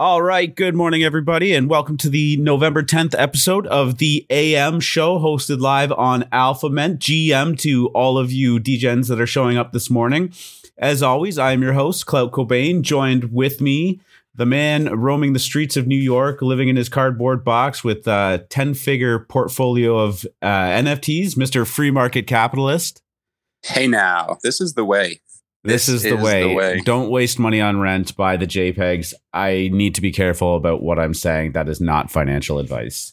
All 0.00 0.22
right, 0.22 0.56
good 0.56 0.74
morning, 0.74 1.02
everybody, 1.02 1.52
and 1.52 1.68
welcome 1.68 1.98
to 1.98 2.08
the 2.08 2.38
November 2.38 2.82
10th 2.82 3.14
episode 3.18 3.66
of 3.66 3.98
the 3.98 4.24
AM 4.30 4.80
show 4.80 5.18
hosted 5.18 5.60
live 5.60 5.92
on 5.92 6.22
AlphaMint. 6.32 6.96
GM 6.96 7.58
to 7.58 7.88
all 7.88 8.16
of 8.16 8.32
you 8.32 8.58
DGens 8.58 9.08
that 9.08 9.20
are 9.20 9.26
showing 9.26 9.58
up 9.58 9.72
this 9.72 9.90
morning. 9.90 10.32
As 10.78 11.02
always, 11.02 11.36
I 11.36 11.52
am 11.52 11.60
your 11.60 11.74
host, 11.74 12.06
Clout 12.06 12.32
Cobain, 12.32 12.80
joined 12.80 13.30
with 13.30 13.60
me, 13.60 14.00
the 14.34 14.46
man 14.46 14.86
roaming 14.86 15.34
the 15.34 15.38
streets 15.38 15.76
of 15.76 15.86
New 15.86 15.98
York, 15.98 16.40
living 16.40 16.70
in 16.70 16.76
his 16.76 16.88
cardboard 16.88 17.44
box 17.44 17.84
with 17.84 18.06
a 18.06 18.46
10 18.48 18.72
figure 18.72 19.18
portfolio 19.18 19.98
of 19.98 20.24
uh, 20.40 20.46
NFTs, 20.46 21.34
Mr. 21.34 21.66
Free 21.66 21.90
Market 21.90 22.26
Capitalist. 22.26 23.02
Hey, 23.62 23.86
now, 23.86 24.38
this 24.42 24.62
is 24.62 24.72
the 24.72 24.84
way. 24.86 25.20
This, 25.62 25.88
is, 25.88 26.02
the, 26.02 26.16
is 26.16 26.22
way. 26.22 26.48
the 26.48 26.54
way. 26.54 26.80
Don't 26.84 27.10
waste 27.10 27.38
money 27.38 27.60
on 27.60 27.80
rent. 27.80 28.16
Buy 28.16 28.36
the 28.36 28.46
JPEGs. 28.46 29.12
I 29.32 29.68
need 29.72 29.94
to 29.94 30.00
be 30.00 30.10
careful 30.10 30.56
about 30.56 30.82
what 30.82 30.98
I'm 30.98 31.14
saying. 31.14 31.52
That 31.52 31.68
is 31.68 31.80
not 31.80 32.10
financial 32.10 32.58
advice. 32.58 33.12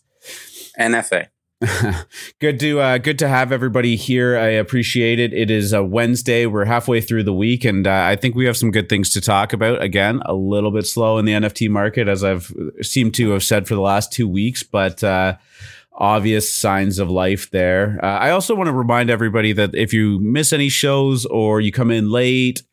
NFA. 0.80 1.28
good 2.40 2.60
to 2.60 2.80
uh, 2.80 2.98
good 3.00 3.18
to 3.18 3.28
have 3.28 3.52
everybody 3.52 3.96
here. 3.96 4.38
I 4.38 4.50
appreciate 4.50 5.20
it. 5.20 5.34
It 5.34 5.50
is 5.50 5.74
a 5.74 5.84
Wednesday. 5.84 6.46
We're 6.46 6.66
halfway 6.66 7.02
through 7.02 7.24
the 7.24 7.34
week, 7.34 7.66
and 7.66 7.88
uh, 7.88 8.06
I 8.06 8.16
think 8.16 8.36
we 8.36 8.46
have 8.46 8.56
some 8.56 8.70
good 8.70 8.90
things 8.90 9.10
to 9.14 9.22
talk 9.22 9.54
about. 9.54 9.82
Again, 9.82 10.22
a 10.26 10.36
little 10.36 10.70
bit 10.70 10.86
slow 10.86 11.18
in 11.18 11.26
the 11.26 11.32
NFT 11.32 11.68
market, 11.72 12.08
as 12.08 12.24
I've 12.24 12.54
seemed 12.84 13.16
to 13.16 13.32
have 13.32 13.44
said 13.44 13.68
for 13.68 13.74
the 13.76 13.82
last 13.82 14.14
two 14.14 14.28
weeks, 14.28 14.64
but. 14.64 15.04
Uh, 15.04 15.38
obvious 15.98 16.54
signs 16.54 17.00
of 17.00 17.10
life 17.10 17.50
there. 17.52 18.00
Uh, 18.04 18.08
I 18.08 18.30
also 18.30 18.56
want 18.56 18.68
to 18.68 18.74
remind 18.74 19.10
everybody 19.10 19.52
that 19.54 19.74
if 19.76 19.94
you 19.94 20.20
miss 20.20 20.54
any 20.54 20.70
shows 20.70 21.26
or 21.26 21.60
you 21.60 21.72
come 21.72 21.92
in 21.92 22.12
late 22.12 22.64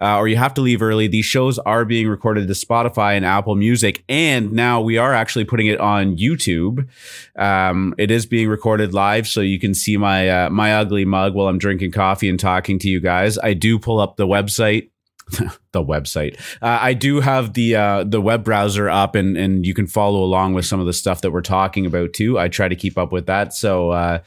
uh, 0.00 0.18
or 0.18 0.28
you 0.28 0.36
have 0.36 0.54
to 0.54 0.60
leave 0.60 0.82
early, 0.82 1.08
these 1.08 1.24
shows 1.24 1.58
are 1.60 1.84
being 1.84 2.08
recorded 2.08 2.46
to 2.46 2.54
Spotify 2.54 3.16
and 3.16 3.24
Apple 3.24 3.54
Music. 3.54 4.04
And 4.08 4.52
now 4.52 4.80
we 4.80 4.98
are 4.98 5.14
actually 5.14 5.44
putting 5.44 5.66
it 5.66 5.80
on 5.80 6.16
YouTube. 6.16 6.88
Um, 7.36 7.94
it 7.98 8.10
is 8.10 8.26
being 8.26 8.48
recorded 8.48 8.92
live, 8.92 9.26
so 9.26 9.40
you 9.40 9.58
can 9.58 9.74
see 9.74 9.96
my 9.96 10.28
uh, 10.28 10.50
my 10.50 10.74
ugly 10.74 11.04
mug 11.04 11.34
while 11.34 11.48
I'm 11.48 11.58
drinking 11.58 11.92
coffee 11.92 12.28
and 12.28 12.38
talking 12.38 12.78
to 12.80 12.88
you 12.88 13.00
guys. 13.00 13.38
I 13.38 13.54
do 13.54 13.78
pull 13.78 13.98
up 13.98 14.16
the 14.16 14.26
website 14.26 14.90
the 15.72 15.84
website. 15.84 16.38
Uh, 16.60 16.78
I 16.80 16.94
do 16.94 17.20
have 17.20 17.54
the 17.54 17.76
uh, 17.76 18.04
the 18.04 18.20
web 18.20 18.44
browser 18.44 18.88
up, 18.88 19.14
and 19.14 19.36
and 19.36 19.66
you 19.66 19.74
can 19.74 19.86
follow 19.86 20.22
along 20.22 20.54
with 20.54 20.66
some 20.66 20.80
of 20.80 20.86
the 20.86 20.92
stuff 20.92 21.20
that 21.22 21.30
we're 21.30 21.40
talking 21.42 21.86
about 21.86 22.12
too. 22.12 22.38
I 22.38 22.48
try 22.48 22.68
to 22.68 22.76
keep 22.76 22.98
up 22.98 23.12
with 23.12 23.26
that. 23.26 23.52
So. 23.54 23.90
Uh, 23.90 24.18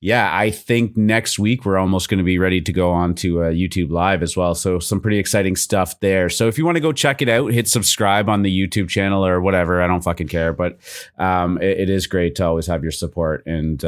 yeah, 0.00 0.30
I 0.32 0.50
think 0.50 0.96
next 0.96 1.40
week 1.40 1.64
we're 1.64 1.76
almost 1.76 2.08
going 2.08 2.18
to 2.18 2.24
be 2.24 2.38
ready 2.38 2.60
to 2.60 2.72
go 2.72 2.92
on 2.92 3.16
to 3.16 3.42
uh, 3.42 3.50
YouTube 3.50 3.90
Live 3.90 4.22
as 4.22 4.36
well. 4.36 4.54
So 4.54 4.78
some 4.78 5.00
pretty 5.00 5.18
exciting 5.18 5.56
stuff 5.56 5.98
there. 5.98 6.28
So 6.28 6.46
if 6.46 6.56
you 6.56 6.64
want 6.64 6.76
to 6.76 6.80
go 6.80 6.92
check 6.92 7.20
it 7.20 7.28
out, 7.28 7.52
hit 7.52 7.66
subscribe 7.66 8.28
on 8.28 8.42
the 8.42 8.66
YouTube 8.68 8.88
channel 8.88 9.26
or 9.26 9.40
whatever. 9.40 9.82
I 9.82 9.88
don't 9.88 10.04
fucking 10.04 10.28
care, 10.28 10.52
but 10.52 10.78
um, 11.18 11.60
it, 11.60 11.80
it 11.80 11.90
is 11.90 12.06
great 12.06 12.36
to 12.36 12.46
always 12.46 12.68
have 12.68 12.82
your 12.84 12.92
support 12.92 13.44
and. 13.46 13.84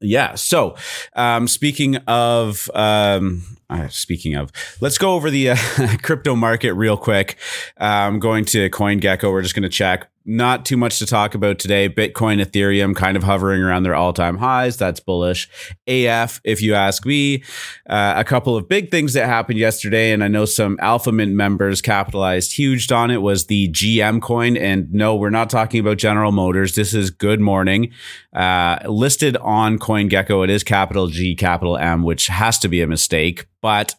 Uh, 0.00 0.06
yeah. 0.06 0.34
So, 0.34 0.76
um, 1.14 1.48
speaking 1.48 1.96
of, 2.06 2.70
um, 2.74 3.42
uh, 3.68 3.88
speaking 3.88 4.34
of, 4.34 4.50
let's 4.80 4.98
go 4.98 5.14
over 5.14 5.30
the 5.30 5.50
uh, 5.50 5.56
crypto 6.02 6.34
market 6.34 6.74
real 6.74 6.96
quick. 6.96 7.36
I'm 7.76 8.18
going 8.18 8.44
to 8.46 8.70
CoinGecko. 8.70 9.30
We're 9.30 9.42
just 9.42 9.54
going 9.54 9.62
to 9.62 9.68
check. 9.68 10.08
Not 10.32 10.64
too 10.64 10.76
much 10.76 11.00
to 11.00 11.06
talk 11.06 11.34
about 11.34 11.58
today. 11.58 11.88
Bitcoin, 11.88 12.40
Ethereum 12.40 12.94
kind 12.94 13.16
of 13.16 13.24
hovering 13.24 13.64
around 13.64 13.82
their 13.82 13.96
all 13.96 14.12
time 14.12 14.38
highs. 14.38 14.76
That's 14.76 15.00
bullish. 15.00 15.48
AF, 15.88 16.40
if 16.44 16.62
you 16.62 16.72
ask 16.72 17.04
me. 17.04 17.42
Uh, 17.88 18.14
a 18.16 18.22
couple 18.22 18.56
of 18.56 18.68
big 18.68 18.92
things 18.92 19.14
that 19.14 19.26
happened 19.26 19.58
yesterday, 19.58 20.12
and 20.12 20.22
I 20.22 20.28
know 20.28 20.44
some 20.44 20.78
Alpha 20.80 21.10
Mint 21.10 21.32
members 21.32 21.82
capitalized 21.82 22.52
huge 22.52 22.92
on 22.92 23.10
it, 23.10 23.22
was 23.22 23.46
the 23.46 23.70
GM 23.70 24.22
coin. 24.22 24.56
And 24.56 24.92
no, 24.92 25.16
we're 25.16 25.30
not 25.30 25.50
talking 25.50 25.80
about 25.80 25.98
General 25.98 26.30
Motors. 26.30 26.76
This 26.76 26.94
is 26.94 27.10
Good 27.10 27.40
Morning. 27.40 27.92
Uh, 28.32 28.78
listed 28.86 29.36
on 29.38 29.80
CoinGecko, 29.80 30.44
it 30.44 30.50
is 30.50 30.62
capital 30.62 31.08
G, 31.08 31.34
capital 31.34 31.76
M, 31.76 32.04
which 32.04 32.28
has 32.28 32.56
to 32.60 32.68
be 32.68 32.82
a 32.82 32.86
mistake. 32.86 33.48
But 33.60 33.96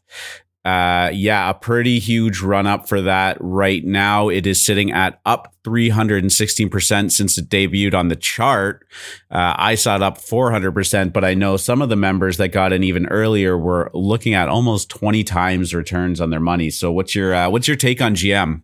uh, 0.64 1.10
yeah, 1.12 1.50
a 1.50 1.54
pretty 1.56 1.98
huge 1.98 2.42
run 2.42 2.68
up 2.68 2.88
for 2.88 3.02
that 3.02 3.38
right 3.40 3.84
now. 3.84 4.30
It 4.30 4.46
is 4.46 4.64
sitting 4.64 4.92
at 4.92 5.20
up 5.26 5.56
316% 5.64 7.12
since 7.12 7.38
it 7.38 7.50
debuted 7.50 7.96
on 7.96 8.10
the 8.10 8.16
chart. 8.16 8.86
Uh, 9.32 9.56
I 9.58 9.76
saw 9.76 9.96
it 9.96 10.04
up 10.04 10.20
400%, 10.20 11.14
but 11.14 11.24
I 11.24 11.34
know 11.34 11.58
some 11.58 11.82
of 11.82 11.90
the 11.90 11.96
members 11.96 12.38
that 12.38 12.50
got 12.50 12.74
in 12.74 12.84
even 12.84 13.08
earlier 13.08 13.58
were 13.58 13.90
looking 13.94 14.36
at 14.36 14.50
almost 14.50 14.90
20 14.90 15.24
times 15.24 15.74
returns 15.74 16.22
on 16.22 16.30
their 16.30 16.40
money. 16.40 16.70
So 16.70 16.92
what's 16.92 17.16
your, 17.16 17.34
uh, 17.34 17.50
what's 17.50 17.68
your 17.68 17.78
take 17.78 18.02
on 18.02 18.14
GM? 18.14 18.62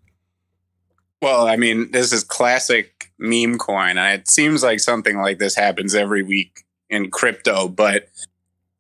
Well, 1.20 1.48
I 1.48 1.56
mean, 1.56 1.92
this 1.92 2.14
is 2.14 2.24
classic 2.24 3.12
meme 3.18 3.58
coin. 3.58 3.98
And 3.98 4.22
it 4.22 4.30
seems 4.30 4.62
like 4.62 4.80
something 4.80 5.18
like 5.18 5.40
this 5.40 5.56
happens 5.56 5.96
every 5.96 6.22
week 6.22 6.64
in 6.92 7.10
crypto, 7.10 7.68
but 7.68 8.08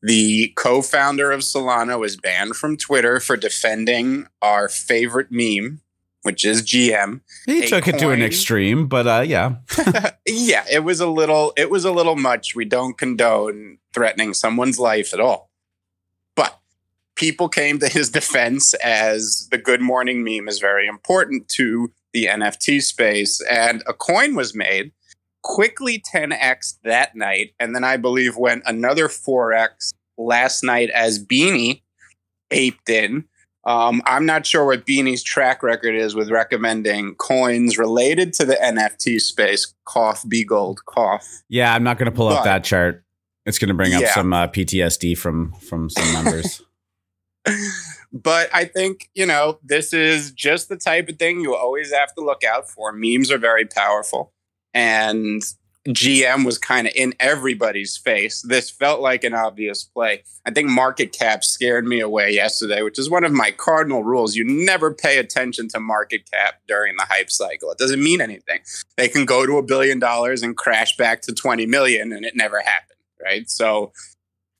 the 0.07 0.53
co 0.55 0.81
founder 0.81 1.33
of 1.33 1.41
Solana 1.41 1.99
was 1.99 2.15
banned 2.15 2.55
from 2.55 2.77
Twitter 2.77 3.19
for 3.19 3.35
defending 3.35 4.25
our 4.41 4.69
favorite 4.69 5.27
meme, 5.31 5.81
which 6.21 6.45
is 6.45 6.63
GM. 6.63 7.19
He 7.45 7.65
A 7.65 7.67
took 7.67 7.89
it 7.89 7.99
to 7.99 8.11
an 8.11 8.21
extreme, 8.21 8.87
but 8.87 9.05
uh, 9.05 9.23
yeah. 9.27 9.55
yeah, 10.25 10.63
it 10.71 10.85
was 10.85 11.01
a 11.01 11.07
little 11.07 11.51
it 11.57 11.69
was 11.69 11.83
a 11.83 11.91
little 11.91 12.15
much. 12.15 12.55
We 12.55 12.63
don't 12.63 12.97
condone 12.97 13.79
threatening 13.93 14.33
someone's 14.33 14.79
life 14.79 15.13
at 15.13 15.19
all. 15.19 15.49
But 16.37 16.57
people 17.15 17.49
came 17.49 17.77
to 17.79 17.89
his 17.89 18.09
defense 18.09 18.73
as 18.75 19.49
the 19.51 19.57
good 19.57 19.81
morning 19.81 20.23
meme 20.23 20.47
is 20.47 20.59
very 20.59 20.87
important 20.87 21.49
to 21.49 21.91
the 22.13 22.27
NFT 22.27 22.81
space 22.81 23.43
and 23.51 23.83
a 23.85 23.93
coin 23.93 24.35
was 24.35 24.55
made 24.55 24.93
quickly 25.43 26.01
10x 26.13 26.79
that 26.83 27.15
night 27.15 27.53
and 27.59 27.75
then 27.75 27.83
I 27.83 27.95
believe 27.97 28.35
went 28.35 28.63
another 28.65 29.07
4x 29.07 29.93
last 30.17 30.63
night 30.63 30.89
as 30.91 31.23
Beanie 31.23 31.81
aped 32.51 32.89
in 32.89 33.25
um, 33.67 34.01
I'm 34.05 34.25
not 34.25 34.45
sure 34.45 34.65
what 34.65 34.85
Beanie's 34.85 35.21
track 35.21 35.61
record 35.61 35.93
is 35.93 36.15
with 36.15 36.31
recommending 36.31 37.15
coins 37.15 37.77
related 37.77 38.31
to 38.35 38.45
the 38.45 38.55
NFT 38.55 39.19
space. 39.19 39.73
Cough, 39.83 40.23
be 40.27 40.45
gold, 40.45 40.79
cough. 40.85 41.27
Yeah, 41.49 41.73
I'm 41.75 41.83
not 41.83 41.97
going 41.97 42.09
to 42.09 42.15
pull 42.15 42.29
up 42.29 42.45
that 42.45 42.63
chart. 42.63 43.03
It's 43.45 43.59
going 43.59 43.67
to 43.67 43.73
bring 43.73 43.93
up 43.93 44.01
Yeah. 44.01 44.13
some 44.13 44.31
uh, 44.31 44.47
PTSD 44.47 45.17
from 45.17 45.51
from 45.59 45.89
some 45.89 46.13
members. 46.13 46.61
But 48.13 48.49
I 48.53 48.63
think, 48.65 49.09
you 49.13 49.25
know, 49.25 49.59
this 49.63 49.91
is 49.93 50.31
just 50.31 50.69
the 50.69 50.77
type 50.77 51.09
of 51.09 51.17
thing 51.19 51.41
you 51.41 51.55
always 51.55 51.93
have 51.93 52.13
to 52.15 52.23
look 52.23 52.43
out 52.43 52.69
for. 52.69 52.93
Memes 52.93 53.29
are 53.31 53.37
very 53.37 53.65
powerful. 53.65 54.33
And 54.73 55.41
GM 55.87 56.45
was 56.45 56.57
kind 56.57 56.85
of 56.85 56.93
in 56.95 57.13
everybody's 57.19 57.95
face. 57.95 58.41
This 58.41 58.69
felt 58.69 58.99
like 58.99 59.23
an 59.23 59.33
obvious 59.33 59.83
play. 59.83 60.23
I 60.45 60.51
think 60.51 60.69
market 60.69 61.13
cap 61.13 61.45
scared 61.45 61.85
me 61.85 62.01
away 62.01 62.31
yesterday, 62.31 62.81
which 62.81 62.99
is 62.99 63.09
one 63.09 63.23
of 63.23 63.31
my 63.31 63.51
cardinal 63.51 64.03
rules. 64.03 64.35
You 64.35 64.43
never 64.43 64.93
pay 64.93 65.17
attention 65.17 65.69
to 65.69 65.79
market 65.79 66.29
cap 66.29 66.55
during 66.67 66.97
the 66.97 67.05
hype 67.09 67.31
cycle. 67.31 67.71
It 67.71 67.77
doesn't 67.77 68.03
mean 68.03 68.19
anything. 68.19 68.59
They 68.97 69.07
can 69.07 69.25
go 69.25 69.45
to 69.45 69.57
a 69.57 69.63
billion 69.63 69.97
dollars 69.97 70.43
and 70.43 70.57
crash 70.57 70.97
back 70.97 71.21
to 71.23 71.33
20 71.33 71.65
million 71.65 72.11
and 72.11 72.25
it 72.25 72.35
never 72.35 72.59
happened, 72.59 72.99
right? 73.23 73.49
So 73.49 73.93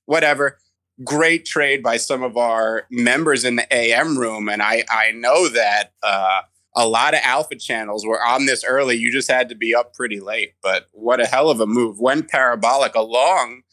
whatever. 0.06 0.60
Great 1.04 1.46
trade 1.46 1.84
by 1.84 1.98
some 1.98 2.24
of 2.24 2.38
our 2.38 2.88
members 2.90 3.44
in 3.46 3.56
the 3.56 3.68
AM 3.72 4.18
room. 4.18 4.50
And 4.50 4.64
I, 4.64 4.84
I 4.90 5.12
know 5.12 5.48
that 5.50 5.92
uh, 6.02 6.42
a 6.78 6.88
lot 6.88 7.16
of 7.16 7.20
alpha 7.24 7.56
channels 7.56 8.06
were 8.06 8.24
on 8.24 8.46
this 8.46 8.64
early. 8.64 8.96
You 8.96 9.12
just 9.12 9.30
had 9.30 9.50
to 9.50 9.56
be 9.56 9.74
up 9.74 9.96
pretty 9.96 10.20
late. 10.20 10.54
But 10.62 10.88
what 10.92 11.20
a 11.20 11.26
hell 11.26 11.50
of 11.50 11.60
a 11.60 11.66
move. 11.66 12.00
Went 12.00 12.30
parabolic 12.30 12.94
along 12.94 13.64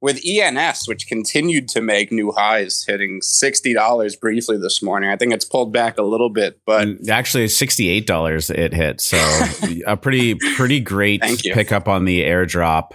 with 0.00 0.20
ENS, 0.24 0.86
which 0.86 1.06
continued 1.06 1.68
to 1.68 1.80
make 1.80 2.10
new 2.12 2.32
highs, 2.32 2.84
hitting 2.86 3.20
$60 3.20 4.20
briefly 4.20 4.58
this 4.58 4.80
morning. 4.80 5.10
I 5.10 5.16
think 5.16 5.32
it's 5.32 5.44
pulled 5.44 5.72
back 5.72 5.98
a 5.98 6.02
little 6.02 6.30
bit, 6.30 6.60
but 6.64 6.86
mm, 6.86 7.08
actually, 7.08 7.48
sixty 7.48 7.88
eight 7.88 8.06
dollars 8.06 8.48
it 8.48 8.72
hit. 8.72 9.00
So 9.00 9.16
a 9.86 9.96
pretty 9.96 10.36
pretty 10.56 10.80
great 10.80 11.22
pickup 11.22 11.88
on 11.88 12.04
the 12.04 12.22
airdrop. 12.22 12.92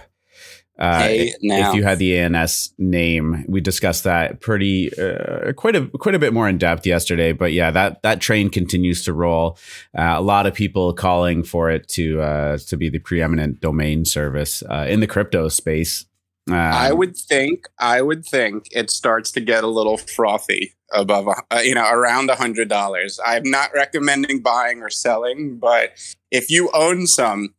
Uh, 0.78 0.98
Hey, 1.00 1.34
if 1.40 1.74
you 1.74 1.82
had 1.82 1.98
the 1.98 2.16
ENS 2.18 2.72
name, 2.78 3.44
we 3.48 3.60
discussed 3.60 4.04
that 4.04 4.40
pretty 4.40 4.90
uh, 4.98 5.52
quite 5.54 5.74
a 5.74 5.86
quite 5.86 6.14
a 6.14 6.18
bit 6.18 6.32
more 6.32 6.48
in 6.48 6.56
depth 6.58 6.86
yesterday. 6.86 7.32
But 7.32 7.52
yeah, 7.52 7.70
that 7.72 8.02
that 8.02 8.20
train 8.20 8.48
continues 8.48 9.04
to 9.04 9.12
roll. 9.12 9.58
Uh, 9.96 10.14
a 10.16 10.22
lot 10.22 10.46
of 10.46 10.54
people 10.54 10.92
calling 10.92 11.42
for 11.42 11.70
it 11.70 11.88
to 11.88 12.20
uh, 12.20 12.58
to 12.58 12.76
be 12.76 12.88
the 12.88 12.98
preeminent 13.00 13.60
domain 13.60 14.04
service 14.04 14.62
uh, 14.70 14.86
in 14.88 15.00
the 15.00 15.06
crypto 15.06 15.48
space. 15.48 16.04
Um, 16.48 16.54
I 16.56 16.92
would 16.92 17.14
think, 17.14 17.68
I 17.78 18.00
would 18.00 18.24
think 18.24 18.68
it 18.72 18.90
starts 18.90 19.30
to 19.32 19.40
get 19.40 19.64
a 19.64 19.66
little 19.66 19.98
frothy 19.98 20.72
above, 20.94 21.26
a- 21.26 21.56
uh, 21.56 21.60
you 21.60 21.74
know, 21.74 21.86
around 21.86 22.30
a 22.30 22.36
hundred 22.36 22.68
dollars. 22.70 23.20
I'm 23.22 23.42
not 23.50 23.70
recommending 23.74 24.40
buying 24.40 24.80
or 24.80 24.88
selling, 24.88 25.58
but 25.58 25.92
if 26.30 26.50
you 26.50 26.70
own 26.72 27.06
some, 27.06 27.52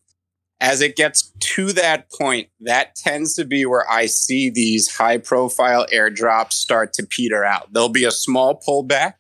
as 0.62 0.82
it 0.82 0.96
gets 0.96 1.32
to 1.40 1.72
that 1.74 2.12
point, 2.12 2.50
that 2.60 2.96
tends 2.96 3.34
to 3.36 3.46
be 3.46 3.66
where 3.66 3.90
I 3.90 4.08
see 4.08 4.50
these 4.50 4.98
high 4.98 5.18
profile 5.18 5.86
airdrops 5.92 6.54
start 6.54 6.94
to 6.94 7.06
peter 7.06 7.46
out. 7.46 7.72
There'll 7.72 7.90
be 7.90 8.06
a 8.06 8.12
small 8.12 8.62
pullback, 8.68 9.14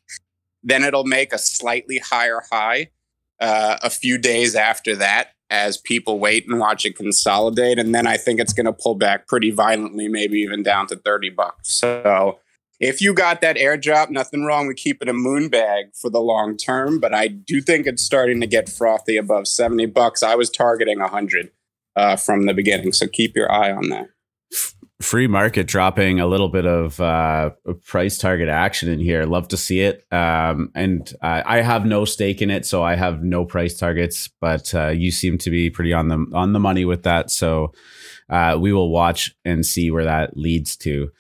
then 0.64 0.84
it'll 0.84 1.06
make 1.06 1.32
a 1.34 1.38
slightly 1.38 2.00
higher 2.00 2.42
high. 2.52 2.90
uh, 3.40 3.78
a 3.82 3.90
few 3.90 4.18
days 4.18 4.56
after 4.56 4.96
that 4.98 5.30
as 5.50 5.78
people 5.78 6.20
wait 6.20 6.48
and 6.48 6.60
watch 6.60 6.86
it 6.86 6.96
consolidate. 6.96 7.80
And 7.80 7.96
then 7.96 8.06
I 8.06 8.18
think 8.18 8.40
it's 8.40 8.54
going 8.54 8.66
to 8.66 8.74
pull 8.74 8.96
back 8.96 9.28
pretty 9.28 9.52
violently, 9.52 10.08
maybe 10.08 10.40
even 10.40 10.62
down 10.62 10.88
to 10.88 10.96
30 10.96 11.30
bucks. 11.32 11.74
So 11.74 12.40
if 12.80 13.02
you 13.02 13.14
got 13.14 13.42
that 13.42 13.58
airdrop, 13.58 14.10
nothing 14.10 14.44
wrong 14.44 14.68
with 14.68 14.78
keeping 14.78 15.10
a 15.10 15.14
moon 15.14 15.50
bag 15.50 15.88
for 15.94 16.10
the 16.10 16.20
long 16.20 16.58
term. 16.58 17.00
But 17.00 17.14
I 17.14 17.28
do 17.28 17.62
think 17.62 17.88
it's 17.88 18.04
starting 18.04 18.42
to 18.42 18.48
get 18.48 18.70
frothy 18.70 19.18
above 19.18 19.48
70 19.48 19.88
bucks. 19.88 20.24
I 20.24 20.36
was 20.36 20.50
targeting 20.50 21.00
100 21.00 21.52
uh, 21.96 22.16
from 22.16 22.46
the 22.46 22.54
beginning. 22.54 22.94
So 22.94 23.08
keep 23.08 23.36
your 23.36 23.52
eye 23.52 23.72
on 23.72 23.90
that 23.90 24.10
free 25.02 25.28
market 25.28 25.66
dropping 25.66 26.20
a 26.20 26.28
little 26.28 26.50
bit 26.50 26.66
of 26.66 27.00
uh, 27.00 27.52
price 27.86 28.18
target 28.18 28.50
action 28.50 28.90
in 28.90 29.00
here. 29.00 29.24
Love 29.24 29.48
to 29.48 29.58
see 29.58 29.81
it. 29.81 30.06
Um, 30.12 30.72
and 30.76 31.14
uh, 31.22 31.42
I 31.46 31.62
have 31.62 31.86
no 31.86 32.06
stake 32.06 32.42
in 32.42 32.52
it, 32.52 32.66
so 32.66 32.84
I 32.84 32.96
have 32.96 33.24
no 33.24 33.46
price 33.46 33.78
targets. 33.78 34.30
But 34.42 34.74
uh, 34.76 34.90
you 34.90 35.12
seem 35.12 35.38
to 35.40 35.50
be 35.50 35.70
pretty 35.70 35.94
on 35.94 36.10
the 36.10 36.26
on 36.34 36.54
the 36.54 36.60
money 36.60 36.86
with 36.86 37.04
that. 37.04 37.31
So 37.31 37.74
uh, 38.30 38.58
we 38.60 38.74
will 38.74 38.90
watch 38.90 39.36
and 39.46 39.66
see 39.66 39.90
where 39.90 40.06
that 40.06 40.36
leads 40.36 40.76
to. 40.78 41.12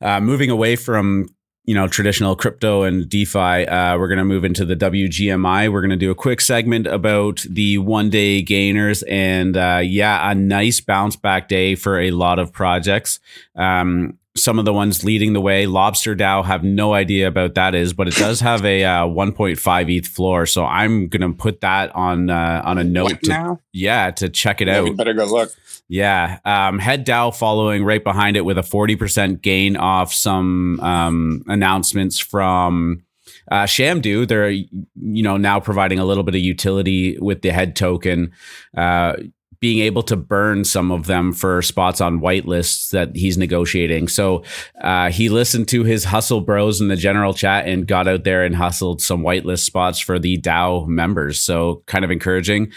Uh, 0.00 0.20
moving 0.20 0.50
away 0.50 0.76
from 0.76 1.28
you 1.64 1.74
know 1.74 1.86
traditional 1.86 2.34
crypto 2.34 2.82
and 2.82 3.08
DeFi. 3.08 3.66
Uh, 3.66 3.98
we're 3.98 4.08
going 4.08 4.18
to 4.18 4.24
move 4.24 4.44
into 4.44 4.64
the 4.64 4.76
WGMI. 4.76 5.70
We're 5.70 5.82
going 5.82 5.90
to 5.90 5.96
do 5.96 6.10
a 6.10 6.14
quick 6.14 6.40
segment 6.40 6.86
about 6.86 7.44
the 7.48 7.78
one 7.78 8.10
day 8.10 8.42
gainers, 8.42 9.02
and 9.04 9.56
uh, 9.56 9.80
yeah, 9.82 10.30
a 10.30 10.34
nice 10.34 10.80
bounce 10.80 11.16
back 11.16 11.48
day 11.48 11.74
for 11.74 12.00
a 12.00 12.10
lot 12.10 12.38
of 12.38 12.52
projects. 12.52 13.20
Um, 13.56 14.18
some 14.36 14.58
of 14.58 14.64
the 14.64 14.72
ones 14.72 15.04
leading 15.04 15.32
the 15.32 15.40
way, 15.40 15.66
Lobster 15.66 16.14
DAO, 16.14 16.44
have 16.44 16.62
no 16.62 16.94
idea 16.94 17.26
about 17.26 17.54
that 17.56 17.74
is, 17.74 17.92
but 17.92 18.08
it 18.08 18.14
does 18.14 18.40
have 18.40 18.64
a 18.64 18.84
uh, 18.84 19.04
1.5 19.04 19.96
ETH 19.96 20.06
floor. 20.06 20.46
So 20.46 20.64
I'm 20.64 21.08
gonna 21.08 21.32
put 21.32 21.60
that 21.62 21.94
on 21.94 22.30
uh, 22.30 22.62
on 22.64 22.78
a 22.78 22.84
note. 22.84 23.22
To, 23.24 23.30
now? 23.30 23.60
Yeah, 23.72 24.10
to 24.12 24.28
check 24.28 24.60
it 24.60 24.68
yeah, 24.68 24.78
out. 24.78 24.96
better 24.96 25.14
go 25.14 25.24
look. 25.24 25.50
Yeah. 25.88 26.38
Um, 26.44 26.78
Head 26.78 27.04
DAO 27.04 27.36
following 27.36 27.84
right 27.84 28.02
behind 28.02 28.36
it 28.36 28.44
with 28.44 28.56
a 28.56 28.62
40% 28.62 29.42
gain 29.42 29.76
off 29.76 30.14
some 30.14 30.78
um, 30.78 31.42
announcements 31.48 32.20
from 32.20 33.02
uh, 33.50 33.64
Shamdoo. 33.64 34.28
They're, 34.28 34.50
you 34.50 34.68
know, 34.94 35.36
now 35.36 35.58
providing 35.58 35.98
a 35.98 36.04
little 36.04 36.22
bit 36.22 36.36
of 36.36 36.40
utility 36.40 37.18
with 37.18 37.42
the 37.42 37.50
head 37.50 37.74
token. 37.74 38.30
Uh, 38.76 39.14
being 39.60 39.80
able 39.80 40.02
to 40.02 40.16
burn 40.16 40.64
some 40.64 40.90
of 40.90 41.06
them 41.06 41.32
for 41.32 41.60
spots 41.60 42.00
on 42.00 42.20
whitelists 42.20 42.90
that 42.90 43.14
he's 43.14 43.36
negotiating. 43.36 44.08
So 44.08 44.42
uh, 44.80 45.10
he 45.10 45.28
listened 45.28 45.68
to 45.68 45.84
his 45.84 46.04
hustle 46.04 46.40
bros 46.40 46.80
in 46.80 46.88
the 46.88 46.96
general 46.96 47.34
chat 47.34 47.68
and 47.68 47.86
got 47.86 48.08
out 48.08 48.24
there 48.24 48.42
and 48.42 48.56
hustled 48.56 49.02
some 49.02 49.22
whitelist 49.22 49.64
spots 49.64 50.00
for 50.00 50.18
the 50.18 50.38
DAO 50.38 50.86
members. 50.86 51.40
So 51.40 51.82
kind 51.86 52.04
of 52.04 52.10
encouraging. 52.10 52.72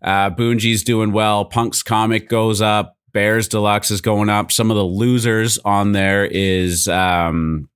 Uh, 0.00 0.30
Boonji's 0.30 0.84
doing 0.84 1.12
well. 1.12 1.44
Punk's 1.44 1.82
comic 1.82 2.28
goes 2.28 2.60
up. 2.60 2.96
Bears 3.12 3.48
Deluxe 3.48 3.90
is 3.90 4.00
going 4.00 4.28
up. 4.28 4.52
Some 4.52 4.70
of 4.70 4.76
the 4.76 4.84
losers 4.84 5.58
on 5.64 5.92
there 5.92 6.24
is 6.24 6.86
um, 6.86 7.68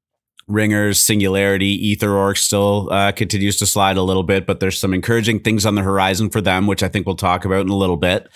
Ringers, 0.49 1.05
Singularity, 1.05 1.67
Ether 1.67 2.13
Etherorc 2.13 2.37
still 2.37 2.89
uh, 2.91 3.13
continues 3.13 3.57
to 3.59 3.67
slide 3.67 3.97
a 3.97 4.03
little 4.03 4.23
bit, 4.23 4.47
but 4.47 4.61
there's 4.61 4.79
some 4.79 4.95
encouraging 4.95 5.41
things 5.41 5.65
on 5.65 5.75
the 5.75 5.83
horizon 5.83 6.31
for 6.31 6.41
them, 6.41 6.67
which 6.67 6.83
I 6.83 6.89
think 6.89 7.07
we'll 7.07 7.17
talk 7.17 7.45
about 7.45 7.63
in 7.63 7.69
a 7.69 7.77
little 7.77 7.97
bit. 7.97 8.29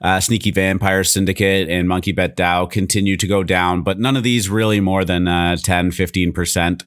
Uh, 0.00 0.20
Sneaky 0.20 0.50
Vampire 0.50 1.04
Syndicate 1.04 1.68
and 1.68 1.88
Monkey 1.88 2.12
Bet 2.12 2.36
DAO 2.36 2.70
continue 2.70 3.16
to 3.16 3.26
go 3.26 3.42
down, 3.42 3.82
but 3.82 3.98
none 3.98 4.16
of 4.16 4.22
these 4.22 4.48
really 4.48 4.80
more 4.80 5.04
than 5.04 5.28
uh, 5.28 5.56
10, 5.56 5.90
15%, 5.90 6.84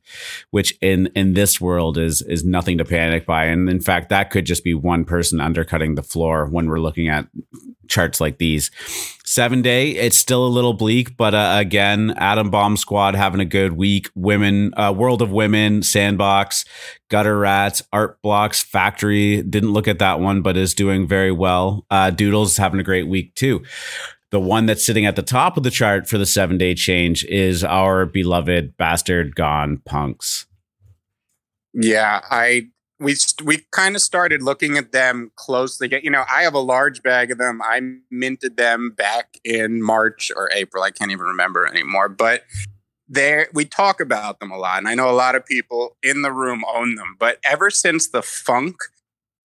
which 0.51 0.77
in, 0.81 1.07
in 1.15 1.33
this 1.33 1.59
world 1.59 1.97
is, 1.97 2.21
is 2.23 2.43
nothing 2.43 2.77
to 2.77 2.85
panic 2.85 3.25
by. 3.25 3.45
And 3.45 3.69
in 3.69 3.81
fact, 3.81 4.09
that 4.09 4.29
could 4.29 4.45
just 4.45 4.63
be 4.63 4.73
one 4.73 5.05
person 5.05 5.41
undercutting 5.41 5.95
the 5.95 6.03
floor 6.03 6.45
when 6.45 6.67
we're 6.67 6.79
looking 6.79 7.09
at 7.09 7.27
charts 7.87 8.19
like 8.19 8.37
these. 8.37 8.71
Seven 9.25 9.61
day, 9.61 9.91
it's 9.91 10.17
still 10.17 10.45
a 10.45 10.47
little 10.47 10.73
bleak, 10.73 11.17
but 11.17 11.33
uh, 11.33 11.55
again, 11.59 12.13
Adam 12.17 12.49
Bomb 12.49 12.77
Squad 12.77 13.15
having 13.15 13.41
a 13.41 13.45
good 13.45 13.73
week. 13.73 14.09
Women, 14.15 14.66
uh, 14.75 14.93
World 14.95 15.21
of 15.21 15.31
Women, 15.31 15.83
Sandbox, 15.83 16.65
Gutter 17.09 17.37
Rats, 17.37 17.81
Art 17.93 18.21
Blocks, 18.21 18.61
Factory. 18.61 19.41
Didn't 19.41 19.73
look 19.73 19.87
at 19.87 19.99
that 19.99 20.19
one, 20.19 20.41
but 20.41 20.57
is 20.57 20.73
doing 20.73 21.07
very 21.07 21.31
well. 21.31 21.85
Uh, 21.89 22.09
Doodles 22.09 22.51
is 22.51 22.57
having 22.57 22.79
a 22.79 22.83
great 22.83 23.07
week 23.07 23.35
too. 23.35 23.63
The 24.31 24.39
one 24.39 24.65
that's 24.65 24.85
sitting 24.85 25.05
at 25.05 25.15
the 25.15 25.23
top 25.23 25.55
of 25.55 25.63
the 25.63 25.71
chart 25.71 26.07
for 26.07 26.17
the 26.17 26.25
seven 26.25 26.57
day 26.57 26.75
change 26.75 27.23
is 27.25 27.63
our 27.63 28.05
beloved 28.05 28.75
Bastard 28.75 29.35
Gan 29.35 29.81
Punks. 29.85 30.45
Yeah, 31.73 32.21
I 32.29 32.67
we 32.99 33.15
we 33.43 33.59
kind 33.71 33.95
of 33.95 34.01
started 34.01 34.41
looking 34.41 34.77
at 34.77 34.91
them 34.91 35.31
closely. 35.35 35.89
You 36.03 36.09
know, 36.09 36.23
I 36.29 36.41
have 36.41 36.53
a 36.53 36.59
large 36.59 37.03
bag 37.03 37.31
of 37.31 37.37
them. 37.37 37.61
I 37.63 37.79
minted 38.09 38.57
them 38.57 38.91
back 38.97 39.37
in 39.43 39.81
March 39.81 40.31
or 40.35 40.49
April. 40.53 40.83
I 40.83 40.91
can't 40.91 41.11
even 41.11 41.25
remember 41.25 41.67
anymore. 41.67 42.09
But 42.09 42.43
there, 43.07 43.47
we 43.53 43.65
talk 43.65 43.99
about 43.99 44.39
them 44.39 44.51
a 44.51 44.57
lot, 44.57 44.79
and 44.79 44.87
I 44.87 44.95
know 44.95 45.09
a 45.09 45.11
lot 45.11 45.35
of 45.35 45.45
people 45.45 45.97
in 46.03 46.21
the 46.21 46.31
room 46.31 46.63
own 46.67 46.95
them. 46.95 47.15
But 47.19 47.39
ever 47.43 47.69
since 47.69 48.09
the 48.09 48.21
Phunk, 48.21 48.75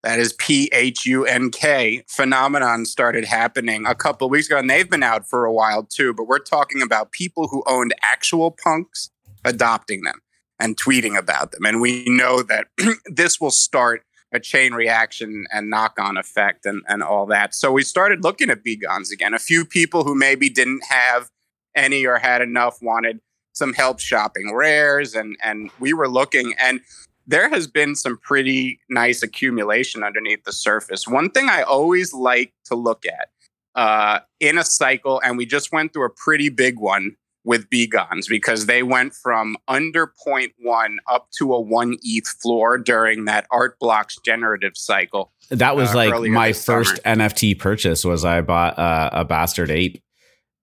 that 0.02 0.18
is 0.18 0.32
P 0.32 0.68
H 0.72 1.06
U 1.06 1.24
N 1.24 1.50
K 1.50 2.04
phenomenon 2.08 2.84
started 2.86 3.24
happening 3.24 3.86
a 3.86 3.94
couple 3.94 4.28
weeks 4.28 4.46
ago, 4.48 4.58
and 4.58 4.68
they've 4.68 4.90
been 4.90 5.02
out 5.02 5.28
for 5.28 5.44
a 5.44 5.52
while 5.52 5.84
too. 5.84 6.12
But 6.12 6.26
we're 6.26 6.40
talking 6.40 6.82
about 6.82 7.12
people 7.12 7.48
who 7.48 7.62
owned 7.66 7.94
actual 8.02 8.50
punks 8.50 9.10
adopting 9.44 10.02
them 10.02 10.20
and 10.58 10.76
tweeting 10.76 11.16
about 11.16 11.52
them. 11.52 11.64
And 11.64 11.80
we 11.80 12.04
know 12.06 12.42
that 12.42 12.66
this 13.06 13.40
will 13.40 13.50
start 13.50 14.02
a 14.32 14.40
chain 14.40 14.72
reaction 14.72 15.44
and 15.52 15.68
knock 15.68 15.98
on 15.98 16.16
effect 16.16 16.64
and, 16.64 16.82
and 16.88 17.02
all 17.02 17.26
that. 17.26 17.54
So 17.54 17.70
we 17.70 17.82
started 17.82 18.24
looking 18.24 18.48
at 18.50 18.64
B 18.64 18.76
guns 18.76 19.12
again. 19.12 19.34
A 19.34 19.38
few 19.38 19.64
people 19.64 20.04
who 20.04 20.14
maybe 20.14 20.48
didn't 20.48 20.84
have 20.88 21.30
any 21.74 22.06
or 22.06 22.18
had 22.18 22.40
enough 22.40 22.78
wanted 22.80 23.20
some 23.52 23.72
help 23.74 24.00
shopping 24.00 24.54
rares 24.54 25.14
and 25.14 25.36
and 25.42 25.70
we 25.78 25.92
were 25.92 26.08
looking 26.08 26.54
and 26.58 26.80
there 27.26 27.48
has 27.48 27.66
been 27.66 27.94
some 27.94 28.18
pretty 28.18 28.80
nice 28.88 29.22
accumulation 29.22 30.02
underneath 30.02 30.44
the 30.44 30.52
surface. 30.52 31.06
One 31.06 31.30
thing 31.30 31.48
I 31.48 31.62
always 31.62 32.12
like 32.12 32.52
to 32.64 32.74
look 32.74 33.04
at 33.06 33.28
uh, 33.74 34.20
in 34.40 34.58
a 34.58 34.64
cycle, 34.64 35.20
and 35.24 35.38
we 35.38 35.46
just 35.46 35.72
went 35.72 35.92
through 35.92 36.06
a 36.06 36.10
pretty 36.10 36.48
big 36.48 36.78
one 36.78 37.16
with 37.44 37.68
BGONs 37.70 38.28
because 38.28 38.66
they 38.66 38.82
went 38.82 39.14
from 39.14 39.56
under 39.66 40.12
0.1 40.26 40.96
up 41.10 41.28
to 41.38 41.52
a 41.54 41.60
1 41.60 41.96
ETH 42.02 42.28
floor 42.40 42.78
during 42.78 43.24
that 43.24 43.46
art 43.50 43.78
blocks 43.80 44.16
generative 44.24 44.76
cycle. 44.76 45.32
That 45.50 45.74
was 45.74 45.92
uh, 45.92 45.96
like 45.96 46.30
my 46.30 46.52
first 46.52 47.00
summer. 47.02 47.16
NFT 47.16 47.58
purchase 47.58 48.04
was 48.04 48.24
I 48.24 48.42
bought 48.42 48.78
uh, 48.78 49.10
a 49.12 49.24
bastard 49.24 49.70
ape 49.70 50.01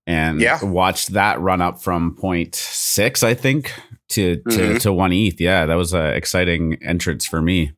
and 0.10 0.42
yeah. 0.42 0.64
watched 0.64 1.14
that 1.14 1.40
run 1.40 1.62
up 1.62 1.80
from 1.80 2.16
0.6 2.16 3.24
I 3.24 3.36
think 3.36 3.74
to 4.10 4.38
to, 4.38 4.42
mm-hmm. 4.42 4.78
to 4.78 4.92
1 4.92 5.14
ETH. 5.14 5.40
Yeah, 5.40 5.68
that 5.68 5.76
was 5.76 5.94
an 5.94 6.14
exciting 6.14 6.78
entrance 6.84 7.26
for 7.26 7.42
me. 7.42 7.74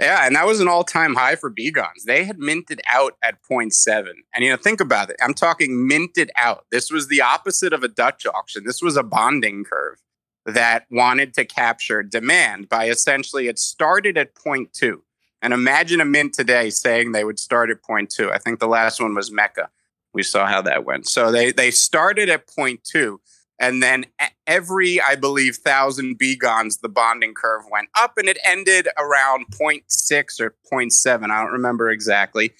Yeah, 0.00 0.26
and 0.26 0.34
that 0.34 0.46
was 0.46 0.58
an 0.58 0.66
all-time 0.66 1.14
high 1.14 1.36
for 1.36 1.52
BGONs. 1.52 2.02
They 2.04 2.24
had 2.24 2.40
minted 2.40 2.80
out 2.92 3.16
at 3.22 3.36
0.7. 3.48 4.08
And 4.34 4.44
you 4.44 4.50
know, 4.50 4.56
think 4.56 4.80
about 4.80 5.10
it. 5.10 5.16
I'm 5.22 5.34
talking 5.34 5.86
minted 5.86 6.32
out. 6.36 6.66
This 6.72 6.90
was 6.90 7.06
the 7.06 7.20
opposite 7.20 7.72
of 7.72 7.84
a 7.84 7.88
Dutch 7.88 8.26
auction. 8.26 8.64
This 8.66 8.82
was 8.82 8.96
a 8.96 9.04
bonding 9.04 9.62
curve 9.62 9.98
that 10.46 10.86
wanted 10.90 11.32
to 11.34 11.44
capture 11.44 12.02
demand 12.02 12.68
by 12.68 12.88
essentially 12.88 13.46
it 13.46 13.60
started 13.60 14.18
at 14.18 14.34
0.2. 14.34 14.96
And 15.40 15.52
imagine 15.52 16.00
a 16.00 16.04
mint 16.04 16.34
today 16.34 16.70
saying 16.70 17.12
they 17.12 17.22
would 17.22 17.38
start 17.38 17.70
at 17.70 17.82
0.2. 17.88 18.32
I 18.32 18.38
think 18.38 18.58
the 18.58 18.66
last 18.66 19.00
one 19.00 19.14
was 19.14 19.30
Meka. 19.30 19.68
We 20.14 20.22
saw 20.22 20.46
how 20.46 20.62
that 20.62 20.84
went. 20.84 21.08
So 21.08 21.30
they 21.30 21.52
they 21.52 21.70
started 21.70 22.28
at 22.30 22.48
two, 22.84 23.20
and 23.58 23.82
then 23.82 24.06
every, 24.46 25.00
I 25.00 25.14
believe, 25.16 25.56
thousand 25.56 26.18
BGONs, 26.18 26.80
the 26.80 26.88
bonding 26.88 27.34
curve 27.34 27.62
went 27.70 27.88
up 27.96 28.18
and 28.18 28.28
it 28.28 28.38
ended 28.44 28.88
around 28.98 29.46
0.6 29.50 30.40
or 30.40 30.54
0.7. 30.72 31.30
I 31.30 31.42
don't 31.42 31.52
remember 31.52 31.90
exactly. 31.90 32.52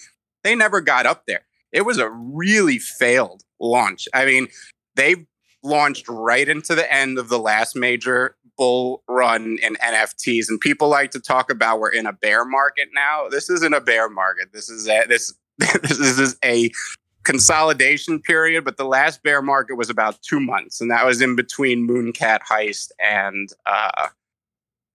They 0.43 0.55
never 0.55 0.81
got 0.81 1.05
up 1.05 1.25
there. 1.25 1.41
It 1.71 1.85
was 1.85 1.97
a 1.97 2.09
really 2.09 2.79
failed 2.79 3.43
launch. 3.59 4.07
I 4.13 4.25
mean, 4.25 4.47
they 4.95 5.27
launched 5.63 6.07
right 6.07 6.47
into 6.47 6.75
the 6.75 6.91
end 6.91 7.17
of 7.17 7.29
the 7.29 7.39
last 7.39 7.75
major 7.75 8.35
bull 8.57 9.03
run 9.09 9.57
in 9.61 9.75
NFTs. 9.75 10.45
And 10.47 10.59
people 10.59 10.87
like 10.87 11.11
to 11.11 11.19
talk 11.19 11.51
about 11.51 11.79
we're 11.79 11.91
in 11.91 12.05
a 12.05 12.13
bear 12.13 12.45
market 12.45 12.89
now. 12.93 13.27
This 13.29 13.49
isn't 13.49 13.73
a 13.73 13.81
bear 13.81 14.07
market. 14.07 14.53
This 14.53 14.69
is 14.69 14.87
a, 14.87 15.05
this 15.07 15.33
this 15.57 15.99
is 15.99 16.37
a 16.43 16.69
consolidation 17.25 18.21
period, 18.21 18.63
but 18.63 18.77
the 18.77 18.85
last 18.85 19.23
bear 19.23 19.41
market 19.41 19.75
was 19.75 19.89
about 19.89 20.21
two 20.21 20.39
months, 20.39 20.79
and 20.79 20.89
that 20.91 21.05
was 21.05 21.21
in 21.21 21.35
between 21.35 21.87
Mooncat 21.87 22.39
Heist 22.49 22.91
and 22.99 23.49
uh, 23.65 24.07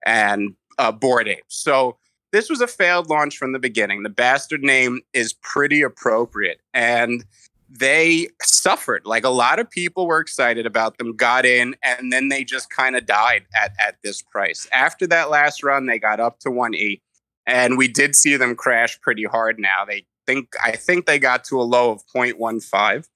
and 0.07 0.55
uh, 0.79 0.93
Bored 0.93 1.29
Ape. 1.29 1.45
So 1.49 1.99
this 2.33 2.49
was 2.49 2.61
a 2.61 2.67
failed 2.67 3.11
launch 3.11 3.37
from 3.37 3.53
the 3.53 3.59
beginning. 3.59 4.03
The 4.03 4.09
bastard 4.09 4.63
name 4.63 5.01
is 5.13 5.35
pretty 5.35 5.83
appropriate, 5.83 6.61
and 6.73 7.25
they 7.69 8.29
suffered. 8.43 9.03
Like 9.05 9.25
a 9.25 9.31
lot 9.31 9.59
of 9.59 9.69
people 9.69 10.07
were 10.07 10.21
excited 10.21 10.65
about 10.65 10.99
them, 10.99 11.15
got 11.17 11.45
in, 11.45 11.77
and 11.83 12.13
then 12.13 12.29
they 12.29 12.45
just 12.45 12.71
kind 12.71 12.97
of 12.97 13.05
died 13.05 13.45
at 13.55 13.75
at 13.79 13.97
this 14.03 14.23
price. 14.23 14.67
After 14.73 15.07
that 15.09 15.31
last 15.31 15.63
run, 15.63 15.87
they 15.87 15.99
got 15.99 16.21
up 16.21 16.39
to 16.41 16.51
one 16.51 16.75
E. 16.75 17.03
And 17.47 17.77
we 17.77 17.89
did 17.89 18.15
see 18.15 18.37
them 18.37 18.55
crash 18.55 19.01
pretty 19.01 19.25
hard 19.25 19.59
now. 19.59 19.85
They 19.85 20.05
think 20.31 20.55
I 20.63 20.73
think 20.73 21.07
they 21.07 21.19
got 21.19 21.45
to 21.45 21.61
a 21.61 21.63
low 21.63 21.91
of 21.91 22.03
0.15. 22.15 23.09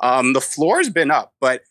Um, 0.00 0.32
the 0.32 0.40
floor's 0.40 0.90
been 0.90 1.10
up, 1.10 1.32
but 1.40 1.62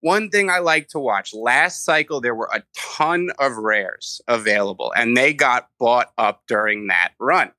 one 0.00 0.28
thing 0.28 0.50
I 0.50 0.58
like 0.58 0.88
to 0.88 0.98
watch 0.98 1.32
last 1.32 1.84
cycle, 1.84 2.20
there 2.20 2.34
were 2.34 2.50
a 2.52 2.62
ton 2.76 3.30
of 3.38 3.56
rares 3.56 4.20
available 4.28 4.92
and 4.94 5.16
they 5.16 5.32
got 5.32 5.70
bought 5.80 6.12
up 6.18 6.42
during 6.46 6.88
that 6.88 7.12
run. 7.18 7.50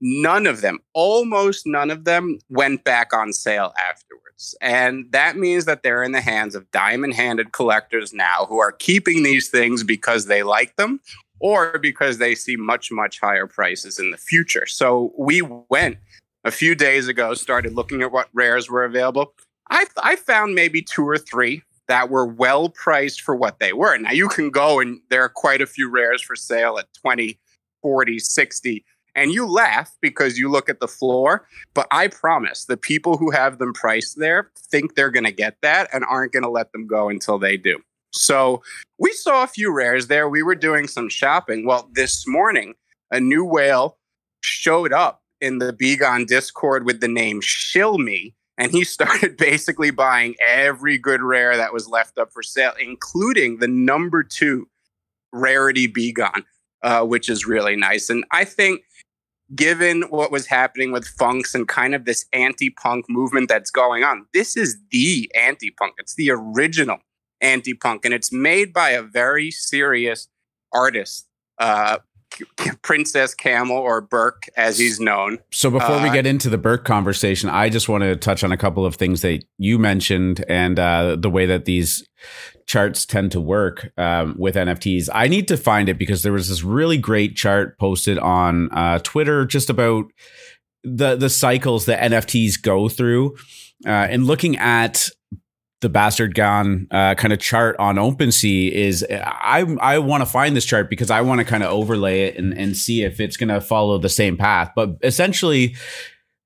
None 0.00 0.46
of 0.46 0.60
them, 0.60 0.78
almost 0.94 1.66
none 1.66 1.90
of 1.90 2.04
them, 2.04 2.38
went 2.48 2.84
back 2.84 3.12
on 3.12 3.32
sale 3.32 3.74
afterwards. 3.76 4.54
And 4.60 5.10
that 5.10 5.36
means 5.36 5.64
that 5.64 5.82
they're 5.82 6.04
in 6.04 6.12
the 6.12 6.20
hands 6.20 6.54
of 6.54 6.70
diamond 6.70 7.14
handed 7.14 7.50
collectors 7.50 8.12
now 8.12 8.46
who 8.48 8.58
are 8.58 8.70
keeping 8.70 9.24
these 9.24 9.48
things 9.48 9.82
because 9.82 10.26
they 10.26 10.44
like 10.44 10.76
them 10.76 11.00
or 11.40 11.80
because 11.80 12.18
they 12.18 12.36
see 12.36 12.54
much, 12.54 12.92
much 12.92 13.18
higher 13.18 13.48
prices 13.48 13.98
in 13.98 14.12
the 14.12 14.16
future. 14.16 14.66
So 14.66 15.12
we 15.18 15.42
went 15.42 15.98
a 16.44 16.50
few 16.50 16.74
days 16.74 17.08
ago, 17.08 17.34
started 17.34 17.74
looking 17.74 18.02
at 18.02 18.12
what 18.12 18.28
rares 18.32 18.70
were 18.70 18.84
available. 18.84 19.34
I, 19.70 19.86
I 20.02 20.16
found 20.16 20.54
maybe 20.54 20.82
two 20.82 21.06
or 21.06 21.18
three 21.18 21.62
that 21.88 22.10
were 22.10 22.26
well 22.26 22.68
priced 22.68 23.22
for 23.22 23.34
what 23.34 23.58
they 23.58 23.72
were. 23.72 23.96
Now 23.98 24.12
you 24.12 24.28
can 24.28 24.50
go 24.50 24.80
and 24.80 25.00
there 25.10 25.22
are 25.22 25.28
quite 25.28 25.60
a 25.60 25.66
few 25.66 25.90
rares 25.90 26.22
for 26.22 26.36
sale 26.36 26.78
at 26.78 26.86
20, 27.02 27.38
40, 27.82 28.18
60 28.18 28.84
and 29.18 29.32
you 29.32 29.46
laugh 29.46 29.96
because 30.00 30.38
you 30.38 30.48
look 30.48 30.68
at 30.68 30.78
the 30.78 30.86
floor, 30.86 31.48
but 31.74 31.88
I 31.90 32.06
promise 32.06 32.66
the 32.66 32.76
people 32.76 33.16
who 33.16 33.32
have 33.32 33.58
them 33.58 33.72
priced 33.72 34.16
there 34.16 34.52
think 34.56 34.94
they're 34.94 35.10
going 35.10 35.24
to 35.24 35.32
get 35.32 35.56
that 35.62 35.88
and 35.92 36.04
aren't 36.04 36.32
going 36.32 36.44
to 36.44 36.48
let 36.48 36.70
them 36.70 36.86
go 36.86 37.08
until 37.08 37.36
they 37.36 37.56
do. 37.56 37.80
So, 38.12 38.62
we 38.98 39.12
saw 39.12 39.42
a 39.42 39.48
few 39.48 39.74
rares 39.74 40.06
there. 40.06 40.28
We 40.28 40.42
were 40.42 40.54
doing 40.54 40.86
some 40.86 41.08
shopping. 41.08 41.66
Well, 41.66 41.90
this 41.92 42.26
morning, 42.26 42.74
a 43.10 43.20
new 43.20 43.44
whale 43.44 43.98
showed 44.40 44.92
up 44.92 45.20
in 45.40 45.58
the 45.58 45.72
Begon 45.72 46.26
Discord 46.26 46.84
with 46.84 47.00
the 47.00 47.08
name 47.08 47.40
Shill 47.40 47.98
Me 47.98 48.34
and 48.58 48.72
he 48.72 48.84
started 48.96 49.36
basically 49.36 49.90
buying 49.90 50.34
every 50.46 50.98
good 50.98 51.22
rare 51.22 51.56
that 51.56 51.72
was 51.72 51.88
left 51.88 52.18
up 52.18 52.32
for 52.32 52.42
sale, 52.42 52.72
including 52.78 53.58
the 53.58 53.68
number 53.68 54.22
two 54.22 54.68
rarity 55.32 55.90
Begon, 55.90 56.42
uh, 56.82 57.02
which 57.04 57.30
is 57.30 57.46
really 57.46 57.76
nice. 57.76 58.10
And 58.10 58.24
I 58.30 58.44
think, 58.44 58.82
given 59.54 60.02
what 60.10 60.30
was 60.30 60.46
happening 60.46 60.92
with 60.92 61.06
Phunks 61.06 61.54
and 61.54 61.66
kind 61.66 61.94
of 61.94 62.04
this 62.04 62.26
anti-punk 62.34 63.06
movement 63.08 63.48
that's 63.48 63.70
going 63.70 64.04
on, 64.04 64.26
this 64.34 64.56
is 64.56 64.76
the 64.90 65.30
anti-punk. 65.34 65.94
It's 65.98 66.16
the 66.16 66.30
original 66.30 66.98
anti-punk, 67.40 68.04
and 68.04 68.12
it's 68.12 68.32
made 68.32 68.72
by 68.72 68.90
a 68.90 69.02
very 69.02 69.50
serious 69.50 70.28
artist. 70.72 71.26
Uh, 71.58 71.98
Princess 72.82 73.34
Camel 73.34 73.76
or 73.76 74.00
Berk, 74.00 74.48
as 74.56 74.78
he's 74.78 75.00
known. 75.00 75.38
So 75.50 75.70
before 75.70 75.96
uh, 75.96 76.02
we 76.02 76.10
get 76.10 76.26
into 76.26 76.48
the 76.48 76.58
Berk 76.58 76.84
conversation, 76.84 77.48
I 77.48 77.68
just 77.68 77.88
want 77.88 78.02
to 78.04 78.16
touch 78.16 78.44
on 78.44 78.52
a 78.52 78.56
couple 78.56 78.84
of 78.86 78.96
things 78.96 79.22
that 79.22 79.44
you 79.58 79.78
mentioned 79.78 80.44
and 80.48 80.78
uh, 80.78 81.16
the 81.16 81.30
way 81.30 81.46
that 81.46 81.64
these 81.64 82.06
charts 82.66 83.06
tend 83.06 83.32
to 83.32 83.40
work 83.40 83.90
um, 83.96 84.36
with 84.38 84.54
NFTs. 84.54 85.08
I 85.12 85.26
need 85.26 85.48
to 85.48 85.56
find 85.56 85.88
it 85.88 85.98
because 85.98 86.22
there 86.22 86.32
was 86.32 86.48
this 86.48 86.62
really 86.62 86.98
great 86.98 87.34
chart 87.34 87.78
posted 87.78 88.18
on 88.18 88.70
uh, 88.72 88.98
Twitter 89.00 89.44
just 89.44 89.70
about 89.70 90.04
the 90.84 91.16
the 91.16 91.30
cycles 91.30 91.86
that 91.86 92.00
NFTs 92.10 92.60
go 92.60 92.88
through. 92.88 93.36
Uh, 93.86 93.90
and 93.90 94.26
looking 94.26 94.56
at 94.56 95.08
the 95.80 95.88
bastard 95.88 96.34
gone 96.34 96.88
uh, 96.90 97.14
kind 97.14 97.32
of 97.32 97.38
chart 97.38 97.76
on 97.78 97.96
OpenSea 97.96 98.72
is 98.72 99.06
I 99.10 99.60
I 99.80 99.98
want 99.98 100.22
to 100.22 100.26
find 100.26 100.56
this 100.56 100.64
chart 100.64 100.90
because 100.90 101.10
I 101.10 101.20
want 101.20 101.38
to 101.38 101.44
kind 101.44 101.62
of 101.62 101.70
overlay 101.70 102.22
it 102.22 102.36
and, 102.36 102.52
and 102.56 102.76
see 102.76 103.02
if 103.02 103.20
it's 103.20 103.36
going 103.36 103.48
to 103.48 103.60
follow 103.60 103.98
the 103.98 104.08
same 104.08 104.36
path. 104.36 104.72
But 104.74 104.96
essentially, 105.02 105.76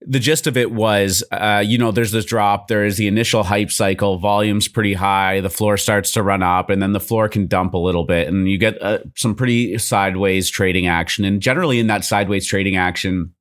the 0.07 0.19
gist 0.19 0.47
of 0.47 0.57
it 0.57 0.73
was, 0.73 1.25
uh, 1.33 1.63
you 1.65 1.79
know, 1.79 1.93
there's 1.93 2.13
this 2.13 2.27
drop. 2.27 2.69
There 2.69 2.85
is 2.85 2.99
the 2.99 3.07
initial 3.07 3.43
hype 3.43 3.71
cycle. 3.71 4.19
Volume's 4.19 4.69
pretty 4.69 4.95
high. 4.95 5.41
The 5.41 5.51
floor 5.51 5.79
starts 5.79 6.13
to 6.13 6.23
run 6.23 6.43
up, 6.43 6.69
and 6.69 6.83
then 6.83 6.93
the 6.93 7.01
floor 7.01 7.29
can 7.29 7.47
dump 7.47 7.73
a 7.73 7.79
little 7.79 8.05
bit, 8.05 8.29
and 8.29 8.49
you 8.49 8.59
get 8.59 8.81
uh, 8.83 8.99
some 9.17 9.35
pretty 9.35 9.79
sideways 9.79 10.51
trading 10.51 10.87
action. 10.87 11.25
And 11.25 11.41
generally, 11.41 11.79
in 11.79 11.87
that 11.87 12.05
sideways 12.05 12.47
trading 12.47 12.77
action 12.77 13.33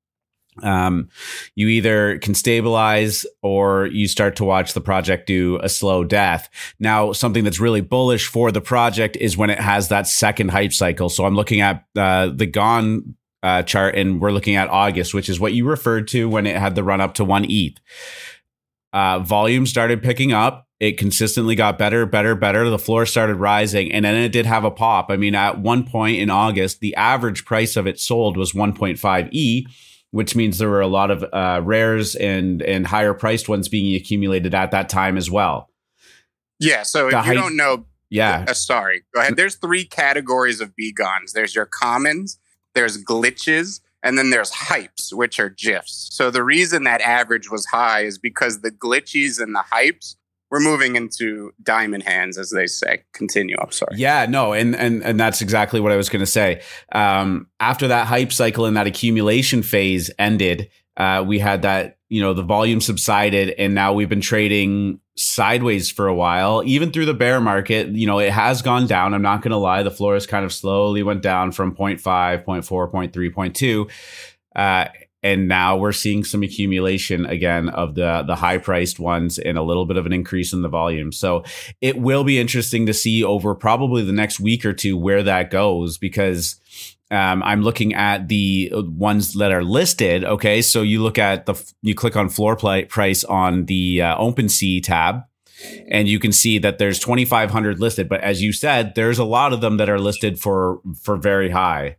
um, 0.61 1.09
you 1.55 1.67
either 1.69 2.17
can 2.19 2.35
stabilize 2.35 3.25
or 3.41 3.87
you 3.87 4.07
start 4.07 4.35
to 4.35 4.43
watch 4.43 4.73
the 4.73 4.81
project 4.81 5.27
do 5.27 5.59
a 5.63 5.69
slow 5.69 6.03
death. 6.03 6.49
Now, 6.79 7.13
something 7.13 7.43
that's 7.43 7.59
really 7.59 7.81
bullish 7.81 8.27
for 8.27 8.51
the 8.51 8.61
project 8.61 9.15
is 9.15 9.37
when 9.37 9.49
it 9.49 9.59
has 9.59 9.87
that 9.89 10.07
second 10.07 10.51
hype 10.51 10.73
cycle. 10.73 11.09
So 11.09 11.25
I'm 11.25 11.35
looking 11.35 11.61
at 11.61 11.85
uh, 11.95 12.27
the 12.35 12.45
Gone 12.45 13.15
uh, 13.43 13.63
chart 13.63 13.95
and 13.95 14.19
we're 14.19 14.31
looking 14.31 14.55
at 14.55 14.69
August, 14.69 15.13
which 15.13 15.29
is 15.29 15.39
what 15.39 15.53
you 15.53 15.65
referred 15.65 16.07
to 16.09 16.29
when 16.29 16.45
it 16.45 16.57
had 16.57 16.75
the 16.75 16.83
run 16.83 17.01
up 17.01 17.13
to 17.15 17.25
one 17.25 17.45
ETH. 17.47 17.77
Uh, 18.93 19.19
volume 19.19 19.65
started 19.65 20.03
picking 20.03 20.33
up. 20.33 20.67
It 20.81 20.97
consistently 20.97 21.55
got 21.55 21.77
better, 21.77 22.05
better, 22.05 22.35
better. 22.35 22.69
The 22.69 22.79
floor 22.79 23.05
started 23.05 23.35
rising, 23.35 23.91
and 23.91 24.03
then 24.03 24.15
it 24.15 24.31
did 24.31 24.47
have 24.47 24.63
a 24.63 24.71
pop. 24.71 25.11
I 25.11 25.15
mean, 25.15 25.35
at 25.35 25.59
one 25.59 25.85
point 25.85 26.17
in 26.17 26.31
August, 26.31 26.79
the 26.79 26.95
average 26.95 27.45
price 27.45 27.77
of 27.77 27.85
it 27.85 27.99
sold 27.99 28.35
was 28.35 28.53
1.5 28.53 29.29
E 29.31 29.67
which 30.11 30.35
means 30.35 30.57
there 30.57 30.69
were 30.69 30.81
a 30.81 30.87
lot 30.87 31.09
of 31.09 31.25
uh, 31.33 31.61
rares 31.63 32.15
and 32.15 32.61
and 32.61 32.85
higher 32.87 33.13
priced 33.13 33.49
ones 33.49 33.67
being 33.67 33.95
accumulated 33.95 34.53
at 34.53 34.71
that 34.71 34.89
time 34.89 35.17
as 35.17 35.31
well. 35.31 35.69
Yeah. 36.59 36.83
So 36.83 37.09
the 37.09 37.19
if 37.19 37.25
you 37.25 37.33
don't 37.33 37.57
know, 37.57 37.85
yeah. 38.09 38.45
Uh, 38.47 38.53
sorry. 38.53 39.03
Go 39.15 39.21
ahead. 39.21 39.37
There's 39.37 39.55
three 39.55 39.85
categories 39.85 40.61
of 40.61 40.73
begons. 40.75 41.31
There's 41.33 41.55
your 41.55 41.65
commons. 41.65 42.37
There's 42.75 43.03
glitches. 43.03 43.79
And 44.03 44.17
then 44.17 44.31
there's 44.31 44.51
hypes, 44.51 45.13
which 45.13 45.39
are 45.39 45.49
GIFs. 45.49 46.09
So 46.11 46.31
the 46.31 46.43
reason 46.43 46.83
that 46.85 47.01
average 47.01 47.51
was 47.51 47.67
high 47.67 48.01
is 48.01 48.17
because 48.17 48.61
the 48.61 48.71
glitchies 48.71 49.39
and 49.39 49.53
the 49.53 49.63
hypes 49.71 50.15
we're 50.51 50.59
moving 50.59 50.97
into 50.97 51.53
diamond 51.63 52.03
hands, 52.03 52.37
as 52.37 52.49
they 52.49 52.67
say. 52.67 53.03
Continue. 53.13 53.55
I'm 53.59 53.71
sorry. 53.71 53.95
Yeah, 53.95 54.25
no, 54.27 54.51
and 54.51 54.75
and 54.75 55.01
and 55.01 55.19
that's 55.19 55.41
exactly 55.41 55.79
what 55.79 55.93
I 55.93 55.95
was 55.95 56.09
going 56.09 56.19
to 56.19 56.25
say. 56.25 56.61
Um, 56.91 57.47
after 57.59 57.87
that 57.87 58.05
hype 58.07 58.33
cycle 58.33 58.65
and 58.65 58.75
that 58.75 58.85
accumulation 58.85 59.63
phase 59.63 60.11
ended, 60.19 60.69
uh, 60.97 61.23
we 61.25 61.39
had 61.39 61.61
that 61.61 61.97
you 62.09 62.21
know 62.21 62.33
the 62.33 62.43
volume 62.43 62.81
subsided, 62.81 63.55
and 63.57 63.73
now 63.73 63.93
we've 63.93 64.09
been 64.09 64.21
trading 64.21 64.99
sideways 65.15 65.89
for 65.89 66.07
a 66.07 66.13
while. 66.13 66.63
Even 66.65 66.91
through 66.91 67.05
the 67.05 67.13
bear 67.13 67.39
market, 67.39 67.87
you 67.87 68.05
know, 68.05 68.19
it 68.19 68.31
has 68.31 68.61
gone 68.61 68.87
down. 68.87 69.13
I'm 69.13 69.21
not 69.21 69.41
going 69.41 69.51
to 69.51 69.57
lie, 69.57 69.83
the 69.83 69.91
floor 69.91 70.15
has 70.15 70.27
kind 70.27 70.43
of 70.43 70.51
slowly 70.51 71.03
went 71.03 71.21
down 71.21 71.51
from 71.51 71.75
0.5, 71.75 72.01
0.4, 72.45 72.91
0.3, 72.91 73.33
0.2. 73.33 73.89
Uh, 74.55 74.89
and 75.23 75.47
now 75.47 75.77
we're 75.77 75.91
seeing 75.91 76.23
some 76.23 76.43
accumulation 76.43 77.25
again 77.25 77.69
of 77.69 77.95
the 77.95 78.23
the 78.27 78.35
high 78.35 78.57
priced 78.57 78.99
ones 78.99 79.37
and 79.37 79.57
a 79.57 79.63
little 79.63 79.85
bit 79.85 79.97
of 79.97 80.05
an 80.05 80.13
increase 80.13 80.53
in 80.53 80.61
the 80.61 80.69
volume 80.69 81.11
so 81.11 81.43
it 81.81 81.97
will 81.97 82.23
be 82.23 82.39
interesting 82.39 82.85
to 82.85 82.93
see 82.93 83.23
over 83.23 83.53
probably 83.55 84.03
the 84.03 84.11
next 84.11 84.39
week 84.39 84.65
or 84.65 84.73
two 84.73 84.97
where 84.97 85.23
that 85.23 85.49
goes 85.49 85.97
because 85.97 86.59
um, 87.11 87.43
I'm 87.43 87.61
looking 87.61 87.93
at 87.93 88.29
the 88.29 88.71
ones 88.73 89.33
that 89.33 89.51
are 89.51 89.63
listed. 89.63 90.23
Okay, 90.23 90.61
so 90.61 90.81
you 90.81 91.03
look 91.03 91.17
at 91.17 91.45
the 91.45 91.61
you 91.81 91.93
click 91.93 92.15
on 92.15 92.29
floor 92.29 92.55
play 92.55 92.85
price 92.85 93.25
on 93.25 93.65
the 93.65 94.01
uh, 94.01 94.17
OpenSea 94.17 94.81
tab, 94.81 95.23
and 95.89 96.07
you 96.07 96.19
can 96.19 96.31
see 96.31 96.57
that 96.59 96.77
there's 96.77 96.99
2,500 96.99 97.79
listed. 97.79 98.07
But 98.07 98.21
as 98.21 98.41
you 98.41 98.53
said, 98.53 98.95
there's 98.95 99.19
a 99.19 99.25
lot 99.25 99.51
of 99.51 99.59
them 99.59 99.75
that 99.77 99.89
are 99.89 99.99
listed 99.99 100.39
for 100.39 100.79
for 101.01 101.17
very 101.17 101.49
high. 101.49 101.97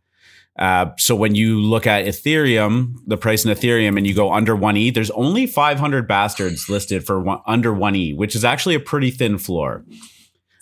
Uh, 0.58 0.86
so 0.98 1.14
when 1.14 1.34
you 1.34 1.60
look 1.60 1.86
at 1.86 2.04
Ethereum, 2.04 2.96
the 3.06 3.16
price 3.16 3.44
in 3.44 3.50
Ethereum, 3.50 3.96
and 3.96 4.06
you 4.06 4.14
go 4.14 4.32
under 4.32 4.54
one 4.54 4.76
E, 4.76 4.90
there's 4.90 5.10
only 5.12 5.46
500 5.46 6.06
bastards 6.06 6.68
listed 6.68 7.06
for 7.06 7.20
one, 7.20 7.40
under 7.46 7.72
one 7.72 7.96
E, 7.96 8.12
which 8.12 8.34
is 8.34 8.44
actually 8.44 8.74
a 8.74 8.80
pretty 8.80 9.10
thin 9.10 9.38
floor. 9.38 9.84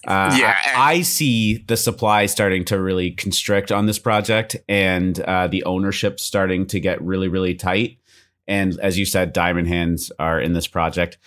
Uh, 0.06 0.34
yeah, 0.38 0.56
I, 0.76 0.92
I, 0.92 1.00
see 1.02 1.58
the 1.58 1.76
supply 1.76 2.24
starting 2.24 2.64
to 2.66 2.80
really 2.80 3.10
constrict 3.10 3.70
on 3.70 3.84
this 3.84 3.98
project, 3.98 4.56
and 4.66 5.20
uh, 5.20 5.46
the 5.46 5.64
ownership 5.64 6.18
starting 6.18 6.66
to 6.68 6.80
get 6.80 7.02
really, 7.02 7.28
really 7.28 7.54
tight. 7.54 7.98
And 8.48 8.80
as 8.80 8.98
you 8.98 9.04
said, 9.04 9.34
diamond 9.34 9.68
hands 9.68 10.10
are 10.18 10.40
in 10.40 10.54
this 10.54 10.66
project. 10.66 11.18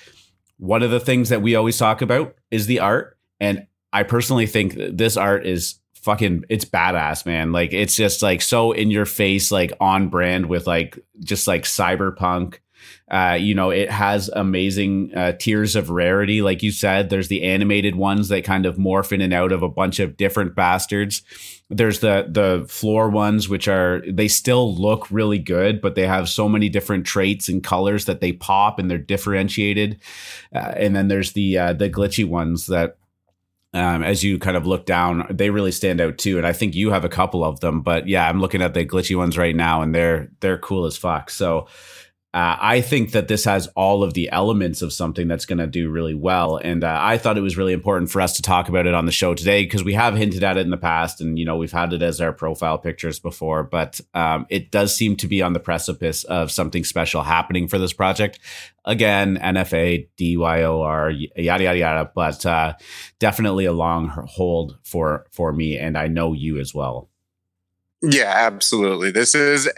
One 0.58 0.82
of 0.82 0.90
the 0.90 1.00
things 1.00 1.30
that 1.30 1.44
we 1.44 1.56
always 1.56 1.78
talk 1.78 2.02
about 2.02 2.36
is 2.50 2.66
the 2.66 2.80
art, 2.80 3.16
and 3.40 3.68
I 3.92 4.02
personally 4.04 4.48
think 4.48 4.74
this 4.76 5.18
art 5.18 5.46
is 5.46 5.76
fucking 6.04 6.44
it's 6.50 6.66
badass, 6.66 7.26
man. 7.26 7.52
Like 7.52 7.74
it's 7.74 7.96
just 7.96 8.22
like 8.22 8.42
so 8.42 8.74
in 8.74 8.92
your 8.92 9.06
face, 9.06 9.52
like 9.52 9.72
on 9.80 10.10
brand 10.10 10.48
with 10.48 10.68
like 10.68 11.00
just 11.22 11.48
like 11.48 11.64
cyberpunk. 11.64 12.60
Uh, 13.10 13.38
you 13.40 13.54
know, 13.54 13.70
it 13.70 13.90
has 13.90 14.30
amazing 14.30 15.12
uh, 15.16 15.34
tiers 15.34 15.76
of 15.76 15.90
rarity. 15.90 16.42
Like 16.42 16.64
you 16.64 16.72
said, 16.72 17.10
there's 17.10 17.28
the 17.28 17.44
animated 17.44 17.96
ones 17.96 18.28
that 18.30 18.44
kind 18.44 18.66
of 18.66 18.78
morph 18.78 19.12
in 19.12 19.22
and 19.22 19.34
out 19.34 19.52
of 19.52 19.62
a 19.62 19.70
bunch 19.70 20.00
of 20.00 20.18
different 20.18 20.56
bastards. 20.56 21.22
There's 21.70 22.00
the 22.00 22.28
the 22.30 22.66
floor 22.68 23.10
ones, 23.10 23.48
which 23.48 23.68
are 23.68 24.02
they 24.08 24.28
still 24.28 24.76
look 24.76 25.10
really 25.10 25.40
good, 25.40 25.80
but 25.80 25.96
they 25.96 26.08
have 26.08 26.28
so 26.28 26.50
many 26.50 26.70
different 26.70 27.06
traits 27.06 27.48
and 27.48 27.64
colors 27.64 28.06
that 28.06 28.20
they 28.20 28.34
pop 28.34 28.80
and 28.80 28.92
they're 28.92 28.98
differentiated. 28.98 30.00
Uh, 30.54 30.74
and 30.76 30.96
then 30.96 31.08
there's 31.08 31.32
the 31.34 31.58
uh, 31.58 31.74
the 31.74 31.90
glitchy 31.90 32.28
ones 32.28 32.68
that 32.68 32.98
um, 33.74 34.04
as 34.04 34.24
you 34.24 34.38
kind 34.38 34.56
of 34.56 34.68
look 34.68 34.86
down, 34.86 35.26
they 35.30 35.50
really 35.50 35.72
stand 35.72 36.00
out 36.00 36.18
too. 36.18 36.38
And 36.38 36.46
I 36.46 36.54
think 36.54 36.76
you 36.76 36.92
have 36.92 37.06
a 37.06 37.10
couple 37.10 37.44
of 37.44 37.60
them, 37.60 37.82
but 37.82 38.08
yeah, 38.08 38.28
I'm 38.28 38.40
looking 38.40 38.62
at 38.62 38.74
the 38.74 38.86
glitchy 38.86 39.18
ones 39.18 39.38
right 39.38 39.56
now, 39.56 39.82
and 39.82 39.94
they're 39.96 40.30
they're 40.42 40.60
cool 40.60 40.86
as 40.86 40.96
fuck. 40.96 41.30
So 41.30 41.68
uh, 42.34 42.58
I 42.60 42.82
think 42.82 43.12
that 43.12 43.28
this 43.28 43.46
has 43.46 43.68
all 43.76 44.04
of 44.04 44.16
the 44.16 44.28
elements 44.32 44.82
of 44.82 44.92
something 44.92 45.28
that's 45.28 45.46
going 45.46 45.60
to 45.60 45.68
do 45.68 45.92
really 45.92 46.16
well. 46.16 46.58
And 46.58 46.84
uh, 46.84 46.98
I 47.00 47.20
thought 47.20 47.38
it 47.38 47.42
was 47.42 47.58
really 47.58 47.74
important 47.74 48.10
for 48.10 48.22
us 48.22 48.36
to 48.38 48.42
talk 48.42 48.70
about 48.70 48.88
it 48.88 48.96
on 48.96 49.06
the 49.06 49.12
show 49.12 49.36
today 49.36 49.64
because 49.64 49.84
we 49.84 49.94
have 49.94 50.16
hinted 50.16 50.44
at 50.44 50.58
it 50.58 50.62
in 50.62 50.72
the 50.72 50.78
past 50.78 51.22
and, 51.22 51.38
you 51.38 51.46
know, 51.46 51.58
we've 51.58 51.72
had 51.72 51.94
it 51.94 52.02
as 52.02 52.20
our 52.20 52.34
profile 52.34 52.80
pictures 52.80 53.20
before, 53.20 53.64
but 53.64 54.02
um, 54.16 54.48
it 54.50 54.72
does 54.72 54.96
seem 54.96 55.16
to 55.18 55.28
be 55.28 55.44
on 55.44 55.54
the 55.54 55.60
precipice 55.60 56.24
of 56.24 56.52
something 56.52 56.84
special 56.84 57.22
happening 57.22 57.68
for 57.68 57.78
this 57.78 57.94
project. 57.94 58.40
Again, 58.84 59.38
NFA, 59.38 60.10
DYOR, 60.18 61.30
yada, 61.36 61.64
yada, 61.64 61.78
yada, 61.78 62.12
but 62.16 62.44
uh, 62.48 62.74
definitely 63.20 63.66
a 63.66 63.74
long 63.74 64.08
hold 64.08 64.80
for, 64.84 65.28
for 65.32 65.54
me. 65.54 65.78
And 65.78 65.96
I 65.96 66.08
know 66.08 66.34
you 66.34 66.58
as 66.58 66.74
well. 66.74 67.12
Yeah, 68.06 68.34
absolutely. 68.36 69.12
This 69.12 69.34
is, 69.34 69.70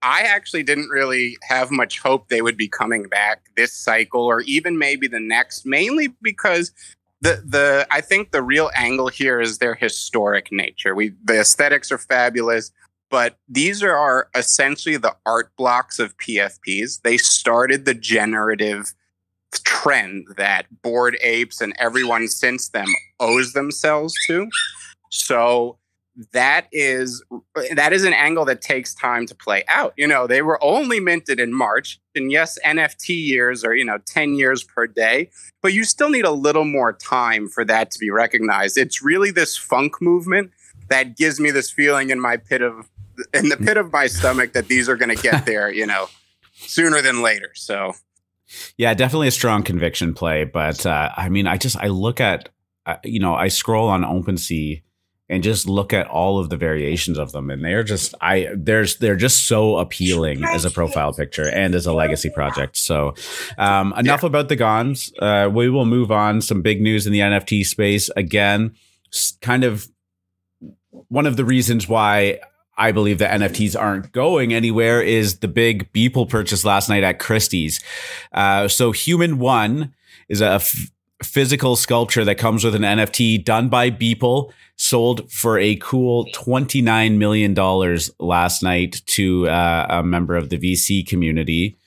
I 0.00 0.22
actually 0.22 0.62
didn't 0.62 0.88
really 0.88 1.36
have 1.42 1.70
much 1.70 1.98
hope 1.98 2.28
they 2.28 2.40
would 2.40 2.56
be 2.56 2.66
coming 2.66 3.04
back 3.04 3.42
this 3.56 3.74
cycle 3.74 4.24
or 4.24 4.40
even 4.40 4.78
maybe 4.78 5.06
the 5.06 5.20
next, 5.20 5.66
mainly 5.66 6.08
because 6.22 6.72
the, 7.20 7.42
the, 7.44 7.86
I 7.90 8.00
think 8.00 8.30
the 8.30 8.42
real 8.42 8.70
angle 8.74 9.08
here 9.08 9.38
is 9.38 9.58
their 9.58 9.74
historic 9.74 10.48
nature. 10.50 10.94
We, 10.94 11.12
the 11.24 11.40
aesthetics 11.40 11.92
are 11.92 11.98
fabulous, 11.98 12.72
but 13.10 13.36
these 13.46 13.82
are, 13.82 13.94
are 13.94 14.28
essentially 14.34 14.96
the 14.96 15.14
art 15.26 15.50
blocks 15.58 15.98
of 15.98 16.16
PFPs. 16.16 17.02
They 17.02 17.18
started 17.18 17.84
the 17.84 17.94
generative 17.94 18.94
trend 19.62 20.24
that 20.38 20.64
Bored 20.80 21.18
Apes 21.20 21.60
and 21.60 21.74
everyone 21.78 22.28
since 22.28 22.70
them 22.70 22.88
owes 23.20 23.52
themselves 23.52 24.14
to. 24.26 24.48
So, 25.10 25.76
that 26.32 26.66
is 26.72 27.22
that 27.74 27.92
is 27.92 28.04
an 28.04 28.12
angle 28.12 28.44
that 28.44 28.60
takes 28.60 28.94
time 28.94 29.26
to 29.26 29.34
play 29.34 29.64
out. 29.68 29.94
You 29.96 30.06
know, 30.06 30.26
they 30.26 30.42
were 30.42 30.62
only 30.62 31.00
minted 31.00 31.40
in 31.40 31.54
March, 31.54 32.00
and 32.14 32.30
yes, 32.30 32.58
NFT 32.64 33.08
years 33.08 33.64
are 33.64 33.74
you 33.74 33.84
know 33.84 33.98
ten 34.06 34.34
years 34.34 34.62
per 34.62 34.86
day, 34.86 35.30
but 35.62 35.72
you 35.72 35.84
still 35.84 36.10
need 36.10 36.24
a 36.24 36.30
little 36.30 36.64
more 36.64 36.92
time 36.92 37.48
for 37.48 37.64
that 37.64 37.90
to 37.92 37.98
be 37.98 38.10
recognized. 38.10 38.76
It's 38.76 39.02
really 39.02 39.30
this 39.30 39.56
Phunk 39.56 40.02
movement 40.02 40.50
that 40.88 41.16
gives 41.16 41.40
me 41.40 41.50
this 41.50 41.70
feeling 41.70 42.10
in 42.10 42.20
my 42.20 42.36
pit 42.36 42.60
of 42.60 42.90
in 43.32 43.48
the 43.48 43.56
pit 43.56 43.76
of 43.76 43.92
my 43.92 44.06
stomach 44.06 44.52
that 44.52 44.68
these 44.68 44.88
are 44.88 44.96
going 44.96 45.14
to 45.14 45.22
get 45.22 45.46
there. 45.46 45.72
You 45.72 45.86
know, 45.86 46.08
sooner 46.52 47.00
than 47.00 47.22
later. 47.22 47.52
So. 47.54 47.94
Yeah, 48.76 48.92
definitely 48.92 49.28
a 49.28 49.30
strong 49.30 49.62
conviction 49.62 50.12
play, 50.12 50.44
but 50.44 50.84
uh, 50.84 51.08
I 51.16 51.30
mean, 51.30 51.46
I 51.46 51.56
just 51.56 51.74
I 51.78 51.86
look 51.86 52.20
at 52.20 52.50
uh, 52.84 52.96
you 53.02 53.18
know 53.18 53.34
I 53.34 53.48
scroll 53.48 53.88
on 53.88 54.02
OpenSea 54.02 54.82
and 55.32 55.42
just 55.42 55.66
look 55.68 55.92
at 55.92 56.06
all 56.06 56.38
of 56.38 56.50
the 56.50 56.56
variations 56.56 57.18
of 57.18 57.32
them 57.32 57.50
and 57.50 57.64
they're 57.64 57.82
just 57.82 58.14
i 58.20 58.48
there's 58.54 58.98
they're 58.98 59.16
just 59.16 59.46
so 59.46 59.78
appealing 59.78 60.44
as 60.44 60.64
a 60.64 60.70
profile 60.70 61.12
picture 61.12 61.48
and 61.48 61.74
as 61.74 61.86
a 61.86 61.92
legacy 61.92 62.30
project. 62.30 62.76
So 62.76 63.14
um, 63.58 63.92
enough 63.96 64.22
yeah. 64.22 64.26
about 64.26 64.48
the 64.48 64.56
gons. 64.56 65.12
Uh, 65.18 65.48
we 65.52 65.68
will 65.70 65.86
move 65.86 66.12
on. 66.12 66.40
Some 66.40 66.62
big 66.62 66.80
news 66.80 67.06
in 67.06 67.12
the 67.12 67.20
nft 67.20 67.66
space. 67.66 68.10
Again 68.16 68.74
kind 69.40 69.64
of 69.64 69.88
one 71.08 71.26
of 71.26 71.36
the 71.36 71.44
reasons 71.44 71.88
why 71.88 72.40
I 72.76 72.92
believe 72.92 73.18
that 73.18 73.38
NFTs 73.38 73.78
aren't 73.78 74.12
going 74.12 74.54
anywhere 74.54 75.02
is 75.02 75.38
the 75.38 75.48
big 75.48 75.92
Beeple 75.92 76.28
purchase 76.28 76.64
last 76.64 76.88
night 76.88 77.02
at 77.02 77.18
Christie's. 77.18 77.80
Uh, 78.32 78.68
so 78.68 78.92
Human 78.92 79.38
One 79.38 79.94
is 80.28 80.40
a 80.40 80.52
f- 80.52 80.90
physical 81.22 81.76
sculpture 81.76 82.24
that 82.24 82.36
comes 82.36 82.64
with 82.64 82.74
an 82.74 82.82
NFT 82.82 83.44
done 83.44 83.68
by 83.68 83.90
Beeple 83.90 84.52
sold 84.76 85.30
for 85.30 85.58
a 85.58 85.76
cool 85.76 86.26
$29 86.34 87.16
million 87.16 87.54
last 88.18 88.62
night 88.62 89.02
to 89.06 89.48
uh, 89.48 89.86
a 89.88 90.02
member 90.02 90.36
of 90.36 90.50
the 90.50 90.58
VC 90.58 91.06
community. 91.06 91.78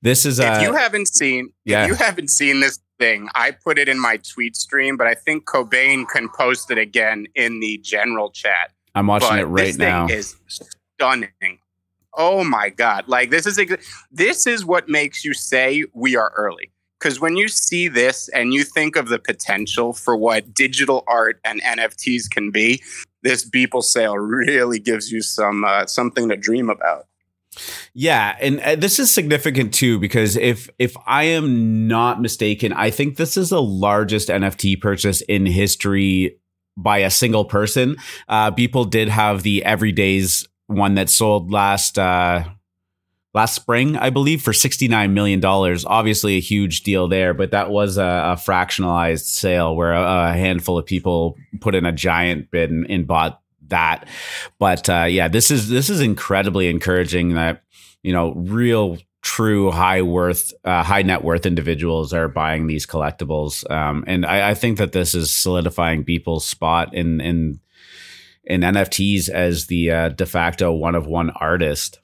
This 0.00 0.24
is 0.24 0.38
if 0.38 0.62
you 0.62 0.74
haven't 0.74 1.08
seen 1.08 1.52
yeah. 1.64 1.82
if 1.82 1.88
you 1.88 1.94
haven't 1.94 2.28
seen 2.28 2.60
this 2.60 2.78
thing, 3.00 3.28
I 3.34 3.50
put 3.50 3.78
it 3.78 3.88
in 3.88 3.98
my 3.98 4.18
tweet 4.18 4.54
stream, 4.54 4.96
but 4.96 5.08
I 5.08 5.14
think 5.14 5.44
Cobain 5.44 6.06
can 6.08 6.28
post 6.28 6.70
it 6.70 6.78
again 6.78 7.26
in 7.34 7.58
the 7.58 7.78
general 7.82 8.30
chat. 8.30 8.72
I'm 8.94 9.08
watching 9.08 9.28
but 9.28 9.38
it 9.40 9.46
right 9.46 9.66
this 9.66 9.76
now. 9.76 10.06
Thing 10.06 10.16
is 10.16 10.36
stunning. 10.46 11.58
Oh 12.14 12.44
my 12.44 12.68
god! 12.68 13.08
Like 13.08 13.30
this 13.30 13.46
is 13.46 13.60
this 14.12 14.46
is 14.46 14.64
what 14.64 14.88
makes 14.88 15.24
you 15.24 15.34
say 15.34 15.84
we 15.92 16.16
are 16.16 16.32
early. 16.36 16.70
Because 16.98 17.20
when 17.20 17.36
you 17.36 17.48
see 17.48 17.88
this 17.88 18.28
and 18.28 18.52
you 18.52 18.64
think 18.64 18.96
of 18.96 19.08
the 19.08 19.18
potential 19.18 19.92
for 19.92 20.16
what 20.16 20.52
digital 20.52 21.04
art 21.06 21.40
and 21.44 21.62
NFTs 21.62 22.28
can 22.30 22.50
be, 22.50 22.82
this 23.22 23.48
Beeple 23.48 23.82
sale 23.82 24.16
really 24.16 24.78
gives 24.78 25.12
you 25.12 25.22
some 25.22 25.64
uh, 25.64 25.86
something 25.86 26.28
to 26.28 26.36
dream 26.36 26.70
about. 26.70 27.06
Yeah, 27.94 28.36
and 28.40 28.60
uh, 28.60 28.76
this 28.76 28.98
is 28.98 29.10
significant 29.10 29.74
too 29.74 29.98
because 29.98 30.36
if 30.36 30.68
if 30.78 30.96
I 31.06 31.24
am 31.24 31.88
not 31.88 32.20
mistaken, 32.20 32.72
I 32.72 32.90
think 32.90 33.16
this 33.16 33.36
is 33.36 33.50
the 33.50 33.62
largest 33.62 34.28
NFT 34.28 34.80
purchase 34.80 35.20
in 35.22 35.46
history 35.46 36.38
by 36.76 36.98
a 36.98 37.10
single 37.10 37.44
person. 37.44 37.96
Uh, 38.28 38.50
Beeple 38.50 38.88
did 38.88 39.08
have 39.08 39.42
the 39.42 39.62
Everydays 39.66 40.46
one 40.66 40.94
that 40.94 41.10
sold 41.10 41.50
last 41.50 41.98
uh, 41.98 42.44
last 43.38 43.54
spring, 43.54 43.96
I 43.96 44.10
believe, 44.10 44.42
for 44.42 44.50
$69 44.50 45.12
million. 45.12 45.44
Obviously, 45.44 46.36
a 46.36 46.40
huge 46.40 46.82
deal 46.82 47.06
there, 47.06 47.34
but 47.34 47.52
that 47.52 47.70
was 47.70 47.96
a, 47.96 48.02
a 48.02 48.36
fractionalized 48.36 49.26
sale 49.26 49.76
where 49.76 49.92
a, 49.92 50.30
a, 50.30 50.32
handful 50.32 50.76
of 50.76 50.86
people 50.86 51.36
put 51.60 51.76
in 51.76 51.86
a 51.86 51.92
giant 51.92 52.50
bid 52.50 52.70
and, 52.70 52.90
and 52.90 53.06
bought 53.06 53.40
that. 53.68 54.08
But 54.58 54.88
uh, 54.90 55.04
yeah, 55.04 55.28
this 55.28 55.52
is 55.52 55.68
this 55.68 55.88
is 55.88 56.00
incredibly 56.00 56.68
encouraging 56.68 57.34
that 57.34 57.62
you 58.02 58.12
know 58.12 58.32
real 58.34 58.98
true 59.22 59.70
high 59.70 60.02
worth 60.02 60.52
uh, 60.64 60.82
high 60.82 61.02
net 61.02 61.22
worth 61.22 61.46
individuals 61.46 62.12
are 62.12 62.28
buying 62.28 62.66
these 62.66 62.86
collectibles 62.86 63.68
um, 63.70 64.04
and 64.06 64.24
I, 64.24 64.50
I, 64.50 64.54
think 64.54 64.78
that 64.78 64.92
this 64.92 65.12
is 65.12 65.30
solidifying 65.30 66.04
Beeple's 66.04 66.46
spot 66.46 66.94
in 66.94 67.20
in 67.20 67.60
in 68.44 68.60
nfts 68.60 69.28
as 69.28 69.66
the 69.66 69.90
uh, 69.90 70.08
de 70.10 70.24
facto 70.24 70.72
one 70.72 70.94
of 70.94 71.08
one 71.08 71.30
artist 71.30 71.98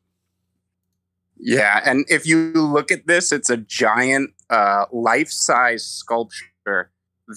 yeah, 1.46 1.83
and 1.85 2.07
if 2.09 2.26
you 2.26 2.52
look 2.52 2.90
at 2.90 3.07
this, 3.07 3.30
it's 3.30 3.50
a 3.50 3.59
giant 3.59 4.30
uh, 4.48 4.87
life-size 4.90 5.85
sculpture 5.85 6.90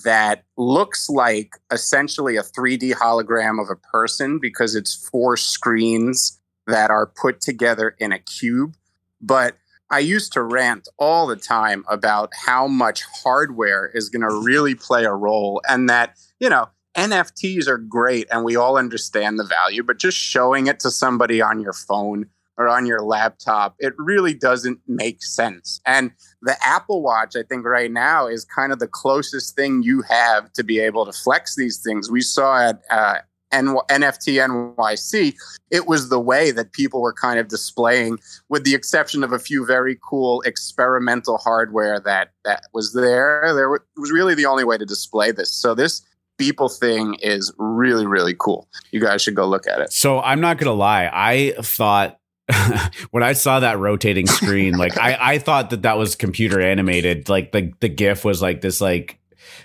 that 0.05 0.45
looks 0.55 1.09
like 1.09 1.55
essentially 1.73 2.37
a 2.37 2.41
3D 2.41 2.93
hologram 2.93 3.61
of 3.61 3.69
a 3.69 3.75
person 3.75 4.39
because 4.39 4.75
it's 4.75 5.09
four 5.11 5.35
screens 5.35 6.39
that 6.67 6.89
are 6.89 7.05
put 7.05 7.41
together 7.41 7.95
in 7.99 8.13
a 8.13 8.19
cube. 8.19 8.75
But 9.19 9.57
I 9.91 9.99
used 9.99 10.31
to 10.33 10.41
rant 10.41 10.87
all 10.97 11.27
the 11.27 11.35
time 11.35 11.83
about 11.89 12.31
how 12.33 12.65
much 12.65 13.03
hardware 13.03 13.91
is 13.93 14.07
going 14.07 14.21
to 14.21 14.41
really 14.41 14.73
play 14.73 15.03
a 15.03 15.13
role 15.13 15.61
and 15.67 15.89
that, 15.89 16.15
you 16.39 16.47
know, 16.47 16.69
NFTs 16.95 17.67
are 17.67 17.77
great 17.77 18.27
and 18.31 18.45
we 18.45 18.55
all 18.55 18.77
understand 18.77 19.37
the 19.37 19.43
value, 19.43 19.83
but 19.83 19.99
just 19.99 20.17
showing 20.17 20.67
it 20.67 20.79
to 20.79 20.91
somebody 20.91 21.41
on 21.41 21.59
your 21.59 21.73
phone 21.73 22.27
or 22.57 22.67
on 22.67 22.85
your 22.85 23.01
laptop, 23.01 23.75
it 23.79 23.93
really 23.97 24.33
doesn't 24.33 24.79
make 24.87 25.23
sense. 25.23 25.79
And 25.85 26.11
the 26.41 26.55
Apple 26.63 27.01
Watch, 27.01 27.35
I 27.35 27.43
think, 27.43 27.65
right 27.65 27.91
now 27.91 28.27
is 28.27 28.45
kind 28.45 28.71
of 28.71 28.79
the 28.79 28.87
closest 28.87 29.55
thing 29.55 29.83
you 29.83 30.01
have 30.03 30.51
to 30.53 30.63
be 30.63 30.79
able 30.79 31.05
to 31.05 31.11
flex 31.11 31.55
these 31.55 31.79
things. 31.79 32.09
We 32.09 32.21
saw 32.21 32.69
at 32.69 32.81
uh, 32.89 33.15
N- 33.51 33.77
NFT 33.89 34.75
NYC, 34.75 35.35
it 35.71 35.87
was 35.87 36.09
the 36.09 36.19
way 36.19 36.51
that 36.51 36.73
people 36.73 37.01
were 37.01 37.13
kind 37.13 37.39
of 37.39 37.47
displaying, 37.47 38.19
with 38.49 38.63
the 38.63 38.75
exception 38.75 39.23
of 39.23 39.31
a 39.31 39.39
few 39.39 39.65
very 39.65 39.97
cool 40.07 40.41
experimental 40.41 41.37
hardware 41.37 41.99
that 42.01 42.31
that 42.43 42.63
was 42.73 42.93
there. 42.93 43.53
There 43.53 43.69
was 43.69 44.11
really 44.11 44.35
the 44.35 44.45
only 44.45 44.63
way 44.63 44.77
to 44.77 44.85
display 44.85 45.31
this. 45.31 45.53
So 45.53 45.73
this 45.73 46.01
Beeple 46.39 46.77
thing 46.77 47.15
is 47.15 47.51
really 47.57 48.05
really 48.05 48.35
cool. 48.37 48.67
You 48.91 48.99
guys 48.99 49.21
should 49.21 49.33
go 49.33 49.47
look 49.47 49.65
at 49.67 49.79
it. 49.79 49.91
So 49.91 50.21
I'm 50.21 50.39
not 50.39 50.57
gonna 50.57 50.73
lie, 50.73 51.09
I 51.11 51.55
thought 51.61 52.19
when 53.11 53.23
I 53.23 53.33
saw 53.33 53.59
that 53.59 53.77
rotating 53.77 54.27
screen, 54.27 54.77
like 54.77 54.97
I, 54.97 55.17
I 55.19 55.37
thought 55.37 55.69
that 55.71 55.81
that 55.81 55.97
was 55.97 56.15
computer 56.15 56.61
animated. 56.61 57.29
Like 57.29 57.51
the 57.51 57.73
the 57.79 57.89
GIF 57.89 58.23
was 58.23 58.41
like 58.41 58.61
this 58.61 58.79
like 58.79 59.19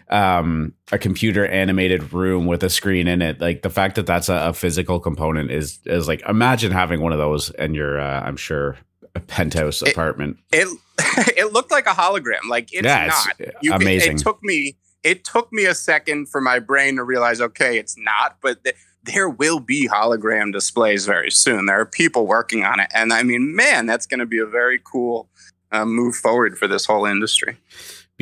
um 0.09 0.75
a 0.91 0.99
computer 0.99 1.47
animated 1.47 2.13
room 2.13 2.47
with 2.47 2.63
a 2.65 2.71
screen 2.71 3.07
in 3.07 3.23
it. 3.23 3.41
Like 3.41 3.63
the 3.63 3.71
fact 3.71 3.95
that 3.97 4.07
that's 4.07 4.29
a, 4.29 4.49
a 4.49 4.53
physical 4.53 4.99
component 4.99 5.51
is 5.51 5.79
is 5.87 6.09
like 6.09 6.23
imagine 6.29 6.73
having 6.73 7.01
one 7.01 7.13
of 7.13 7.19
those 7.19 7.51
in 7.51 7.75
your 7.75 8.01
uh, 8.01 8.21
I'm 8.23 8.37
sure 8.37 8.77
a 9.15 9.21
penthouse 9.21 9.83
it, 9.83 9.93
apartment. 9.93 10.39
It 10.53 10.67
it 11.37 11.53
looked 11.53 11.71
like 11.71 11.87
a 11.87 11.91
hologram. 11.91 12.49
Like 12.49 12.73
it's 12.73 12.85
yeah, 12.85 13.07
not. 13.07 13.35
It's 13.39 13.57
you, 13.63 13.73
amazing. 13.73 14.13
It, 14.13 14.21
it, 14.21 14.25
took 14.25 14.43
me 14.43 14.77
it 15.05 15.25
took 15.25 15.53
me 15.53 15.67
a 15.67 15.75
second 15.75 16.31
for 16.31 16.41
my 16.41 16.59
brain 16.59 16.97
to 16.97 17.05
realize 17.05 17.41
okay, 17.41 17.79
it's 17.79 17.97
not, 17.97 18.39
but. 18.41 18.65
The, 18.65 18.75
there 19.05 19.29
will 19.29 19.61
be 19.61 19.89
hologram 19.89 20.53
displays 20.53 21.07
very 21.07 21.31
soon. 21.31 21.67
There 21.67 21.81
are 21.81 21.87
people 21.87 22.27
working 22.27 22.65
on 22.65 22.81
it. 22.81 22.89
And 22.95 23.13
I 23.13 23.23
mean, 23.23 23.55
man, 23.55 23.87
that's 23.87 24.07
going 24.07 24.21
to 24.21 24.27
be 24.27 24.39
a 24.39 24.47
very 24.47 24.81
cool 24.83 25.29
uh, 25.73 25.85
move 25.85 26.15
forward 26.15 26.59
for 26.59 26.69
this 26.69 26.87
whole 26.87 27.05
industry. 27.05 27.57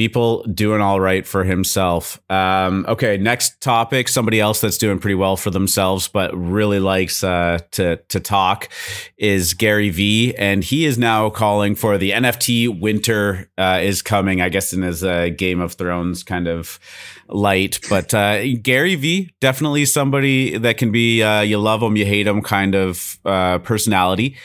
Beeple 0.00 0.54
doing 0.54 0.80
all 0.80 0.98
right 0.98 1.26
for 1.26 1.44
himself. 1.44 2.20
Um, 2.30 2.86
okay, 2.88 3.18
next 3.18 3.60
topic. 3.60 4.08
Somebody 4.08 4.40
else 4.40 4.62
that's 4.62 4.78
doing 4.78 4.98
pretty 4.98 5.14
well 5.14 5.36
for 5.36 5.50
themselves, 5.50 6.08
but 6.08 6.34
really 6.34 6.80
likes 6.80 7.22
uh, 7.22 7.58
to 7.72 7.96
to 7.96 8.20
talk 8.20 8.70
is 9.18 9.52
Gary 9.52 9.90
V, 9.90 10.34
and 10.36 10.64
he 10.64 10.86
is 10.86 10.96
now 10.96 11.28
calling 11.28 11.74
for 11.74 11.98
the 11.98 12.12
NFT 12.12 12.80
winter 12.80 13.50
uh, 13.58 13.80
is 13.82 14.00
coming. 14.00 14.40
I 14.40 14.48
guess 14.48 14.72
in 14.72 14.80
his 14.80 15.04
uh, 15.04 15.28
Game 15.36 15.60
of 15.60 15.74
Thrones 15.74 16.22
kind 16.22 16.48
of 16.48 16.80
light, 17.28 17.80
but 17.90 18.14
uh, 18.14 18.42
Gary 18.62 18.94
V 18.94 19.30
definitely 19.40 19.84
somebody 19.84 20.56
that 20.56 20.78
can 20.78 20.90
be 20.90 21.22
uh, 21.22 21.42
you 21.42 21.58
love 21.58 21.82
him, 21.82 21.96
you 21.96 22.06
hate 22.06 22.26
him 22.26 22.40
kind 22.40 22.74
of 22.74 23.18
uh, 23.26 23.58
personality. 23.58 24.36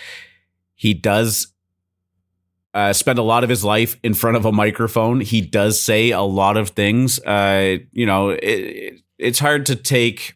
He 0.75 0.93
does 0.93 1.47
uh, 2.75 2.91
spend 2.91 3.17
a 3.17 3.23
lot 3.23 3.43
of 3.45 3.49
his 3.49 3.63
life 3.63 3.97
in 4.03 4.13
front 4.13 4.35
of 4.35 4.45
a 4.45 4.51
microphone. 4.51 5.21
He 5.21 5.39
does 5.39 5.81
say 5.81 6.11
a 6.11 6.21
lot 6.21 6.57
of 6.57 6.69
things. 6.69 7.19
Uh, 7.19 7.77
you 7.93 8.05
know, 8.05 8.31
it, 8.31 8.99
it's 9.17 9.39
hard 9.39 9.65
to 9.67 9.77
take. 9.77 10.33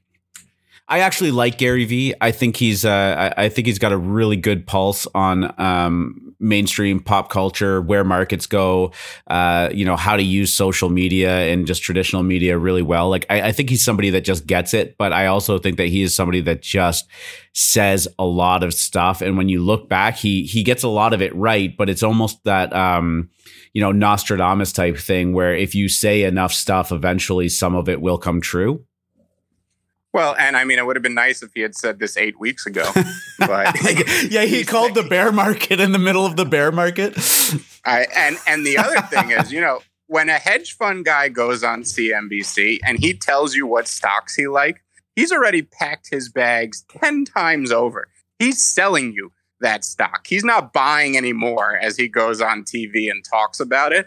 I 0.88 1.00
actually 1.00 1.32
like 1.32 1.58
Gary 1.58 1.84
Vee. 1.84 2.14
I 2.22 2.32
think 2.32 2.56
he's 2.56 2.86
uh, 2.86 3.34
I, 3.38 3.46
I 3.46 3.50
think 3.50 3.68
he's 3.68 3.78
got 3.78 3.92
a 3.92 3.98
really 3.98 4.38
good 4.38 4.66
pulse 4.66 5.06
on 5.14 5.54
um, 5.60 6.29
mainstream 6.40 7.00
pop 7.00 7.30
culture, 7.30 7.82
where 7.82 8.04
markets 8.04 8.46
go, 8.46 8.92
uh, 9.28 9.70
you 9.74 9.86
know, 9.86 9.96
how 9.96 10.16
to 10.16 10.24
use 10.24 10.54
social 10.54 10.90
media 10.90 11.52
and 11.52 11.68
just 11.68 11.82
traditional 11.82 12.24
media 12.24 12.58
really 12.58 12.82
well. 12.82 13.10
Like, 13.10 13.26
I, 13.30 13.42
I, 13.42 13.52
think 13.52 13.70
he's 13.70 13.84
somebody 13.84 14.10
that 14.12 14.22
just 14.22 14.48
gets 14.48 14.74
it, 14.74 14.96
but 14.98 15.12
I 15.12 15.28
also 15.28 15.60
think 15.60 15.78
that 15.78 15.88
he 15.88 16.02
is 16.02 16.16
somebody 16.16 16.42
that 16.42 16.62
just 16.62 17.08
says 17.54 18.08
a 18.18 18.26
lot 18.26 18.64
of 18.64 18.74
stuff. 18.74 19.22
And 19.22 19.38
when 19.38 19.50
you 19.50 19.64
look 19.64 19.90
back, 19.90 20.16
he 20.16 20.44
he 20.44 20.64
gets 20.64 20.84
a 20.84 20.88
lot 20.88 21.14
of 21.14 21.22
it 21.22 21.36
right, 21.36 21.76
but 21.76 21.90
it's 21.90 22.04
almost 22.04 22.44
that 22.46 22.74
um, 22.74 23.30
you 23.74 23.82
know, 23.82 23.92
Nostradamus 23.92 24.74
type 24.74 24.98
thing 24.98 25.34
where 25.34 25.56
if 25.56 25.76
you 25.76 25.90
say 25.90 26.24
enough 26.24 26.54
stuff, 26.54 26.92
eventually 26.92 27.50
some 27.50 27.76
of 27.76 27.88
it 27.90 28.02
will 28.02 28.18
come 28.18 28.42
true. 28.42 28.86
Well, 30.14 30.36
and 30.40 30.58
I 30.58 30.64
mean, 30.64 30.80
it 30.80 30.86
would 30.86 30.96
have 30.96 31.04
been 31.04 31.14
nice 31.14 31.44
if 31.44 31.52
he 31.54 31.62
had 31.62 31.76
said 31.76 32.00
this 32.00 32.18
eight 32.18 32.40
weeks 32.40 32.66
ago. 32.66 32.92
But 33.40 33.74
yeah, 34.30 34.44
he 34.44 34.66
called 34.66 34.96
the 34.96 35.04
bear 35.04 35.32
market 35.32 35.80
in 35.80 35.94
the 35.94 35.98
middle 35.98 36.26
of 36.26 36.36
the 36.36 36.44
bear 36.44 36.74
market. 36.74 37.14
I, 37.86 38.06
and 38.14 38.36
and 38.46 38.66
the 38.66 38.78
other 38.78 39.00
thing 39.04 39.32
is, 39.32 39.50
you 39.50 39.62
know, 39.62 39.80
when 40.08 40.28
a 40.28 40.34
hedge 40.34 40.76
fund 40.76 41.06
guy 41.06 41.30
goes 41.30 41.64
on 41.64 41.84
CNBC 41.84 42.80
and 42.84 43.00
he 43.00 43.14
tells 43.14 43.56
you 43.56 43.66
what 43.66 43.88
stocks 43.88 44.36
he 44.36 44.46
like, 44.48 44.84
he's 45.16 45.32
already 45.32 45.62
packed 45.62 46.10
his 46.12 46.28
bags 46.28 46.84
ten 46.90 47.24
times 47.24 47.72
over. 47.72 48.10
He's 48.40 48.62
selling 48.62 49.14
you 49.14 49.32
that 49.62 49.86
stock. 49.86 50.28
He's 50.28 50.44
not 50.44 50.74
buying 50.74 51.16
anymore 51.16 51.78
as 51.78 51.96
he 51.96 52.10
goes 52.10 52.42
on 52.42 52.64
TV 52.64 53.10
and 53.10 53.24
talks 53.24 53.62
about 53.62 53.94
it. 53.94 54.06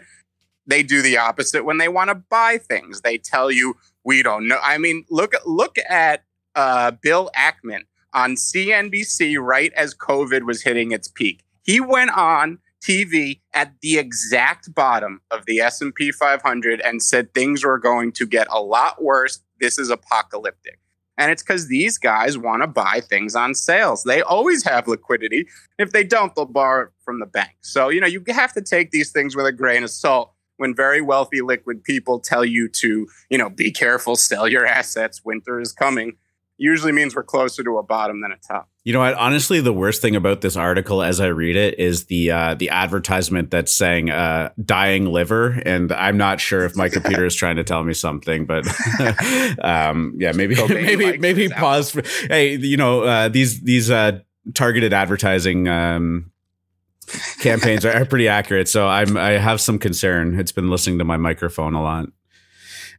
They 0.67 0.83
do 0.83 1.01
the 1.01 1.17
opposite 1.17 1.65
when 1.65 1.79
they 1.79 1.89
want 1.89 2.09
to 2.09 2.15
buy 2.15 2.59
things. 2.59 3.01
They 3.01 3.17
tell 3.17 3.49
you 3.49 3.77
we 4.03 4.23
don't 4.23 4.47
know. 4.47 4.59
I 4.61 4.77
mean, 4.77 5.05
look 5.09 5.33
look 5.45 5.77
at 5.89 6.23
uh, 6.55 6.91
Bill 6.91 7.29
Ackman 7.35 7.81
on 8.13 8.35
CNBC 8.35 9.39
right 9.39 9.73
as 9.73 9.95
COVID 9.95 10.43
was 10.43 10.63
hitting 10.63 10.91
its 10.91 11.07
peak. 11.07 11.43
He 11.63 11.79
went 11.79 12.11
on 12.11 12.59
TV 12.83 13.39
at 13.53 13.73
the 13.81 13.97
exact 13.97 14.73
bottom 14.75 15.21
of 15.31 15.45
the 15.45 15.59
S&P 15.61 16.11
500 16.11 16.81
and 16.81 17.01
said 17.01 17.33
things 17.33 17.63
were 17.63 17.79
going 17.79 18.11
to 18.13 18.25
get 18.25 18.47
a 18.51 18.61
lot 18.61 19.01
worse. 19.01 19.39
This 19.59 19.79
is 19.79 19.89
apocalyptic. 19.89 20.79
And 21.17 21.31
it's 21.31 21.43
because 21.43 21.67
these 21.67 21.97
guys 21.97 22.37
want 22.37 22.63
to 22.63 22.67
buy 22.67 22.99
things 23.07 23.35
on 23.35 23.53
sales. 23.53 24.03
They 24.03 24.21
always 24.21 24.63
have 24.63 24.87
liquidity. 24.87 25.47
If 25.77 25.91
they 25.91 26.03
don't, 26.03 26.35
they'll 26.35 26.45
borrow 26.45 26.87
it 26.87 26.89
from 27.05 27.19
the 27.19 27.25
bank. 27.25 27.51
So, 27.61 27.89
you 27.89 28.01
know, 28.01 28.07
you 28.07 28.21
have 28.29 28.51
to 28.53 28.61
take 28.61 28.91
these 28.91 29.11
things 29.11 29.35
with 29.35 29.45
a 29.45 29.51
grain 29.51 29.83
of 29.83 29.91
salt 29.91 30.32
when 30.57 30.75
very 30.75 31.01
wealthy 31.01 31.41
liquid 31.41 31.83
people 31.83 32.19
tell 32.19 32.45
you 32.45 32.67
to, 32.69 33.07
you 33.29 33.37
know, 33.37 33.49
be 33.49 33.71
careful, 33.71 34.15
sell 34.15 34.47
your 34.47 34.65
assets, 34.65 35.23
winter 35.23 35.59
is 35.59 35.71
coming, 35.71 36.13
usually 36.57 36.91
means 36.91 37.15
we're 37.15 37.23
closer 37.23 37.63
to 37.63 37.77
a 37.77 37.83
bottom 37.83 38.21
than 38.21 38.31
a 38.31 38.37
top. 38.37 38.69
You 38.83 38.93
know 38.93 38.99
what? 38.99 39.13
Honestly, 39.13 39.61
the 39.61 39.73
worst 39.73 40.01
thing 40.01 40.15
about 40.15 40.41
this 40.41 40.55
article 40.57 41.01
as 41.01 41.21
I 41.21 41.27
read 41.27 41.55
it 41.55 41.79
is 41.79 42.05
the 42.05 42.31
uh, 42.31 42.55
the 42.55 42.69
advertisement 42.69 43.49
that's 43.49 43.73
saying 43.73 44.09
uh, 44.09 44.49
"dying 44.63 45.05
liver," 45.05 45.61
and 45.65 45.91
I'm 45.93 46.17
not 46.17 46.41
sure 46.41 46.65
if 46.65 46.75
my 46.75 46.89
computer 46.89 47.25
is 47.25 47.33
trying 47.33 47.55
to 47.55 47.63
tell 47.63 47.83
me 47.83 47.93
something, 47.93 48.45
but 48.45 48.65
um, 49.63 50.15
yeah, 50.19 50.33
maybe 50.33 50.55
maybe 50.67 51.17
maybe 51.17 51.47
pause. 51.47 51.91
For, 51.91 52.03
hey, 52.27 52.57
you 52.57 52.75
know 52.75 53.03
uh, 53.03 53.29
these 53.29 53.61
these 53.61 53.89
uh, 53.89 54.19
targeted 54.53 54.91
advertising 54.91 55.69
um, 55.69 56.32
campaigns 57.39 57.85
are, 57.85 58.05
pretty 58.05 58.27
accurate. 58.27 58.67
So 58.67 58.87
I'm 58.87 59.17
I 59.17 59.31
have 59.31 59.61
some 59.61 59.79
concern. 59.79 60.39
It's 60.39 60.51
been 60.51 60.69
listening 60.69 60.99
to 60.99 61.05
my 61.05 61.17
microphone 61.17 61.73
a 61.73 61.81
lot. 61.81 62.09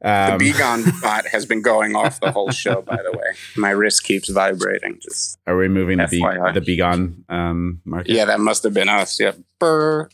Um, 0.02 0.38
the 0.38 0.52
BGON 0.52 1.00
bot 1.02 1.26
has 1.28 1.46
been 1.46 1.62
going 1.62 1.96
off 1.96 2.20
the 2.20 2.30
whole 2.30 2.50
show. 2.50 2.82
By 2.82 2.96
the 2.96 3.12
way, 3.12 3.34
my 3.56 3.70
wrist 3.70 4.04
keeps 4.04 4.28
vibrating. 4.28 4.98
Just 5.00 5.38
are 5.46 5.56
we 5.56 5.68
moving 5.68 5.98
the 5.98 6.06
B, 6.08 6.20
the 6.20 7.24
um, 7.28 7.80
market? 7.84 8.12
Yeah, 8.12 8.26
that 8.26 8.40
must 8.40 8.62
have 8.64 8.74
been 8.74 8.88
us. 8.88 9.18
Yeah, 9.18 9.32
Burr. 9.58 10.08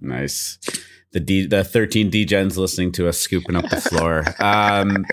nice. 0.00 0.58
The 1.12 1.20
D, 1.20 1.46
the 1.46 1.64
13 1.64 2.10
DGens 2.10 2.56
listening 2.56 2.92
to 2.92 3.08
us 3.08 3.18
scooping 3.18 3.56
up 3.56 3.70
the 3.70 3.80
floor. 3.80 4.24
Um, 4.38 5.06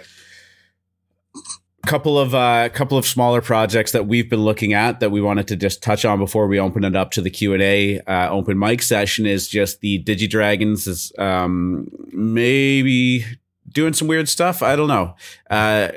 couple 1.85 2.17
of 2.17 2.33
uh, 2.33 2.69
couple 2.69 2.97
of 2.97 3.05
smaller 3.05 3.41
projects 3.41 3.91
that 3.91 4.07
we've 4.07 4.29
been 4.29 4.41
looking 4.41 4.73
at 4.73 4.99
that 4.99 5.11
we 5.11 5.21
wanted 5.21 5.47
to 5.49 5.55
just 5.55 5.83
touch 5.83 6.05
on 6.05 6.17
before 6.17 6.47
we 6.47 6.59
open 6.59 6.83
it 6.83 6.95
up 6.95 7.11
to 7.11 7.21
the 7.21 7.29
Q 7.29 7.53
and 7.53 7.61
A 7.61 7.99
uh, 8.01 8.29
open 8.29 8.57
mic 8.57 8.81
session 8.81 9.25
is 9.25 9.47
just 9.47 9.81
the 9.81 10.03
DigiDragons 10.03 10.87
is 10.87 11.11
um, 11.17 11.89
maybe 12.11 13.25
doing 13.69 13.93
some 13.93 14.07
weird 14.07 14.29
stuff. 14.29 14.63
I 14.63 14.75
don't 14.75 14.87
know. 14.87 15.15
Uh, 15.49 15.89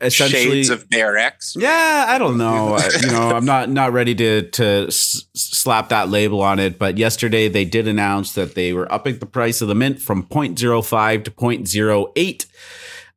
essentially, 0.00 0.62
Shades 0.64 0.70
of 0.70 0.88
Bear 0.88 1.16
X. 1.16 1.54
Yeah, 1.58 2.06
I 2.08 2.18
don't 2.18 2.38
know. 2.38 2.78
you 3.02 3.10
know, 3.12 3.30
I'm 3.30 3.44
not 3.44 3.70
not 3.70 3.92
ready 3.92 4.14
to 4.16 4.42
to 4.50 4.86
s- 4.88 5.24
slap 5.34 5.88
that 5.90 6.08
label 6.08 6.40
on 6.42 6.58
it. 6.58 6.78
But 6.78 6.98
yesterday 6.98 7.48
they 7.48 7.64
did 7.64 7.86
announce 7.86 8.32
that 8.34 8.54
they 8.54 8.72
were 8.72 8.92
upping 8.92 9.18
the 9.18 9.26
price 9.26 9.60
of 9.60 9.68
the 9.68 9.74
mint 9.74 10.00
from 10.00 10.24
0.05 10.24 11.24
to 11.24 11.30
0.08 11.30 12.46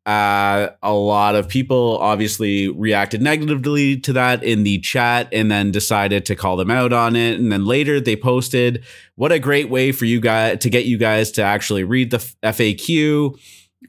uh, 0.06 0.68
a 0.82 0.94
lot 0.94 1.36
of 1.36 1.48
people 1.48 1.98
obviously 2.00 2.68
reacted 2.68 3.22
negatively 3.22 3.98
to 4.02 4.12
that 4.14 4.44
in 4.44 4.64
the 4.64 4.80
chat 4.80 5.30
and 5.32 5.50
then 5.50 5.72
decided 5.72 6.26
to 6.26 6.36
call 6.36 6.58
them 6.58 6.70
out 6.70 6.92
on 6.92 7.16
it. 7.16 7.40
And 7.40 7.52
then 7.52 7.66
later 7.66 8.02
they 8.02 8.18
posted, 8.18 8.84
What 9.16 9.32
a 9.32 9.40
great 9.40 9.70
way 9.70 9.94
for 9.94 10.04
you 10.04 10.20
guys 10.20 10.60
to 10.60 10.70
get 10.70 10.86
you 10.86 10.98
guys 10.98 11.32
to 11.32 11.42
actually 11.42 11.86
read 11.86 12.12
the 12.12 12.18
FAQ. 12.44 13.40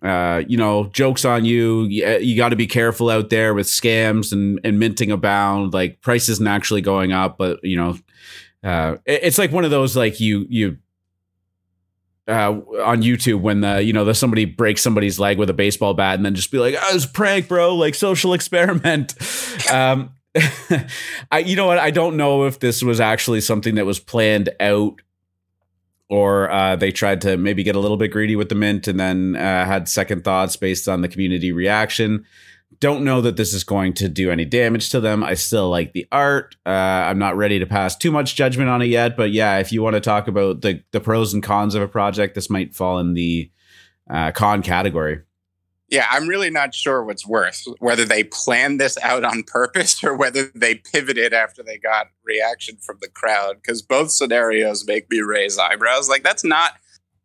Uh, 0.03 0.43
you 0.47 0.57
know, 0.57 0.87
jokes 0.87 1.25
on 1.25 1.45
you. 1.45 1.85
You, 1.85 2.19
you 2.19 2.37
got 2.37 2.51
to 2.51 2.57
be 2.57 2.67
careful 2.67 3.11
out 3.11 3.31
there 3.31 3.55
with 3.55 3.67
scams 3.67 4.33
and, 4.33 4.61
and 4.63 4.79
minting 4.79 5.11
abound. 5.11 5.73
Like 5.73 6.01
price 6.01 6.29
isn't 6.29 6.47
actually 6.47 6.81
going 6.81 7.13
up, 7.13 7.39
but 7.39 7.59
you 7.63 7.77
know, 7.77 7.99
uh, 8.63 8.97
it, 9.05 9.21
it's 9.25 9.39
like 9.39 9.53
one 9.53 9.65
of 9.65 9.71
those 9.71 9.97
like 9.97 10.21
you 10.21 10.47
you 10.49 10.79
uh, 12.27 12.53
on 12.85 13.03
YouTube 13.03 13.41
when 13.41 13.61
the 13.61 13.83
you 13.83 13.93
know 13.93 14.05
the 14.05 14.15
somebody 14.15 14.45
breaks 14.45 14.83
somebody's 14.83 15.19
leg 15.19 15.39
with 15.39 15.51
a 15.51 15.55
baseball 15.55 15.95
bat 15.95 16.17
and 16.17 16.25
then 16.25 16.35
just 16.35 16.51
be 16.51 16.59
like, 16.59 16.75
"Oh, 16.79 16.95
it's 16.95 17.05
a 17.05 17.09
prank, 17.09 17.49
bro!" 17.49 17.75
Like 17.75 17.95
social 17.95 18.33
experiment. 18.35 19.15
um, 19.71 20.11
I 21.31 21.39
you 21.45 21.57
know 21.57 21.67
what? 21.67 21.79
I 21.79 21.91
don't 21.91 22.17
know 22.17 22.45
if 22.45 22.61
this 22.61 22.83
was 22.83 23.01
actually 23.01 23.41
something 23.41 23.75
that 23.77 23.87
was 23.87 23.99
planned 23.99 24.51
out 24.61 25.01
or 26.09 26.51
uh, 26.51 26.77
they 26.77 26.93
tried 26.93 27.21
to 27.23 27.37
maybe 27.37 27.63
get 27.63 27.77
a 27.77 27.81
little 27.81 27.97
bit 27.97 28.09
greedy 28.09 28.37
with 28.37 28.49
the 28.49 28.55
mint 28.55 28.87
and 28.87 29.01
then 29.01 29.37
uh, 29.37 29.65
had 29.65 29.89
second 29.89 30.23
thoughts 30.23 30.57
based 30.57 30.89
on 30.89 31.01
the 31.01 31.09
community 31.09 31.51
reaction. 31.51 32.25
Don't 32.81 33.05
know 33.05 33.21
that 33.21 33.37
this 33.37 33.53
is 33.53 33.65
going 33.65 33.95
to 33.95 34.09
do 34.09 34.31
any 34.31 34.45
damage 34.45 34.91
to 34.91 35.01
them. 35.01 35.23
I 35.23 35.35
still 35.35 35.71
like 35.71 35.93
the 35.93 36.07
art. 36.11 36.57
Uh, 36.67 36.71
I'm 36.71 37.19
not 37.19 37.37
ready 37.37 37.59
to 37.59 37.67
pass 37.67 37.97
too 37.97 38.11
much 38.11 38.37
judgment 38.37 38.69
on 38.71 38.83
it 38.83 38.87
yet, 38.87 39.17
but 39.17 39.33
yeah, 39.33 39.59
if 39.59 39.73
you 39.73 39.83
want 39.83 39.95
to 39.95 40.01
talk 40.01 40.29
about 40.29 40.63
the 40.63 40.83
the 40.91 41.01
pros 41.01 41.35
and 41.35 41.43
cons 41.43 41.75
of 41.75 41.83
a 41.83 41.89
project, 41.89 42.35
this 42.35 42.51
might 42.51 42.75
fall 42.75 42.99
in 42.99 43.15
the 43.15 43.51
uh, 44.11 44.33
con 44.33 44.63
category. 44.63 45.21
Yeah, 45.89 46.07
I'm 46.11 46.27
really 46.27 46.51
not 46.51 46.75
sure 46.75 47.05
what's 47.05 47.27
worse, 47.27 47.69
whether 47.79 48.05
they 48.05 48.25
planned 48.25 48.81
this 48.81 48.97
out 48.99 49.23
on 49.23 49.43
purpose 49.43 50.03
or 50.05 50.17
whether 50.17 50.51
they 50.55 50.77
pivoted 50.77 51.33
after 51.33 51.63
they 51.63 51.79
got 51.79 52.09
reaction 52.25 52.79
from 52.79 52.99
the 53.01 53.09
crowd. 53.09 53.57
Because 53.57 53.83
both 53.83 54.11
scenarios 54.11 54.87
make 54.87 55.11
me 55.11 55.21
raise 55.21 55.59
eyebrows. 55.59 56.09
Like 56.09 56.23
that's 56.23 56.45
not 56.45 56.73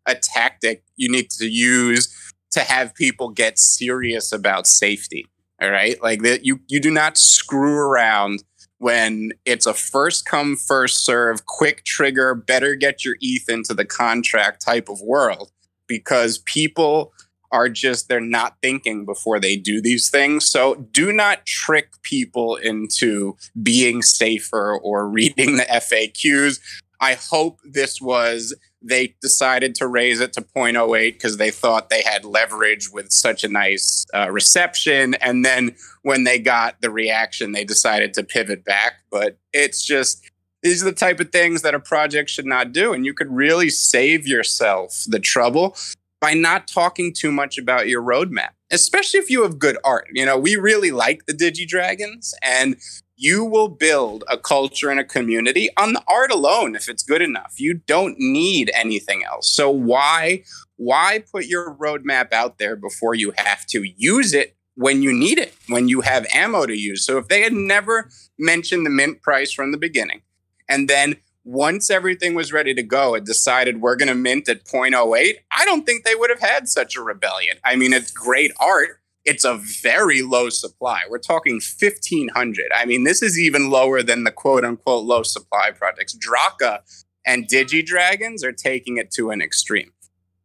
a 0.06 0.16
tactic 0.16 0.84
you 0.98 1.10
need 1.10 1.30
to 1.32 1.48
use 1.48 2.14
to 2.52 2.62
have 2.62 2.96
people 2.96 3.30
get 3.30 3.60
serious 3.60 4.32
about 4.32 4.68
safety. 4.68 5.26
All 5.62 5.72
right. 5.72 6.02
Like 6.02 6.22
that 6.22 6.46
you 6.46 6.62
you 6.68 6.80
do 6.80 6.92
not 6.92 7.18
screw 7.18 7.78
around 7.78 8.44
when 8.78 9.32
it's 9.46 9.66
a 9.66 9.74
first 9.74 10.26
come, 10.26 10.56
first 10.56 11.06
serve, 11.06 11.46
quick 11.46 11.84
trigger, 11.84 12.34
better 12.34 12.76
get 12.76 13.04
your 13.04 13.16
ETH 13.20 13.50
into 13.50 13.74
the 13.74 13.86
contract 13.86 14.62
type 14.66 14.88
of 14.88 15.02
world 15.02 15.52
because 15.88 16.38
people 16.40 17.12
are 17.52 17.68
just 17.68 18.08
they're 18.08 18.22
not 18.22 18.56
thinking 18.62 19.06
before 19.06 19.40
they 19.40 19.56
do 19.56 19.82
these 19.82 20.10
things. 20.10 20.46
So 20.46 20.76
do 20.76 21.12
not 21.12 21.46
trick 21.46 21.90
people 22.04 22.56
into 22.56 23.36
being 23.62 24.02
safer 24.02 24.78
or 24.78 25.10
reading 25.10 25.58
the 25.58 25.64
FAQs. 25.64 26.60
I 27.02 27.16
hope 27.16 27.60
this 27.64 28.02
was 28.02 28.54
they 28.82 29.16
decided 29.22 29.76
to 29.76 29.88
raise 29.88 30.20
it 30.20 30.34
to 30.34 30.42
0.08 30.42 31.14
because 31.14 31.38
they 31.38 31.52
thought 31.52 31.90
they 31.90 32.02
had 32.02 32.24
leverage 32.24 32.90
with 32.92 33.12
such 33.12 33.44
a 33.44 33.50
nice 33.50 34.06
uh, 34.14 34.30
reception. 34.32 35.16
And 35.16 35.44
then 35.44 35.76
when 36.04 36.24
they 36.24 36.40
got 36.40 36.82
the 36.82 36.90
reaction, 36.90 37.52
they 37.52 37.66
decided 37.66 38.14
to 38.14 38.24
pivot 38.24 38.64
back. 38.64 39.02
But 39.12 39.38
it's 39.54 39.84
just, 39.84 40.30
these 40.64 40.82
are 40.82 40.86
the 40.86 40.94
type 40.94 41.20
of 41.20 41.32
things 41.32 41.62
that 41.62 41.76
a 41.76 41.80
project 41.80 42.30
should 42.30 42.46
not 42.46 42.72
do. 42.72 42.94
And 42.94 43.06
you 43.06 43.14
could 43.14 43.32
really 43.32 43.70
save 43.70 44.26
yourself 44.28 45.04
the 45.08 45.20
trouble 45.20 45.76
by 46.22 46.34
not 46.34 46.68
talking 46.68 47.14
too 47.14 47.32
much 47.32 47.58
about 47.58 47.88
your 47.88 48.02
roadmap, 48.02 48.50
especially 48.72 49.20
if 49.20 49.30
you 49.30 49.44
have 49.44 49.60
good 49.60 49.78
art. 49.84 50.08
You 50.14 50.26
know, 50.26 50.38
we 50.38 50.56
really 50.56 50.92
like 50.92 51.26
the 51.26 51.34
Digi 51.34 51.68
Dragons 51.68 52.34
and 52.42 52.76
you 53.22 53.44
will 53.44 53.68
build 53.68 54.24
a 54.30 54.38
culture 54.38 54.90
and 54.90 55.00
a 55.00 55.04
community 55.04 55.70
on 55.76 55.92
the 55.92 56.02
art 56.08 56.32
alone 56.32 56.74
if 56.74 56.88
it's 56.88 57.04
good 57.04 57.22
enough. 57.22 57.56
You 57.58 57.74
don't 57.74 58.16
need 58.18 58.72
anything 58.74 59.26
else. 59.26 59.52
So 59.52 59.70
why 59.70 60.44
why 60.78 61.24
put 61.30 61.46
your 61.46 61.76
roadmap 61.76 62.32
out 62.32 62.60
there 62.60 62.78
before 62.78 63.14
you 63.14 63.34
have 63.36 63.66
to 63.68 63.84
use 63.84 64.34
it 64.34 64.56
when 64.76 65.04
you 65.04 65.12
need 65.12 65.38
it, 65.38 65.54
when 65.68 65.90
you 65.90 66.00
have 66.00 66.26
ammo 66.34 66.66
to 66.66 66.78
use? 66.78 67.06
So 67.06 67.18
if 67.18 67.28
they 67.28 67.42
had 67.42 67.52
never 67.52 68.10
mentioned 68.40 68.86
the 68.86 68.90
mint 68.90 69.22
price 69.22 69.52
from 69.52 69.74
the 69.74 69.78
beginning 69.78 70.22
and 70.70 70.88
then 70.88 71.18
once 71.44 71.90
everything 71.90 72.36
was 72.36 72.54
ready 72.54 72.74
to 72.74 72.84
go 72.84 73.16
and 73.16 73.26
decided 73.26 73.82
we're 73.82 73.98
going 73.98 74.08
to 74.08 74.16
mint 74.16 74.48
at 74.48 74.64
0.08, 74.64 75.34
I 75.52 75.66
don't 75.66 75.86
think 75.86 76.06
they 76.06 76.16
would 76.16 76.30
have 76.30 76.40
had 76.40 76.70
such 76.70 76.96
a 76.96 77.02
rebellion. 77.02 77.58
I 77.66 77.76
mean, 77.76 77.92
it's 77.92 78.12
great 78.12 78.52
art, 78.60 79.02
it's 79.30 79.46
a 79.46 79.58
very 79.84 80.24
low 80.24 80.50
supply. 80.50 81.02
We're 81.08 81.20
talking 81.20 81.62
1500. 81.62 82.72
I 82.76 82.86
mean, 82.86 83.04
this 83.04 83.22
is 83.22 83.40
even 83.40 83.70
lower 83.70 84.02
than 84.02 84.24
the 84.24 84.32
quote 84.32 84.66
unquote 84.66 85.06
low 85.06 85.22
supply 85.22 85.70
projects. 85.70 86.18
Draka 86.18 86.80
and 87.28 87.48
Digi 87.48 87.86
Dragons 87.86 88.44
are 88.44 88.52
taking 88.52 88.98
it 88.98 89.12
to 89.12 89.30
an 89.30 89.40
extreme. 89.40 89.92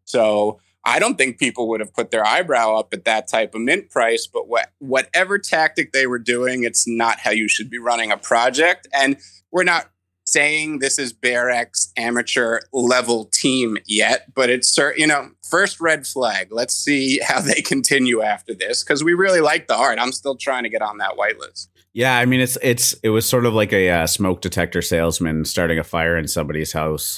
So 0.05 0.61
I 0.85 0.99
don't 0.99 1.17
think 1.17 1.39
people 1.39 1.67
would 1.71 1.81
have 1.81 1.95
put 1.95 2.11
their 2.11 2.27
eyebrow 2.27 2.77
up 2.77 2.93
at 2.93 3.07
that 3.07 3.27
type 3.27 3.55
of 3.55 3.63
mint 3.63 3.89
price, 3.89 4.29
but 4.31 4.49
what, 4.49 4.71
whatever 4.81 5.39
tactic 5.39 5.93
they 5.93 6.07
were 6.07 6.19
doing, 6.19 6.63
it's 6.63 6.87
not 6.87 7.21
how 7.21 7.31
you 7.31 7.49
should 7.49 7.71
be 7.71 7.79
running 7.79 8.13
a 8.13 8.19
project. 8.19 8.87
And 8.93 9.17
we're 9.51 9.65
not 9.65 9.89
saying 10.35 10.81
this 10.81 10.99
is 10.99 11.13
BearX 11.15 11.93
amateur 11.97 12.61
level 12.73 13.27
team 13.27 13.79
yet, 13.87 14.35
but 14.35 14.51
it's 14.51 14.77
you 14.97 15.07
know 15.07 15.31
first 15.49 15.81
red 15.81 16.07
flag. 16.07 16.49
Let's 16.51 16.75
see 16.75 17.21
how 17.21 17.41
they 17.41 17.63
continue 17.63 18.21
after 18.21 18.53
this 18.53 18.83
because 18.83 19.05
we 19.05 19.15
really 19.15 19.41
like 19.41 19.69
the 19.69 19.77
art. 19.77 19.99
I'm 19.99 20.13
still 20.13 20.37
trying 20.37 20.65
to 20.65 20.69
get 20.69 20.83
on 20.83 20.99
that 20.99 21.13
whitelist. 21.13 21.69
Yeah, 21.93 22.19
I 22.19 22.27
mean 22.27 22.41
it's 22.41 22.59
it's 22.61 22.95
it 23.05 23.11
was 23.11 23.25
sort 23.25 23.47
of 23.47 23.55
like 23.55 23.73
a 23.73 23.89
uh, 23.89 24.07
smoke 24.09 24.41
detector 24.41 24.83
salesman 24.83 25.45
starting 25.45 25.79
a 25.79 25.85
fire 25.85 26.17
in 26.17 26.27
somebody's 26.27 26.73
house. 26.73 27.17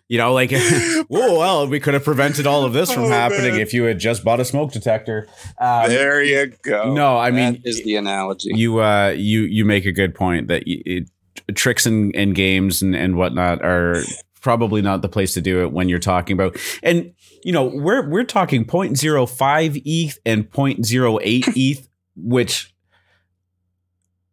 you 0.08 0.16
know, 0.16 0.32
like 0.32 0.50
oh 0.54 1.04
well, 1.10 1.68
we 1.68 1.78
could 1.78 1.92
have 1.92 2.02
prevented 2.02 2.46
all 2.46 2.64
of 2.64 2.72
this 2.72 2.90
from 2.90 3.04
oh, 3.04 3.08
happening 3.08 3.52
man. 3.52 3.60
if 3.60 3.74
you 3.74 3.84
had 3.84 3.98
just 3.98 4.24
bought 4.24 4.40
a 4.40 4.46
smoke 4.46 4.72
detector. 4.72 5.28
Um, 5.60 5.90
there 5.90 6.22
you 6.22 6.54
go. 6.62 6.94
No, 6.94 7.18
I 7.18 7.30
mean 7.30 7.60
is 7.66 7.84
the 7.84 7.96
analogy. 7.96 8.52
You 8.54 8.80
uh 8.80 9.08
you 9.14 9.42
you 9.42 9.66
make 9.66 9.84
a 9.84 9.92
good 9.92 10.14
point 10.14 10.48
that 10.48 10.62
it, 10.64 11.10
tricks 11.54 11.86
and, 11.86 12.14
and 12.14 12.34
games 12.34 12.82
and, 12.82 12.94
and 12.94 13.16
whatnot 13.16 13.62
are 13.62 14.02
probably 14.40 14.82
not 14.82 15.02
the 15.02 15.08
place 15.08 15.34
to 15.34 15.40
do 15.40 15.62
it 15.62 15.72
when 15.72 15.88
you're 15.88 16.00
talking 16.00 16.34
about 16.34 16.56
and 16.82 17.12
you 17.44 17.52
know 17.52 17.64
we're 17.64 18.08
we're 18.08 18.24
talking 18.24 18.64
0.05 18.64 19.82
ETH 19.84 20.18
and 20.26 20.50
0.08 20.50 21.52
ETH 21.56 21.88
which 22.16 22.72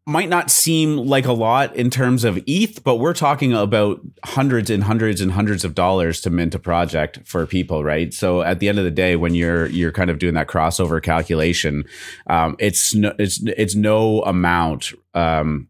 might 0.10 0.28
not 0.28 0.50
seem 0.50 0.98
like 0.98 1.26
a 1.26 1.32
lot 1.32 1.76
in 1.76 1.92
terms 1.92 2.24
of 2.24 2.40
ETH, 2.48 2.84
but 2.84 2.96
we're 2.96 3.14
talking 3.14 3.54
about 3.54 4.02
hundreds 4.26 4.72
and 4.72 4.84
hundreds 4.84 5.22
and 5.22 5.32
hundreds 5.32 5.64
of 5.64 5.76
dollars 5.76 6.20
to 6.22 6.32
mint 6.32 6.56
a 6.56 6.60
project 6.60 7.20
for 7.26 7.46
people, 7.46 7.84
right? 7.84 8.12
So 8.12 8.42
at 8.42 8.60
the 8.60 8.70
end 8.70 8.80
of 8.80 8.86
the 8.86 8.92
day, 8.92 9.16
when 9.16 9.36
you're 9.36 9.68
you're 9.68 9.92
kind 9.92 10.10
of 10.10 10.18
doing 10.18 10.34
that 10.34 10.48
crossover 10.48 11.02
calculation, 11.02 11.86
um, 12.26 12.56
it's 12.58 12.96
no, 12.96 13.14
it's 13.20 13.40
it's 13.44 13.76
no 13.76 14.24
amount 14.24 14.94
um, 15.14 15.68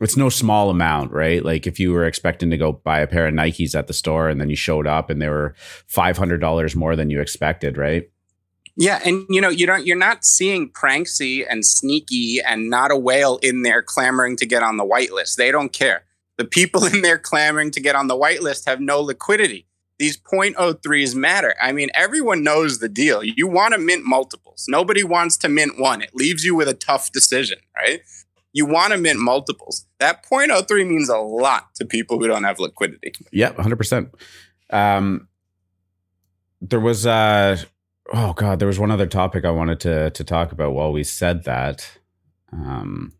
it's 0.00 0.16
no 0.16 0.28
small 0.28 0.70
amount, 0.70 1.12
right? 1.12 1.44
Like 1.44 1.66
if 1.66 1.80
you 1.80 1.92
were 1.92 2.04
expecting 2.04 2.50
to 2.50 2.56
go 2.56 2.72
buy 2.72 3.00
a 3.00 3.06
pair 3.06 3.26
of 3.26 3.34
Nikes 3.34 3.74
at 3.74 3.86
the 3.88 3.92
store 3.92 4.28
and 4.28 4.40
then 4.40 4.50
you 4.50 4.56
showed 4.56 4.86
up 4.86 5.10
and 5.10 5.20
they 5.20 5.28
were 5.28 5.54
$500 5.90 6.76
more 6.76 6.94
than 6.94 7.10
you 7.10 7.20
expected, 7.20 7.76
right? 7.76 8.08
Yeah, 8.80 9.00
and 9.04 9.26
you 9.28 9.40
know, 9.40 9.48
you 9.48 9.66
don't 9.66 9.84
you're 9.84 9.96
not 9.96 10.24
seeing 10.24 10.70
Pranksy 10.70 11.44
and 11.48 11.66
Sneaky 11.66 12.40
and 12.40 12.70
not 12.70 12.92
a 12.92 12.96
whale 12.96 13.38
in 13.42 13.62
there 13.62 13.82
clamoring 13.82 14.36
to 14.36 14.46
get 14.46 14.62
on 14.62 14.76
the 14.76 14.84
whitelist. 14.84 15.34
They 15.34 15.50
don't 15.50 15.72
care. 15.72 16.04
The 16.36 16.44
people 16.44 16.84
in 16.92 17.02
there 17.02 17.18
clamoring 17.18 17.72
to 17.72 17.80
get 17.80 17.96
on 17.96 18.06
the 18.06 18.14
whitelist 18.14 18.66
have 18.66 18.80
no 18.80 19.00
liquidity. 19.00 19.66
These 19.98 20.16
0.03s 20.16 21.16
matter. 21.16 21.56
I 21.60 21.72
mean, 21.72 21.90
everyone 21.92 22.44
knows 22.44 22.78
the 22.78 22.88
deal. 22.88 23.24
You 23.24 23.48
want 23.48 23.74
to 23.74 23.80
mint 23.80 24.04
multiples. 24.04 24.66
Nobody 24.68 25.02
wants 25.02 25.36
to 25.38 25.48
mint 25.48 25.76
one. 25.76 26.00
It 26.00 26.14
leaves 26.14 26.44
you 26.44 26.54
with 26.54 26.68
a 26.68 26.74
tough 26.74 27.10
decision, 27.10 27.58
right? 27.76 28.02
You 28.52 28.66
want 28.66 28.92
to 28.92 28.98
mint 28.98 29.18
multiples. 29.18 29.86
That 29.98 30.24
0.03 30.24 30.86
means 30.86 31.08
a 31.08 31.18
lot 31.18 31.74
to 31.76 31.84
people 31.84 32.18
who 32.18 32.26
don't 32.26 32.44
have 32.44 32.58
liquidity. 32.58 33.12
Yeah, 33.32 33.52
100%. 33.52 34.10
Um, 34.70 35.28
there 36.60 36.80
was, 36.80 37.06
uh, 37.06 37.58
oh 38.12 38.32
God, 38.32 38.58
there 38.58 38.68
was 38.68 38.78
one 38.78 38.90
other 38.90 39.06
topic 39.06 39.44
I 39.44 39.50
wanted 39.50 39.80
to, 39.80 40.10
to 40.10 40.24
talk 40.24 40.52
about 40.52 40.72
while 40.72 40.92
we 40.92 41.04
said 41.04 41.44
that. 41.44 41.98
Um, 42.52 43.12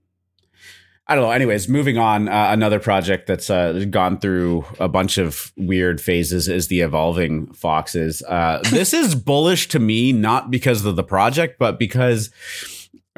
I 1.10 1.14
don't 1.14 1.24
know. 1.24 1.30
Anyways, 1.30 1.68
moving 1.68 1.96
on. 1.96 2.28
Uh, 2.28 2.48
another 2.50 2.78
project 2.78 3.26
that's 3.26 3.48
uh, 3.48 3.86
gone 3.88 4.18
through 4.18 4.66
a 4.78 4.88
bunch 4.88 5.16
of 5.16 5.52
weird 5.56 6.02
phases 6.02 6.48
is 6.48 6.68
the 6.68 6.80
evolving 6.80 7.50
foxes. 7.54 8.22
Uh, 8.22 8.60
this 8.70 8.92
is 8.92 9.14
bullish 9.14 9.68
to 9.68 9.78
me, 9.78 10.12
not 10.12 10.50
because 10.50 10.84
of 10.84 10.96
the 10.96 11.02
project, 11.02 11.58
but 11.58 11.78
because 11.78 12.30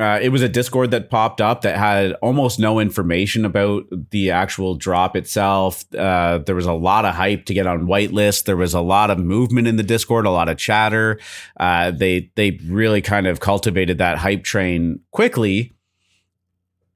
uh, 0.00 0.18
it 0.22 0.30
was 0.30 0.40
a 0.40 0.48
Discord 0.48 0.92
that 0.92 1.10
popped 1.10 1.42
up 1.42 1.60
that 1.60 1.76
had 1.76 2.14
almost 2.22 2.58
no 2.58 2.78
information 2.78 3.44
about 3.44 3.84
the 4.10 4.30
actual 4.30 4.74
drop 4.74 5.14
itself. 5.14 5.84
Uh, 5.94 6.38
there 6.38 6.54
was 6.54 6.64
a 6.64 6.72
lot 6.72 7.04
of 7.04 7.14
hype 7.14 7.44
to 7.44 7.52
get 7.52 7.66
on 7.66 7.86
whitelist. 7.86 8.44
There 8.44 8.56
was 8.56 8.72
a 8.72 8.80
lot 8.80 9.10
of 9.10 9.18
movement 9.18 9.68
in 9.68 9.76
the 9.76 9.82
Discord, 9.82 10.24
a 10.24 10.30
lot 10.30 10.48
of 10.48 10.56
chatter. 10.56 11.20
Uh, 11.58 11.90
they 11.90 12.30
they 12.34 12.52
really 12.64 13.02
kind 13.02 13.26
of 13.26 13.40
cultivated 13.40 13.98
that 13.98 14.16
hype 14.16 14.42
train 14.42 15.00
quickly, 15.10 15.70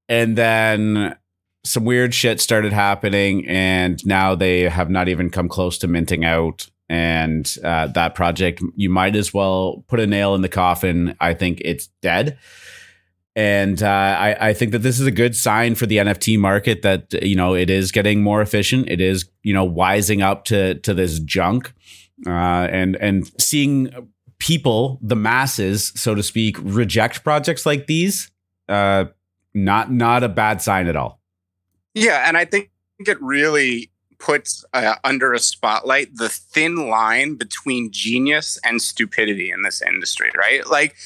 and 0.08 0.38
then 0.38 1.14
some 1.62 1.84
weird 1.84 2.14
shit 2.14 2.40
started 2.40 2.72
happening, 2.72 3.46
and 3.46 4.04
now 4.06 4.34
they 4.34 4.62
have 4.62 4.88
not 4.88 5.08
even 5.08 5.28
come 5.28 5.50
close 5.50 5.76
to 5.78 5.86
minting 5.86 6.24
out. 6.24 6.70
And 6.88 7.54
uh, 7.62 7.88
that 7.88 8.14
project, 8.14 8.62
you 8.76 8.88
might 8.88 9.16
as 9.16 9.34
well 9.34 9.84
put 9.88 10.00
a 10.00 10.06
nail 10.06 10.34
in 10.34 10.40
the 10.40 10.48
coffin. 10.48 11.16
I 11.20 11.34
think 11.34 11.60
it's 11.64 11.88
dead 12.00 12.38
and 13.36 13.82
uh, 13.82 13.88
I, 13.88 14.48
I, 14.48 14.52
think 14.52 14.72
that 14.72 14.80
this 14.80 15.00
is 15.00 15.06
a 15.06 15.10
good 15.10 15.34
sign 15.34 15.74
for 15.74 15.86
the 15.86 15.96
NFT 15.96 16.38
market 16.38 16.82
that 16.82 17.12
you 17.22 17.34
know 17.34 17.54
it 17.54 17.68
is 17.68 17.90
getting 17.90 18.22
more 18.22 18.40
efficient. 18.40 18.88
It 18.88 19.00
is 19.00 19.28
you 19.42 19.52
know 19.52 19.68
wising 19.68 20.22
up 20.22 20.44
to 20.46 20.74
to 20.74 20.94
this 20.94 21.18
junk, 21.18 21.72
uh, 22.26 22.30
and 22.30 22.96
and 22.96 23.30
seeing 23.40 23.90
people, 24.38 24.98
the 25.02 25.16
masses, 25.16 25.92
so 25.96 26.14
to 26.14 26.22
speak, 26.22 26.56
reject 26.60 27.24
projects 27.24 27.66
like 27.66 27.86
these. 27.86 28.30
Uh, 28.68 29.06
not 29.52 29.90
not 29.90 30.22
a 30.22 30.28
bad 30.28 30.62
sign 30.62 30.86
at 30.86 30.96
all. 30.96 31.20
Yeah, 31.94 32.24
and 32.26 32.36
I 32.36 32.44
think 32.44 32.70
it 33.00 33.20
really 33.20 33.90
puts 34.18 34.64
uh, 34.72 34.94
under 35.04 35.32
a 35.32 35.38
spotlight 35.38 36.16
the 36.16 36.28
thin 36.28 36.88
line 36.88 37.34
between 37.34 37.90
genius 37.90 38.58
and 38.64 38.80
stupidity 38.80 39.50
in 39.50 39.62
this 39.62 39.82
industry, 39.82 40.30
right? 40.36 40.66
Like 40.68 40.96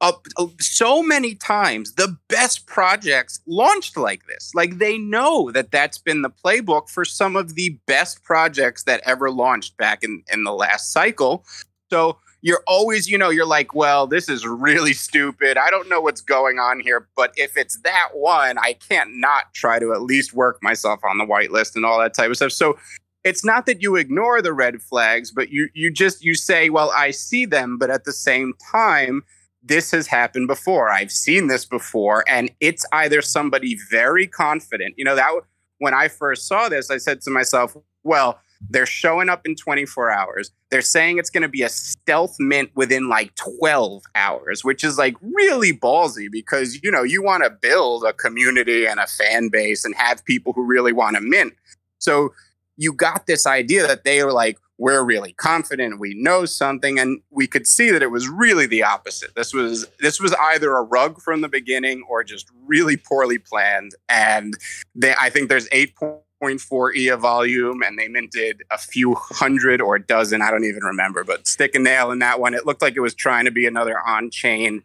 uh, 0.00 0.12
so 0.60 1.02
many 1.02 1.34
times 1.34 1.94
the 1.94 2.16
best 2.28 2.66
projects 2.66 3.40
launched 3.46 3.96
like 3.96 4.26
this. 4.26 4.52
Like 4.54 4.78
they 4.78 4.98
know 4.98 5.50
that 5.52 5.70
that's 5.70 5.98
been 5.98 6.22
the 6.22 6.30
playbook 6.30 6.88
for 6.88 7.04
some 7.04 7.36
of 7.36 7.54
the 7.54 7.78
best 7.86 8.22
projects 8.22 8.84
that 8.84 9.00
ever 9.04 9.30
launched 9.30 9.76
back 9.76 10.02
in, 10.02 10.22
in 10.32 10.44
the 10.44 10.52
last 10.52 10.92
cycle. 10.92 11.44
So 11.90 12.18
you're 12.42 12.62
always, 12.66 13.08
you 13.08 13.16
know, 13.16 13.30
you're 13.30 13.46
like, 13.46 13.74
well, 13.74 14.06
this 14.06 14.28
is 14.28 14.46
really 14.46 14.92
stupid. 14.92 15.56
I 15.56 15.70
don't 15.70 15.88
know 15.88 16.02
what's 16.02 16.20
going 16.20 16.58
on 16.58 16.80
here, 16.80 17.08
but 17.16 17.32
if 17.36 17.56
it's 17.56 17.78
that 17.84 18.10
one, 18.12 18.58
I 18.58 18.74
can't 18.74 19.10
not 19.14 19.54
try 19.54 19.78
to 19.78 19.94
at 19.94 20.02
least 20.02 20.34
work 20.34 20.58
myself 20.62 21.00
on 21.04 21.16
the 21.16 21.24
whitelist 21.24 21.74
and 21.74 21.86
all 21.86 21.98
that 22.00 22.12
type 22.12 22.30
of 22.30 22.36
stuff. 22.36 22.52
So 22.52 22.78
it's 23.24 23.46
not 23.46 23.64
that 23.64 23.80
you 23.80 23.96
ignore 23.96 24.42
the 24.42 24.52
red 24.52 24.82
flags, 24.82 25.30
but 25.30 25.48
you 25.48 25.70
you 25.72 25.90
just 25.90 26.22
you 26.22 26.34
say, 26.34 26.68
well, 26.68 26.92
I 26.94 27.10
see 27.10 27.46
them, 27.46 27.78
but 27.78 27.88
at 27.88 28.04
the 28.04 28.12
same 28.12 28.52
time, 28.70 29.22
this 29.64 29.90
has 29.92 30.06
happened 30.06 30.46
before. 30.46 30.90
I've 30.90 31.10
seen 31.10 31.46
this 31.48 31.64
before. 31.64 32.24
And 32.28 32.50
it's 32.60 32.84
either 32.92 33.22
somebody 33.22 33.78
very 33.90 34.26
confident, 34.26 34.94
you 34.96 35.04
know, 35.04 35.16
that 35.16 35.32
when 35.78 35.94
I 35.94 36.08
first 36.08 36.46
saw 36.46 36.68
this, 36.68 36.90
I 36.90 36.98
said 36.98 37.20
to 37.22 37.30
myself, 37.30 37.76
well, 38.02 38.38
they're 38.70 38.86
showing 38.86 39.28
up 39.28 39.46
in 39.46 39.56
24 39.56 40.10
hours. 40.10 40.50
They're 40.70 40.82
saying 40.82 41.18
it's 41.18 41.30
going 41.30 41.42
to 41.42 41.48
be 41.48 41.62
a 41.62 41.68
stealth 41.68 42.36
mint 42.38 42.70
within 42.74 43.08
like 43.08 43.34
12 43.34 44.02
hours, 44.14 44.64
which 44.64 44.84
is 44.84 44.96
like 44.98 45.16
really 45.20 45.72
ballsy 45.72 46.30
because, 46.30 46.82
you 46.82 46.90
know, 46.90 47.02
you 47.02 47.22
want 47.22 47.44
to 47.44 47.50
build 47.50 48.04
a 48.04 48.12
community 48.12 48.86
and 48.86 49.00
a 49.00 49.06
fan 49.06 49.48
base 49.48 49.84
and 49.84 49.94
have 49.96 50.24
people 50.24 50.52
who 50.52 50.64
really 50.64 50.92
want 50.92 51.16
to 51.16 51.22
mint. 51.22 51.54
So 51.98 52.32
you 52.76 52.92
got 52.92 53.26
this 53.26 53.46
idea 53.46 53.86
that 53.86 54.04
they 54.04 54.22
were 54.24 54.32
like, 54.32 54.58
we're 54.78 55.04
really 55.04 55.32
confident 55.34 56.00
we 56.00 56.14
know 56.14 56.44
something 56.44 56.98
and 56.98 57.20
we 57.30 57.46
could 57.46 57.66
see 57.66 57.90
that 57.90 58.02
it 58.02 58.10
was 58.10 58.28
really 58.28 58.66
the 58.66 58.82
opposite. 58.82 59.34
This 59.34 59.54
was 59.54 59.86
this 60.00 60.20
was 60.20 60.34
either 60.34 60.72
a 60.74 60.82
rug 60.82 61.20
from 61.20 61.40
the 61.40 61.48
beginning 61.48 62.02
or 62.08 62.24
just 62.24 62.50
really 62.66 62.96
poorly 62.96 63.38
planned 63.38 63.92
and 64.08 64.54
they 64.94 65.14
i 65.20 65.30
think 65.30 65.48
there's 65.48 65.68
8.4 65.68 66.94
EA 66.96 67.16
volume 67.16 67.82
and 67.82 67.98
they 67.98 68.08
minted 68.08 68.62
a 68.70 68.78
few 68.78 69.14
hundred 69.14 69.80
or 69.80 69.96
a 69.96 70.02
dozen 70.02 70.42
i 70.42 70.50
don't 70.50 70.64
even 70.64 70.82
remember 70.82 71.24
but 71.24 71.46
stick 71.46 71.74
a 71.74 71.78
nail 71.78 72.10
in 72.10 72.18
that 72.20 72.40
one. 72.40 72.54
It 72.54 72.66
looked 72.66 72.82
like 72.82 72.96
it 72.96 73.00
was 73.00 73.14
trying 73.14 73.44
to 73.44 73.50
be 73.50 73.66
another 73.66 73.98
on-chain 74.00 74.82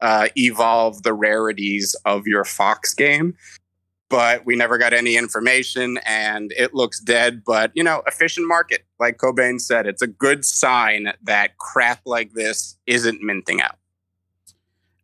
uh, 0.00 0.28
evolve 0.36 1.02
the 1.02 1.12
rarities 1.12 1.94
of 2.04 2.26
your 2.26 2.44
fox 2.44 2.94
game 2.94 3.36
but 4.10 4.44
we 4.44 4.56
never 4.56 4.76
got 4.76 4.92
any 4.92 5.16
information 5.16 5.98
and 6.04 6.52
it 6.58 6.74
looks 6.74 7.00
dead. 7.00 7.42
But, 7.44 7.70
you 7.74 7.82
know, 7.82 8.02
efficient 8.06 8.46
market, 8.46 8.84
like 8.98 9.16
Cobain 9.16 9.60
said, 9.60 9.86
it's 9.86 10.02
a 10.02 10.06
good 10.06 10.44
sign 10.44 11.12
that 11.22 11.56
crap 11.56 12.00
like 12.04 12.32
this 12.32 12.76
isn't 12.86 13.22
minting 13.22 13.62
out. 13.62 13.76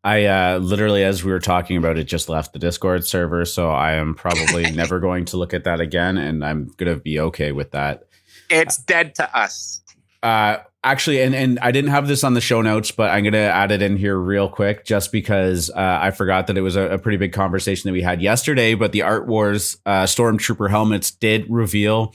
I 0.05 0.27
uh, 0.27 0.59
literally, 0.59 1.03
as 1.03 1.25
we 1.25 1.33
were 1.33 1.41
talking 1.41 1.77
about 1.77 1.97
it, 1.99 2.05
just 2.05 2.29
left 2.29 2.53
the 2.53 2.59
Discord 2.59 3.07
server. 3.07 3.45
So 3.45 3.71
I 3.71 3.93
am 3.93 4.15
probably 4.15 4.71
never 4.73 5.01
going 5.01 5.25
to 5.27 5.37
look 5.37 5.55
at 5.55 5.65
that 5.65 5.81
again. 5.81 6.19
And 6.19 6.45
I'm 6.45 6.67
going 6.77 6.93
to 6.95 7.01
be 7.01 7.19
okay 7.19 7.53
with 7.53 7.71
that. 7.71 8.05
It's 8.51 8.77
dead 8.77 9.15
to 9.17 9.37
us. 9.37 9.83
Uh, 10.23 10.59
actually, 10.87 11.21
and 11.21 11.35
and 11.35 11.59
I 11.61 11.73
didn't 11.73 11.91
have 11.91 12.09
this 12.09 12.25
on 12.25 12.35
the 12.35 12.41
show 12.41 12.63
notes, 12.63 12.91
but 12.91 13.11
I'm 13.11 13.25
gonna 13.25 13.39
add 13.39 13.73
it 13.73 13.83
in 13.83 13.97
here 13.97 14.17
real 14.17 14.49
quick, 14.49 14.85
just 14.85 15.13
because 15.13 15.71
uh, 15.71 15.99
I 16.01 16.13
forgot 16.13 16.47
that 16.47 16.57
it 16.57 16.63
was 16.63 16.77
a, 16.77 16.93
a, 16.93 16.99
pretty 16.99 17.19
big 17.19 17.33
conversation 17.33 17.89
that 17.89 17.93
we 17.93 18.03
had 18.03 18.23
yesterday. 18.23 18.75
But 18.75 18.93
the 18.93 19.03
Art 19.03 19.27
Wars 19.27 19.77
uh, 19.85 20.05
Stormtrooper 20.05 20.71
helmets 20.71 21.11
did 21.11 21.47
reveal. 21.51 22.15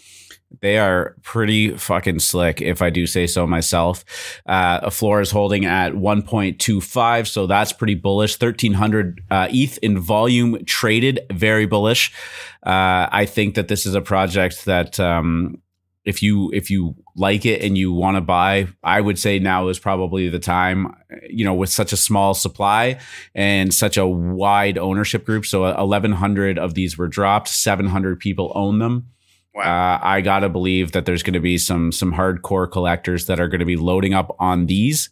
They 0.59 0.77
are 0.77 1.15
pretty 1.23 1.77
fucking 1.77 2.19
slick, 2.19 2.61
if 2.61 2.81
I 2.81 2.89
do 2.89 3.07
say 3.07 3.25
so 3.25 3.47
myself. 3.47 4.03
Uh, 4.45 4.81
a 4.83 4.91
floor 4.91 5.21
is 5.21 5.31
holding 5.31 5.65
at 5.65 5.93
1.25, 5.93 7.27
so 7.27 7.47
that's 7.47 7.71
pretty 7.71 7.95
bullish. 7.95 8.33
1300 8.33 9.21
uh, 9.31 9.47
ETH 9.49 9.77
in 9.77 9.97
volume 9.97 10.63
traded, 10.65 11.21
very 11.31 11.65
bullish. 11.65 12.11
Uh, 12.65 13.07
I 13.11 13.25
think 13.25 13.55
that 13.55 13.69
this 13.69 13.85
is 13.85 13.95
a 13.95 14.01
project 14.01 14.65
that 14.65 14.99
um, 14.99 15.61
if 16.05 16.23
you 16.23 16.49
if 16.53 16.69
you 16.69 16.95
like 17.15 17.45
it 17.45 17.61
and 17.61 17.77
you 17.77 17.91
want 17.91 18.15
to 18.15 18.21
buy 18.21 18.67
i 18.83 18.99
would 18.99 19.19
say 19.19 19.39
now 19.39 19.67
is 19.67 19.79
probably 19.79 20.29
the 20.29 20.39
time 20.39 20.93
you 21.29 21.45
know 21.45 21.53
with 21.53 21.69
such 21.69 21.93
a 21.93 21.97
small 21.97 22.33
supply 22.33 22.99
and 23.35 23.73
such 23.73 23.97
a 23.97 24.07
wide 24.07 24.77
ownership 24.77 25.25
group 25.25 25.45
so 25.45 25.61
1100 25.61 26.57
of 26.57 26.73
these 26.73 26.97
were 26.97 27.07
dropped 27.07 27.47
700 27.47 28.19
people 28.19 28.51
own 28.55 28.79
them 28.79 29.07
wow. 29.53 29.61
uh, 29.61 29.99
i 30.05 30.21
gotta 30.21 30.49
believe 30.49 30.91
that 30.91 31.05
there's 31.05 31.23
going 31.23 31.33
to 31.33 31.39
be 31.39 31.57
some 31.57 31.91
some 31.91 32.13
hardcore 32.13 32.71
collectors 32.71 33.27
that 33.27 33.39
are 33.39 33.47
going 33.47 33.59
to 33.59 33.65
be 33.65 33.77
loading 33.77 34.13
up 34.13 34.35
on 34.39 34.65
these 34.65 35.09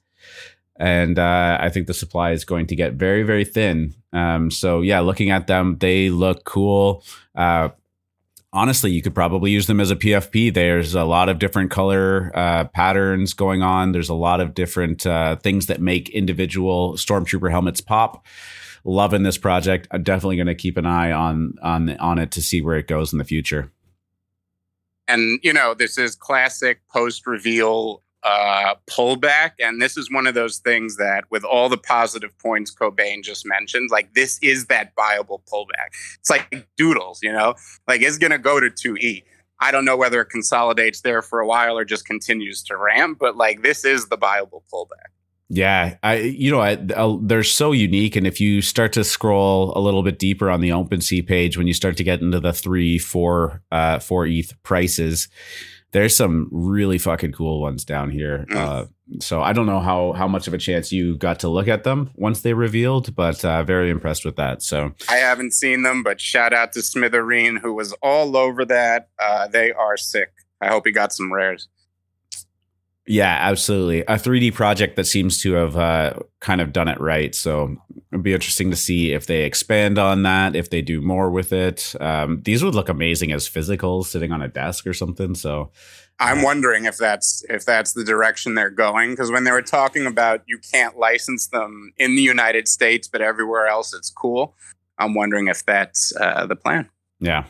and 0.79 1.19
uh, 1.19 1.57
I 1.59 1.69
think 1.69 1.87
the 1.87 1.93
supply 1.93 2.31
is 2.31 2.45
going 2.45 2.67
to 2.67 2.75
get 2.75 2.93
very, 2.93 3.23
very 3.23 3.43
thin. 3.43 3.93
Um, 4.13 4.49
so 4.49 4.79
yeah, 4.79 5.01
looking 5.01 5.29
at 5.29 5.45
them, 5.45 5.77
they 5.79 6.09
look 6.09 6.45
cool. 6.45 7.03
Uh, 7.35 7.69
honestly, 8.53 8.91
you 8.91 9.01
could 9.01 9.15
probably 9.15 9.51
use 9.51 9.67
them 9.67 9.79
as 9.79 9.91
a 9.91 9.95
PFP. 9.95 10.53
There's 10.53 10.95
a 10.95 11.03
lot 11.03 11.29
of 11.29 11.39
different 11.39 11.71
color 11.71 12.31
uh, 12.33 12.65
patterns 12.65 13.33
going 13.33 13.61
on. 13.61 13.91
There's 13.91 14.09
a 14.09 14.15
lot 14.15 14.41
of 14.41 14.53
different 14.53 15.05
uh, 15.05 15.35
things 15.37 15.67
that 15.67 15.81
make 15.81 16.09
individual 16.09 16.93
Stormtrooper 16.93 17.51
helmets 17.51 17.81
pop. 17.81 18.25
Loving 18.85 19.23
this 19.23 19.37
project. 19.37 19.87
I'm 19.91 20.03
definitely 20.03 20.37
going 20.37 20.47
to 20.47 20.55
keep 20.55 20.77
an 20.77 20.85
eye 20.85 21.11
on 21.11 21.55
on 21.61 21.97
on 21.97 22.17
it 22.17 22.31
to 22.31 22.41
see 22.41 22.61
where 22.61 22.77
it 22.77 22.87
goes 22.87 23.11
in 23.11 23.19
the 23.19 23.25
future. 23.25 23.71
And 25.05 25.39
you 25.43 25.51
know, 25.51 25.73
this 25.73 25.97
is 25.97 26.15
classic 26.15 26.79
post 26.89 27.27
reveal 27.27 28.03
uh, 28.23 28.75
pullback. 28.89 29.51
And 29.59 29.81
this 29.81 29.97
is 29.97 30.11
one 30.11 30.27
of 30.27 30.33
those 30.33 30.57
things 30.57 30.97
that, 30.97 31.25
with 31.29 31.43
all 31.43 31.69
the 31.69 31.77
positive 31.77 32.37
points 32.39 32.73
Cobain 32.73 33.23
just 33.23 33.45
mentioned, 33.45 33.89
like 33.91 34.13
this 34.13 34.39
is 34.41 34.65
that 34.67 34.93
viable 34.95 35.41
pullback. 35.51 35.89
It's 36.19 36.29
like 36.29 36.67
doodles, 36.77 37.19
you 37.23 37.31
know, 37.31 37.55
like 37.87 38.01
it's 38.01 38.17
going 38.17 38.31
to 38.31 38.39
go 38.39 38.59
to 38.59 38.69
2E. 38.69 39.23
I 39.61 39.71
don't 39.71 39.85
know 39.85 39.97
whether 39.97 40.21
it 40.21 40.27
consolidates 40.27 41.01
there 41.01 41.21
for 41.21 41.39
a 41.39 41.47
while 41.47 41.77
or 41.77 41.83
just 41.83 42.05
continues 42.05 42.63
to 42.63 42.77
ramp, 42.77 43.17
but 43.19 43.35
like 43.35 43.61
this 43.61 43.83
is 43.83 44.07
the 44.07 44.17
viable 44.17 44.63
pullback. 44.73 45.11
Yeah, 45.51 45.97
I 46.03 46.17
you 46.17 46.51
know 46.51 46.61
I, 46.61 46.77
I, 46.95 47.17
they're 47.23 47.43
so 47.43 47.71
unique, 47.71 48.15
and 48.15 48.27
if 48.27 48.39
you 48.39 48.61
start 48.61 48.93
to 48.93 49.03
scroll 49.03 49.75
a 49.75 49.81
little 49.81 50.03
bit 50.03 50.19
deeper 50.19 50.47
on 50.47 50.61
the 50.61 50.69
OpenSea 50.69 51.25
page, 51.25 51.57
when 51.57 51.65
you 51.65 51.73
start 51.73 51.97
to 51.97 52.03
get 52.03 52.21
into 52.21 52.39
the 52.39 52.53
three, 52.53 52.99
four, 52.99 53.63
uh, 53.71 53.97
four 53.97 54.27
ETH 54.27 54.53
prices, 54.61 55.27
there's 55.91 56.15
some 56.15 56.47
really 56.51 56.97
fucking 56.97 57.31
cool 57.31 57.61
ones 57.61 57.83
down 57.83 58.11
here. 58.11 58.45
Mm. 58.49 58.55
Uh, 58.55 58.85
so 59.19 59.41
I 59.41 59.53
don't 59.53 59.65
know 59.65 59.79
how 59.79 60.13
how 60.13 60.27
much 60.27 60.47
of 60.47 60.53
a 60.53 60.57
chance 60.57 60.91
you 60.91 61.17
got 61.17 61.39
to 61.39 61.49
look 61.49 61.67
at 61.67 61.83
them 61.83 62.11
once 62.15 62.41
they 62.41 62.53
revealed, 62.53 63.15
but 63.15 63.43
uh, 63.43 63.63
very 63.63 63.89
impressed 63.89 64.23
with 64.23 64.35
that. 64.35 64.61
So 64.61 64.91
I 65.09 65.15
haven't 65.15 65.53
seen 65.53 65.81
them, 65.81 66.03
but 66.03 66.21
shout 66.21 66.53
out 66.53 66.73
to 66.73 66.79
Smithereen 66.79 67.59
who 67.59 67.73
was 67.73 67.93
all 68.03 68.37
over 68.37 68.65
that. 68.65 69.09
Uh, 69.17 69.47
they 69.47 69.71
are 69.71 69.97
sick. 69.97 70.31
I 70.61 70.67
hope 70.67 70.85
he 70.85 70.91
got 70.91 71.11
some 71.11 71.33
rares. 71.33 71.67
Yeah, 73.09 73.35
absolutely. 73.39 74.01
A 74.01 74.19
3D 74.19 74.53
project 74.53 74.95
that 74.95 75.05
seems 75.05 75.41
to 75.41 75.53
have 75.53 75.75
uh, 75.75 76.13
kind 76.41 76.61
of 76.61 76.71
done 76.71 76.87
it 76.87 77.01
right. 77.01 77.33
So 77.33 77.75
it'd 78.11 78.21
be 78.21 78.35
interesting 78.35 78.69
to 78.69 78.75
see 78.75 79.13
if 79.13 79.25
they 79.25 79.45
expand 79.45 79.97
on 79.97 80.21
that, 80.23 80.55
if 80.55 80.69
they 80.69 80.83
do 80.83 81.01
more 81.01 81.31
with 81.31 81.51
it. 81.51 81.95
Um, 81.99 82.43
these 82.43 82.63
would 82.63 82.75
look 82.75 82.87
amazing 82.87 83.31
as 83.31 83.49
physicals 83.49 84.05
sitting 84.05 84.31
on 84.31 84.43
a 84.43 84.47
desk 84.47 84.85
or 84.85 84.93
something. 84.93 85.33
So 85.33 85.71
I'm 86.19 86.43
wondering 86.43 86.85
if 86.85 86.97
that's 86.97 87.43
if 87.49 87.65
that's 87.65 87.93
the 87.93 88.03
direction 88.03 88.53
they're 88.53 88.69
going 88.69 89.11
because 89.11 89.31
when 89.31 89.43
they 89.43 89.51
were 89.51 89.63
talking 89.63 90.05
about 90.05 90.43
you 90.45 90.59
can't 90.71 90.95
license 90.95 91.47
them 91.47 91.93
in 91.97 92.15
the 92.15 92.21
United 92.21 92.67
States, 92.67 93.07
but 93.07 93.21
everywhere 93.21 93.65
else 93.65 93.91
it's 93.91 94.11
cool. 94.11 94.55
I'm 94.99 95.15
wondering 95.15 95.47
if 95.47 95.65
that's 95.65 96.15
uh, 96.15 96.45
the 96.45 96.55
plan. 96.55 96.87
Yeah, 97.19 97.45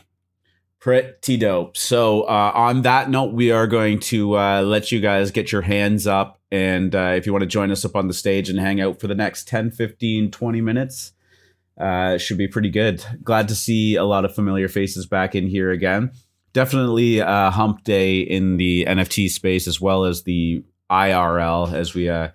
Pretty 0.80 1.36
dope. 1.36 1.76
So, 1.76 2.22
uh, 2.22 2.52
on 2.54 2.82
that 2.82 3.10
note, 3.10 3.34
we 3.34 3.50
are 3.50 3.66
going 3.66 4.00
to 4.00 4.38
uh, 4.38 4.62
let 4.62 4.90
you 4.90 4.98
guys 4.98 5.30
get 5.30 5.52
your 5.52 5.60
hands 5.60 6.06
up. 6.06 6.40
And 6.50 6.94
uh, 6.94 7.12
if 7.16 7.26
you 7.26 7.32
want 7.32 7.42
to 7.42 7.46
join 7.46 7.70
us 7.70 7.84
up 7.84 7.94
on 7.94 8.08
the 8.08 8.14
stage 8.14 8.48
and 8.48 8.58
hang 8.58 8.80
out 8.80 8.98
for 8.98 9.06
the 9.06 9.14
next 9.14 9.46
10, 9.46 9.72
15, 9.72 10.30
20 10.30 10.60
minutes, 10.62 11.12
uh, 11.78 12.16
should 12.16 12.38
be 12.38 12.48
pretty 12.48 12.70
good. 12.70 13.04
Glad 13.22 13.48
to 13.48 13.54
see 13.54 13.96
a 13.96 14.04
lot 14.04 14.24
of 14.24 14.34
familiar 14.34 14.68
faces 14.68 15.04
back 15.04 15.34
in 15.34 15.46
here 15.46 15.70
again. 15.70 16.12
Definitely 16.54 17.18
a 17.18 17.50
hump 17.50 17.84
day 17.84 18.20
in 18.20 18.56
the 18.56 18.86
NFT 18.86 19.28
space 19.28 19.68
as 19.68 19.82
well 19.82 20.06
as 20.06 20.22
the 20.22 20.64
IRL 20.90 21.72
as 21.74 21.94
we 21.94 22.08
uh, 22.08 22.30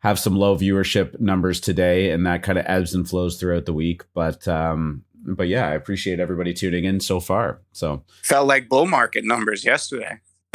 have 0.00 0.18
some 0.18 0.36
low 0.36 0.54
viewership 0.54 1.18
numbers 1.18 1.60
today. 1.60 2.10
And 2.10 2.26
that 2.26 2.42
kind 2.42 2.58
of 2.58 2.66
ebbs 2.68 2.94
and 2.94 3.08
flows 3.08 3.40
throughout 3.40 3.64
the 3.64 3.72
week. 3.72 4.04
But 4.12 4.46
um, 4.46 5.02
but 5.26 5.48
yeah, 5.48 5.66
I 5.66 5.74
appreciate 5.74 6.20
everybody 6.20 6.54
tuning 6.54 6.84
in 6.84 7.00
so 7.00 7.20
far. 7.20 7.60
So 7.72 8.04
felt 8.22 8.46
like 8.46 8.68
bull 8.68 8.86
market 8.86 9.24
numbers 9.24 9.64
yesterday. 9.64 10.20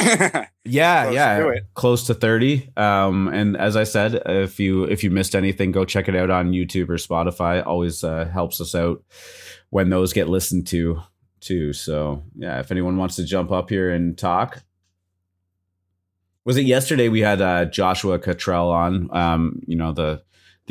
yeah, 0.64 1.04
close 1.04 1.14
yeah, 1.14 1.38
to 1.38 1.60
close 1.74 2.06
to 2.06 2.14
thirty. 2.14 2.70
Um, 2.76 3.28
and 3.28 3.56
as 3.56 3.76
I 3.76 3.84
said, 3.84 4.20
if 4.26 4.58
you 4.58 4.84
if 4.84 5.04
you 5.04 5.10
missed 5.10 5.36
anything, 5.36 5.70
go 5.70 5.84
check 5.84 6.08
it 6.08 6.16
out 6.16 6.30
on 6.30 6.52
YouTube 6.52 6.88
or 6.88 6.96
Spotify. 6.96 7.64
Always 7.64 8.02
uh, 8.02 8.24
helps 8.24 8.60
us 8.60 8.74
out 8.74 9.04
when 9.70 9.90
those 9.90 10.12
get 10.12 10.28
listened 10.28 10.66
to 10.68 11.02
too. 11.40 11.72
So 11.72 12.24
yeah, 12.36 12.58
if 12.58 12.70
anyone 12.70 12.96
wants 12.96 13.16
to 13.16 13.24
jump 13.24 13.52
up 13.52 13.68
here 13.68 13.90
and 13.90 14.16
talk, 14.18 14.62
was 16.44 16.56
it 16.56 16.64
yesterday 16.64 17.08
we 17.08 17.20
had 17.20 17.40
uh, 17.40 17.66
Joshua 17.66 18.18
Cottrell 18.18 18.70
on? 18.70 19.14
Um, 19.16 19.62
you 19.66 19.76
know 19.76 19.92
the 19.92 20.22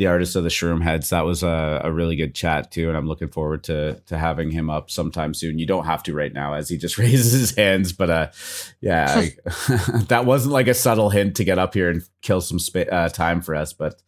the 0.02 0.08
artist 0.08 0.34
of 0.34 0.42
the 0.42 0.48
Shroom 0.48 0.82
Heads. 0.82 1.10
That 1.10 1.24
was 1.24 1.44
a, 1.44 1.80
a, 1.84 1.92
really 1.92 2.16
good 2.16 2.34
chat 2.34 2.72
too, 2.72 2.88
and 2.88 2.96
I'm 2.96 3.06
looking 3.06 3.28
forward 3.28 3.62
to 3.64 4.00
to 4.06 4.18
having 4.18 4.50
him 4.50 4.68
up 4.68 4.90
sometime 4.90 5.32
soon. 5.32 5.60
You 5.60 5.66
don't 5.66 5.84
have 5.84 6.02
to 6.04 6.12
right 6.12 6.32
now, 6.32 6.54
as 6.54 6.68
he 6.68 6.76
just 6.76 6.98
raises 6.98 7.30
his 7.30 7.56
hands, 7.56 7.92
but 7.92 8.10
uh, 8.10 8.30
yeah, 8.80 9.06
I, 9.08 9.36
that 10.08 10.24
wasn't 10.26 10.54
like 10.54 10.66
a 10.66 10.74
subtle 10.74 11.10
hint 11.10 11.36
to 11.36 11.44
get 11.44 11.60
up 11.60 11.74
here 11.74 11.88
and 11.88 12.02
kill 12.20 12.40
some 12.40 12.58
spa- 12.58 12.90
uh, 12.90 13.10
time 13.10 13.40
for 13.40 13.54
us, 13.54 13.72
but 13.72 14.02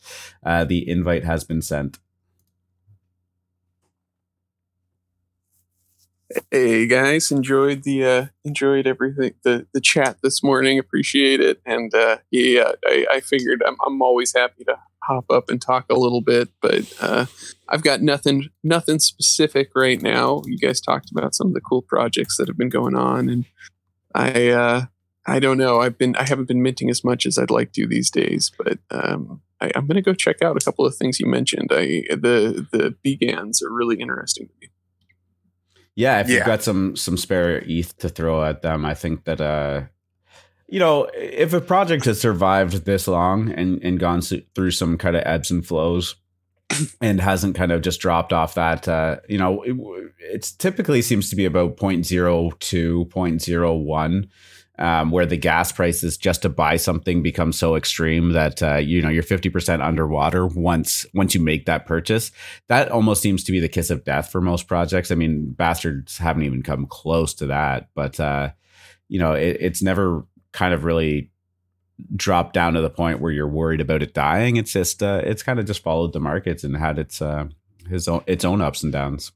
uh, 0.45 0.65
the 0.65 0.89
invite 0.89 1.23
has 1.23 1.45
been 1.45 1.63
sent. 1.63 2.01
Hey 6.51 6.89
guys, 6.89 7.31
enjoyed 7.31 7.85
the 7.85 8.05
uh, 8.05 8.27
enjoyed 8.45 8.89
everything 8.89 9.35
the 9.45 9.69
the 9.73 9.81
chat 9.81 10.17
this 10.25 10.43
morning. 10.43 10.81
Appreciate 10.81 11.41
it, 11.41 11.61
and 11.65 11.95
uh, 11.95 12.17
yeah, 12.33 12.73
I, 12.85 13.07
I 13.13 13.21
figured 13.21 13.63
I'm 13.65 13.77
I'm 13.87 14.03
always 14.03 14.35
happy 14.35 14.65
to 14.65 14.77
hop 15.07 15.27
up 15.31 15.51
and 15.51 15.61
talk 15.61 15.87
a 15.91 15.99
little 15.99 16.21
bit, 16.21 16.49
but 16.61 16.93
uh, 17.01 17.27
I've 17.69 17.83
got 17.83 18.03
nothing 18.03 18.49
nothing 18.63 18.99
specific 18.99 19.71
right 19.75 20.01
now. 20.01 20.43
You 20.47 20.59
guys 20.59 20.81
talked 20.81 21.11
about 21.11 21.35
some 21.35 21.49
of 21.49 21.55
the 21.55 21.61
cool 21.61 21.83
projects 21.83 22.37
that 22.37 22.49
have 22.49 22.59
been 22.59 22.69
going 22.69 22.95
on, 22.95 23.29
and 23.29 23.45
I 24.15 24.49
uh, 24.49 24.85
I 25.27 25.39
don't 25.39 25.59
know. 25.59 25.81
I've 25.81 25.99
been 25.99 26.17
I 26.17 26.25
haven't 26.25 26.49
been 26.49 26.63
minting 26.63 26.91
as 26.91 27.05
much 27.05 27.27
as 27.27 27.39
I'd 27.39 27.51
like 27.51 27.73
to 27.73 27.87
these 27.87 28.11
days, 28.11 28.51
but 28.59 28.79
um, 28.91 29.41
I, 29.61 29.71
am 29.75 29.87
going 29.87 29.97
to 29.97 30.03
go 30.03 30.15
check 30.15 30.43
out 30.43 30.57
a 30.57 30.65
couple 30.65 30.85
of 30.85 30.97
things 30.97 31.21
you 31.21 31.27
mentioned. 31.27 31.71
I 31.73 32.05
the 32.11 32.67
the 32.73 32.95
BGANs 33.05 33.63
are 33.63 33.73
really 33.73 34.01
interesting 34.01 34.49
to 34.49 34.53
me. 34.61 34.69
Yeah, 35.97 36.21
if 36.21 36.29
yeah. 36.29 36.37
you've 36.37 36.47
got 36.47 36.63
some 36.63 36.97
some 36.97 37.17
spare 37.17 37.63
ETH 37.67 37.97
to 37.99 38.09
throw 38.09 38.45
at 38.45 38.63
them, 38.63 38.85
I 38.85 38.95
think 38.95 39.25
that 39.25 39.41
uh, 39.41 39.83
you 40.69 40.79
know, 40.79 41.09
if 41.15 41.53
a 41.53 41.61
project 41.61 42.05
has 42.07 42.21
survived 42.21 42.85
this 42.85 43.07
long 43.07 43.51
and, 43.51 43.83
and 43.83 44.01
gone 44.01 44.23
through 44.23 44.71
some 44.71 44.97
kind 44.97 45.17
of 45.17 45.23
ebbs 45.27 45.51
and 45.51 45.67
flows 45.67 46.17
and 47.01 47.21
hasn't 47.21 47.55
kind 47.55 47.73
of 47.73 47.83
just 47.83 48.01
dropped 48.01 48.33
off 48.33 48.55
that, 48.55 48.89
uh, 48.89 49.17
you 49.29 49.39
know, 49.39 49.63
it, 50.19 50.53
typically 50.59 51.03
seems 51.03 51.31
to 51.31 51.37
be 51.37 51.45
about 51.45 51.77
0.02, 51.77 53.09
0.01. 53.09 54.29
Um, 54.77 55.13
where 55.13 55.25
the 55.25 55.37
gas 55.37 55.71
prices 55.71 56.19
just 56.19 56.43
to 56.43 56.49
buy 56.49 56.79
something 56.79 57.23
become 57.23 57.53
so 57.53 57.77
extreme 57.77 58.33
that 58.33 58.61
uh, 58.61 58.79
you 58.79 59.03
know 59.03 59.09
you're 59.09 59.23
50% 59.23 59.81
underwater 59.81 60.49
once 60.49 61.07
once 61.15 61.33
you 61.33 61.41
make 61.41 61.67
that 61.67 61.87
purchase 61.87 62.33
that 62.67 62.91
almost 62.91 63.23
seems 63.23 63.45
to 63.45 63.53
be 63.53 63.61
the 63.61 63.69
kiss 63.69 63.89
of 63.89 64.03
death 64.03 64.33
for 64.33 64.41
most 64.41 64.67
projects 64.67 65.13
i 65.13 65.15
mean 65.15 65.53
bastards 65.53 66.19
haven't 66.19 66.43
even 66.43 66.61
come 66.61 66.87
close 66.87 67.35
to 67.35 67.47
that 67.47 67.89
but 67.95 68.19
uh, 68.19 68.51
you 69.07 69.21
know 69.21 69.35
it, 69.35 69.59
it's 69.61 69.81
never 69.81 70.27
kind 70.55 70.73
of 70.73 70.85
really 70.85 71.31
drop 72.17 72.53
down 72.53 72.73
to 72.75 72.81
the 72.81 72.89
point 72.89 73.21
where 73.21 73.31
you're 73.31 73.47
worried 73.47 73.81
about 73.81 74.03
it 74.03 74.15
dying. 74.15 74.57
It's 74.57 74.73
just 74.73 75.03
uh, 75.03 75.21
it's 75.25 75.43
kind 75.43 75.59
of 75.59 75.67
just 75.67 75.83
followed 75.83 76.15
the 76.15 76.21
markets 76.21 76.65
and 76.65 76.77
had 76.77 76.99
its 76.99 77.21
uh, 77.21 77.49
his 77.91 78.09
own 78.09 78.23
its 78.27 78.45
own 78.45 78.63
ups 78.63 78.83
and 78.83 78.93
downs. 78.93 79.33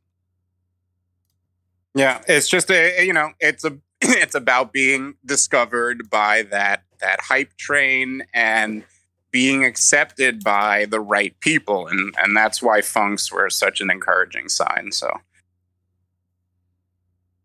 Yeah, 1.94 2.22
it's 2.26 2.48
just 2.48 2.70
a 2.70 3.04
you 3.04 3.12
know 3.12 3.32
it's 3.40 3.64
a 3.64 3.76
it's 4.00 4.34
about 4.34 4.72
being 4.72 5.16
discovered 5.26 6.08
by 6.08 6.42
that 6.44 6.84
that 7.00 7.20
hype 7.20 7.56
train 7.56 8.22
and 8.32 8.84
being 9.30 9.64
accepted 9.64 10.42
by 10.42 10.86
the 10.86 11.00
right 11.00 11.38
people 11.40 11.86
and 11.86 12.14
and 12.18 12.36
that's 12.36 12.62
why 12.62 12.80
Phunks 12.80 13.30
were 13.30 13.50
such 13.50 13.80
an 13.80 13.90
encouraging 13.90 14.48
sign 14.48 14.90
so 14.90 15.10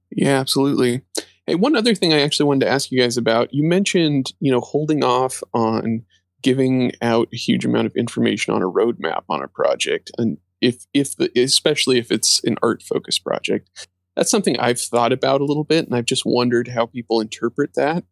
yeah 0.10 0.40
absolutely 0.40 1.02
Hey, 1.46 1.56
one 1.56 1.76
other 1.76 1.94
thing 1.94 2.14
I 2.14 2.22
actually 2.22 2.46
wanted 2.46 2.66
to 2.66 2.72
ask 2.72 2.90
you 2.90 3.00
guys 3.00 3.18
about. 3.18 3.54
You 3.54 3.64
mentioned, 3.64 4.32
you 4.40 4.52
know, 4.52 4.62
holding 4.62 5.04
off 5.04 5.44
on 5.54 6.04
giving 6.42 6.94
out 7.02 7.28
a 7.34 7.38
huge 7.38 7.66
amount 7.66 7.88
of 7.88 7.96
information 7.96 8.54
on 8.54 8.62
a 8.62 8.70
roadmap 8.70 9.24
on 9.30 9.44
a 9.44 9.48
project, 9.48 10.10
and 10.18 10.38
if 10.62 10.86
if 10.94 11.18
the, 11.18 11.30
especially 11.36 11.98
if 11.98 12.12
it's 12.12 12.42
an 12.46 12.56
art 12.64 12.82
focused 12.82 13.26
project, 13.26 13.90
that's 14.16 14.32
something 14.32 14.58
I've 14.58 14.80
thought 14.80 15.12
about 15.12 15.42
a 15.42 15.46
little 15.46 15.66
bit, 15.66 15.86
and 15.86 15.96
I've 15.96 16.06
just 16.06 16.26
wondered 16.26 16.70
how 16.70 16.86
people 16.86 17.20
interpret 17.20 17.74
that. 17.76 18.06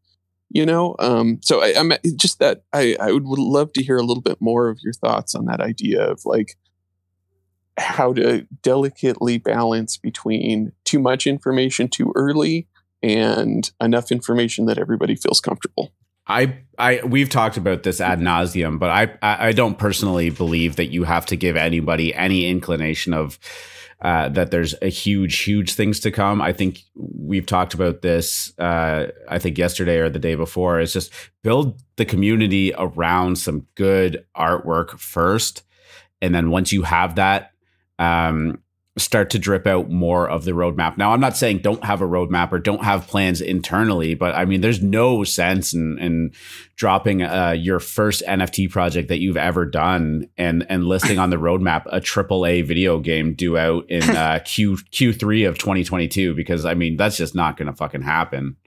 You 0.49 0.65
know, 0.65 0.97
um, 0.99 1.39
so 1.41 1.63
I, 1.63 1.67
am 1.67 1.93
just 2.17 2.39
that 2.39 2.63
I 2.73 2.97
I 2.99 3.13
would, 3.13 3.25
would 3.25 3.39
love 3.39 3.71
to 3.73 3.83
hear 3.83 3.95
a 3.97 4.03
little 4.03 4.23
bit 4.23 4.41
more 4.41 4.67
of 4.67 4.79
your 4.83 4.91
thoughts 4.91 5.35
on 5.35 5.45
that 5.45 5.61
idea 5.61 6.03
of 6.03 6.25
like 6.25 6.57
how 7.77 8.11
to 8.13 8.45
delicately 8.61 9.37
balance 9.37 9.95
between 9.95 10.73
too 10.83 10.99
much 10.99 11.25
information 11.25 11.87
too 11.87 12.11
early 12.13 12.67
and 13.03 13.71
enough 13.81 14.11
information 14.11 14.65
that 14.65 14.77
everybody 14.77 15.15
feels 15.15 15.39
comfortable. 15.39 15.93
I, 16.27 16.59
I, 16.77 17.01
we've 17.03 17.29
talked 17.29 17.57
about 17.57 17.83
this 17.83 17.99
ad 17.99 18.19
nauseum, 18.19 18.79
but 18.79 18.89
I, 18.89 19.17
I 19.21 19.51
don't 19.51 19.77
personally 19.77 20.29
believe 20.29 20.75
that 20.75 20.91
you 20.91 21.03
have 21.03 21.25
to 21.27 21.35
give 21.35 21.57
anybody 21.57 22.13
any 22.13 22.47
inclination 22.47 23.13
of 23.13 23.39
uh, 24.01 24.29
that 24.29 24.49
there's 24.49 24.73
a 24.81 24.87
huge, 24.87 25.39
huge 25.39 25.73
things 25.73 25.99
to 25.99 26.09
come. 26.09 26.41
I 26.41 26.53
think 26.53 26.81
we've 26.95 27.45
talked 27.45 27.75
about 27.75 28.01
this. 28.01 28.51
Uh, 28.57 29.07
I 29.29 29.37
think 29.37 29.57
yesterday 29.59 29.97
or 29.97 30.09
the 30.09 30.19
day 30.19 30.33
before. 30.33 30.79
Is 30.79 30.93
just 30.93 31.13
build 31.43 31.79
the 31.97 32.05
community 32.05 32.73
around 32.75 33.37
some 33.37 33.67
good 33.75 34.25
artwork 34.35 34.97
first, 34.97 35.63
and 36.19 36.33
then 36.33 36.49
once 36.49 36.71
you 36.71 36.81
have 36.81 37.15
that, 37.15 37.51
um, 37.99 38.63
start 38.97 39.29
to 39.29 39.39
drip 39.39 39.65
out 39.65 39.89
more 39.89 40.29
of 40.29 40.43
the 40.43 40.51
roadmap. 40.51 40.97
Now, 40.97 41.13
I'm 41.13 41.21
not 41.21 41.37
saying 41.37 41.59
don't 41.59 41.83
have 41.83 42.01
a 42.01 42.07
roadmap 42.07 42.51
or 42.51 42.59
don't 42.59 42.83
have 42.83 43.07
plans 43.07 43.39
internally, 43.39 44.15
but 44.15 44.35
I 44.35 44.43
mean, 44.43 44.59
there's 44.59 44.83
no 44.83 45.23
sense 45.23 45.73
in, 45.73 45.97
in 45.97 46.31
dropping 46.75 47.23
uh, 47.23 47.55
your 47.57 47.79
first 47.79 48.21
NFT 48.27 48.69
project 48.69 49.07
that 49.07 49.19
you've 49.19 49.37
ever 49.37 49.65
done 49.65 50.27
and 50.37 50.65
and 50.67 50.85
listing 50.85 51.19
on 51.19 51.29
the 51.29 51.37
roadmap 51.37 51.85
a 51.85 52.01
AAA 52.01 52.65
video 52.65 52.99
game 52.99 53.33
due 53.33 53.57
out 53.57 53.89
in 53.89 54.03
uh, 54.09 54.39
Q 54.43 54.75
Q3 54.75 55.47
of 55.47 55.57
2022 55.57 56.35
because 56.35 56.65
I 56.65 56.73
mean, 56.73 56.97
that's 56.97 57.15
just 57.15 57.33
not 57.33 57.55
going 57.55 57.67
to 57.67 57.75
fucking 57.75 58.01
happen. 58.01 58.57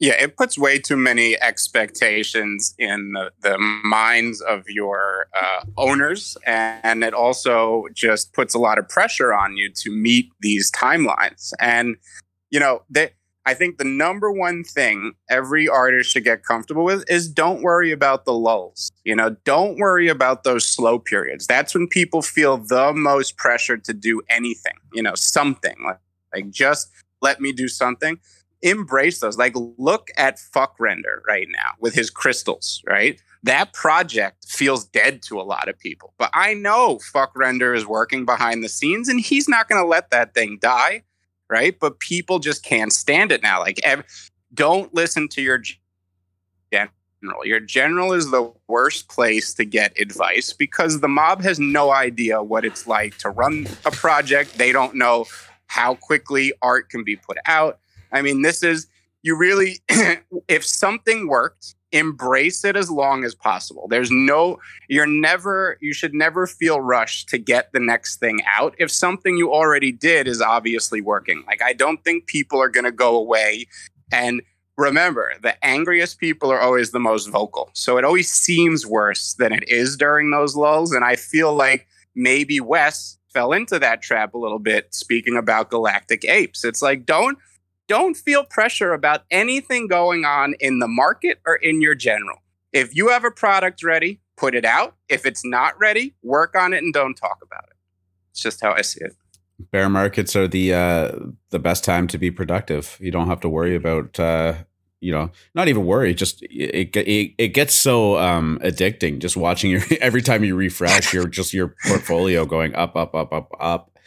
Yeah, 0.00 0.14
it 0.14 0.38
puts 0.38 0.56
way 0.56 0.78
too 0.78 0.96
many 0.96 1.40
expectations 1.40 2.74
in 2.78 3.12
the, 3.12 3.32
the 3.42 3.58
minds 3.58 4.40
of 4.40 4.64
your 4.66 5.26
uh, 5.38 5.66
owners. 5.76 6.38
And 6.46 7.04
it 7.04 7.12
also 7.12 7.84
just 7.92 8.32
puts 8.32 8.54
a 8.54 8.58
lot 8.58 8.78
of 8.78 8.88
pressure 8.88 9.34
on 9.34 9.58
you 9.58 9.70
to 9.70 9.90
meet 9.90 10.30
these 10.40 10.72
timelines. 10.72 11.52
And, 11.60 11.96
you 12.48 12.58
know, 12.58 12.82
they, 12.88 13.10
I 13.44 13.52
think 13.52 13.76
the 13.76 13.84
number 13.84 14.32
one 14.32 14.64
thing 14.64 15.12
every 15.28 15.68
artist 15.68 16.12
should 16.12 16.24
get 16.24 16.44
comfortable 16.44 16.84
with 16.84 17.04
is 17.10 17.28
don't 17.28 17.60
worry 17.60 17.92
about 17.92 18.24
the 18.24 18.32
lulls. 18.32 18.90
You 19.04 19.16
know, 19.16 19.36
don't 19.44 19.76
worry 19.76 20.08
about 20.08 20.44
those 20.44 20.66
slow 20.66 20.98
periods. 20.98 21.46
That's 21.46 21.74
when 21.74 21.88
people 21.88 22.22
feel 22.22 22.56
the 22.56 22.94
most 22.94 23.36
pressure 23.36 23.76
to 23.76 23.92
do 23.92 24.22
anything, 24.30 24.74
you 24.94 25.02
know, 25.02 25.14
something 25.14 25.76
like, 25.84 25.98
like 26.34 26.48
just 26.48 26.90
let 27.20 27.42
me 27.42 27.52
do 27.52 27.68
something 27.68 28.18
embrace 28.62 29.20
those. 29.20 29.38
Like, 29.38 29.54
look 29.54 30.10
at 30.16 30.38
FVCKRENDER 30.38 31.24
right 31.26 31.48
now 31.50 31.72
with 31.78 31.94
his 31.94 32.10
crystals, 32.10 32.82
right? 32.86 33.20
That 33.42 33.72
project 33.72 34.44
feels 34.46 34.84
dead 34.84 35.22
to 35.22 35.40
a 35.40 35.42
lot 35.42 35.68
of 35.68 35.78
people. 35.78 36.12
But 36.18 36.30
I 36.34 36.54
know 36.54 36.98
FVCKRENDER 36.98 37.74
is 37.74 37.86
working 37.86 38.24
behind 38.24 38.62
the 38.62 38.68
scenes 38.68 39.08
and 39.08 39.20
he's 39.20 39.48
not 39.48 39.68
going 39.68 39.82
to 39.82 39.88
let 39.88 40.10
that 40.10 40.34
thing 40.34 40.58
die, 40.60 41.04
right? 41.48 41.76
But 41.78 42.00
people 42.00 42.38
just 42.38 42.64
can't 42.64 42.92
stand 42.92 43.32
it 43.32 43.42
now. 43.42 43.60
Like, 43.60 43.80
ev- 43.82 44.04
don't 44.52 44.92
listen 44.94 45.28
to 45.28 45.42
your 45.42 45.62
general. 46.70 47.44
Your 47.44 47.60
general 47.60 48.12
is 48.12 48.30
the 48.30 48.52
worst 48.66 49.08
place 49.08 49.54
to 49.54 49.64
get 49.64 49.98
advice 49.98 50.52
because 50.52 51.00
the 51.00 51.08
mob 51.08 51.42
has 51.42 51.58
no 51.58 51.90
idea 51.90 52.42
what 52.42 52.64
it's 52.64 52.86
like 52.86 53.18
to 53.18 53.30
run 53.30 53.66
a 53.84 53.90
project. 53.90 54.58
They 54.58 54.72
don't 54.72 54.94
know 54.94 55.26
how 55.66 55.94
quickly 55.94 56.52
art 56.62 56.88
can 56.88 57.04
be 57.04 57.16
put 57.16 57.38
out 57.46 57.78
I 58.12 58.22
mean, 58.22 58.42
this 58.42 58.62
is, 58.62 58.86
you 59.22 59.36
really, 59.36 59.80
if 60.48 60.64
something 60.64 61.28
worked, 61.28 61.74
embrace 61.92 62.64
it 62.64 62.76
as 62.76 62.90
long 62.90 63.24
as 63.24 63.34
possible. 63.34 63.86
There's 63.88 64.10
no, 64.10 64.58
you're 64.88 65.06
never, 65.06 65.76
you 65.80 65.92
should 65.92 66.14
never 66.14 66.46
feel 66.46 66.80
rushed 66.80 67.28
to 67.30 67.38
get 67.38 67.72
the 67.72 67.80
next 67.80 68.18
thing 68.18 68.40
out. 68.54 68.74
If 68.78 68.90
something 68.90 69.36
you 69.36 69.52
already 69.52 69.92
did 69.92 70.28
is 70.28 70.40
obviously 70.40 71.00
working, 71.00 71.42
like 71.46 71.62
I 71.62 71.72
don't 71.72 72.02
think 72.04 72.26
people 72.26 72.60
are 72.60 72.68
going 72.68 72.84
to 72.84 72.92
go 72.92 73.16
away. 73.16 73.66
And 74.12 74.42
remember, 74.76 75.32
the 75.42 75.62
angriest 75.64 76.18
people 76.18 76.50
are 76.52 76.60
always 76.60 76.92
the 76.92 77.00
most 77.00 77.26
vocal. 77.26 77.70
So 77.74 77.98
it 77.98 78.04
always 78.04 78.30
seems 78.30 78.86
worse 78.86 79.34
than 79.34 79.52
it 79.52 79.68
is 79.68 79.96
during 79.96 80.30
those 80.30 80.56
lulls. 80.56 80.92
And 80.92 81.04
I 81.04 81.16
feel 81.16 81.54
like 81.54 81.86
maybe 82.14 82.60
Wes 82.60 83.18
fell 83.32 83.52
into 83.52 83.78
that 83.78 84.02
trap 84.02 84.34
a 84.34 84.38
little 84.38 84.58
bit, 84.58 84.94
speaking 84.94 85.36
about 85.36 85.70
galactic 85.70 86.24
apes. 86.24 86.64
It's 86.64 86.82
like, 86.82 87.06
don't, 87.06 87.38
don't 87.90 88.16
feel 88.16 88.44
pressure 88.44 88.92
about 88.92 89.24
anything 89.32 89.88
going 89.88 90.24
on 90.24 90.54
in 90.60 90.78
the 90.78 90.86
market 90.86 91.40
or 91.44 91.56
in 91.56 91.80
your 91.80 91.96
general. 91.96 92.38
If 92.72 92.94
you 92.94 93.08
have 93.08 93.24
a 93.24 93.32
product 93.32 93.82
ready, 93.82 94.20
put 94.36 94.54
it 94.54 94.64
out. 94.64 94.94
If 95.08 95.26
it's 95.26 95.44
not 95.44 95.76
ready, 95.80 96.14
work 96.22 96.54
on 96.54 96.72
it 96.72 96.84
and 96.84 96.94
don't 96.94 97.16
talk 97.16 97.38
about 97.42 97.64
it. 97.64 97.76
It's 98.30 98.42
just 98.42 98.60
how 98.60 98.74
I 98.74 98.82
see 98.82 99.00
it. 99.02 99.16
Bear 99.72 99.88
markets 99.88 100.36
are 100.36 100.46
the 100.46 100.72
uh, 100.72 101.12
the 101.50 101.58
best 101.58 101.82
time 101.82 102.06
to 102.06 102.16
be 102.16 102.30
productive. 102.30 102.96
You 103.00 103.10
don't 103.10 103.26
have 103.26 103.40
to 103.40 103.48
worry 103.48 103.74
about 103.74 104.20
uh, 104.20 104.54
you 105.00 105.10
know, 105.10 105.32
not 105.56 105.66
even 105.66 105.84
worry. 105.84 106.14
Just 106.14 106.42
it 106.44 106.94
it, 106.96 107.34
it 107.38 107.48
gets 107.48 107.74
so 107.74 108.18
um, 108.18 108.60
addicting. 108.62 109.18
Just 109.18 109.36
watching 109.36 109.72
your 109.72 109.82
every 110.00 110.22
time 110.22 110.44
you 110.44 110.54
refresh, 110.54 111.12
your 111.12 111.26
just 111.26 111.52
your 111.52 111.74
portfolio 111.88 112.46
going 112.46 112.72
up, 112.76 112.94
up, 112.94 113.16
up, 113.16 113.32
up, 113.32 113.50
up. 113.58 113.98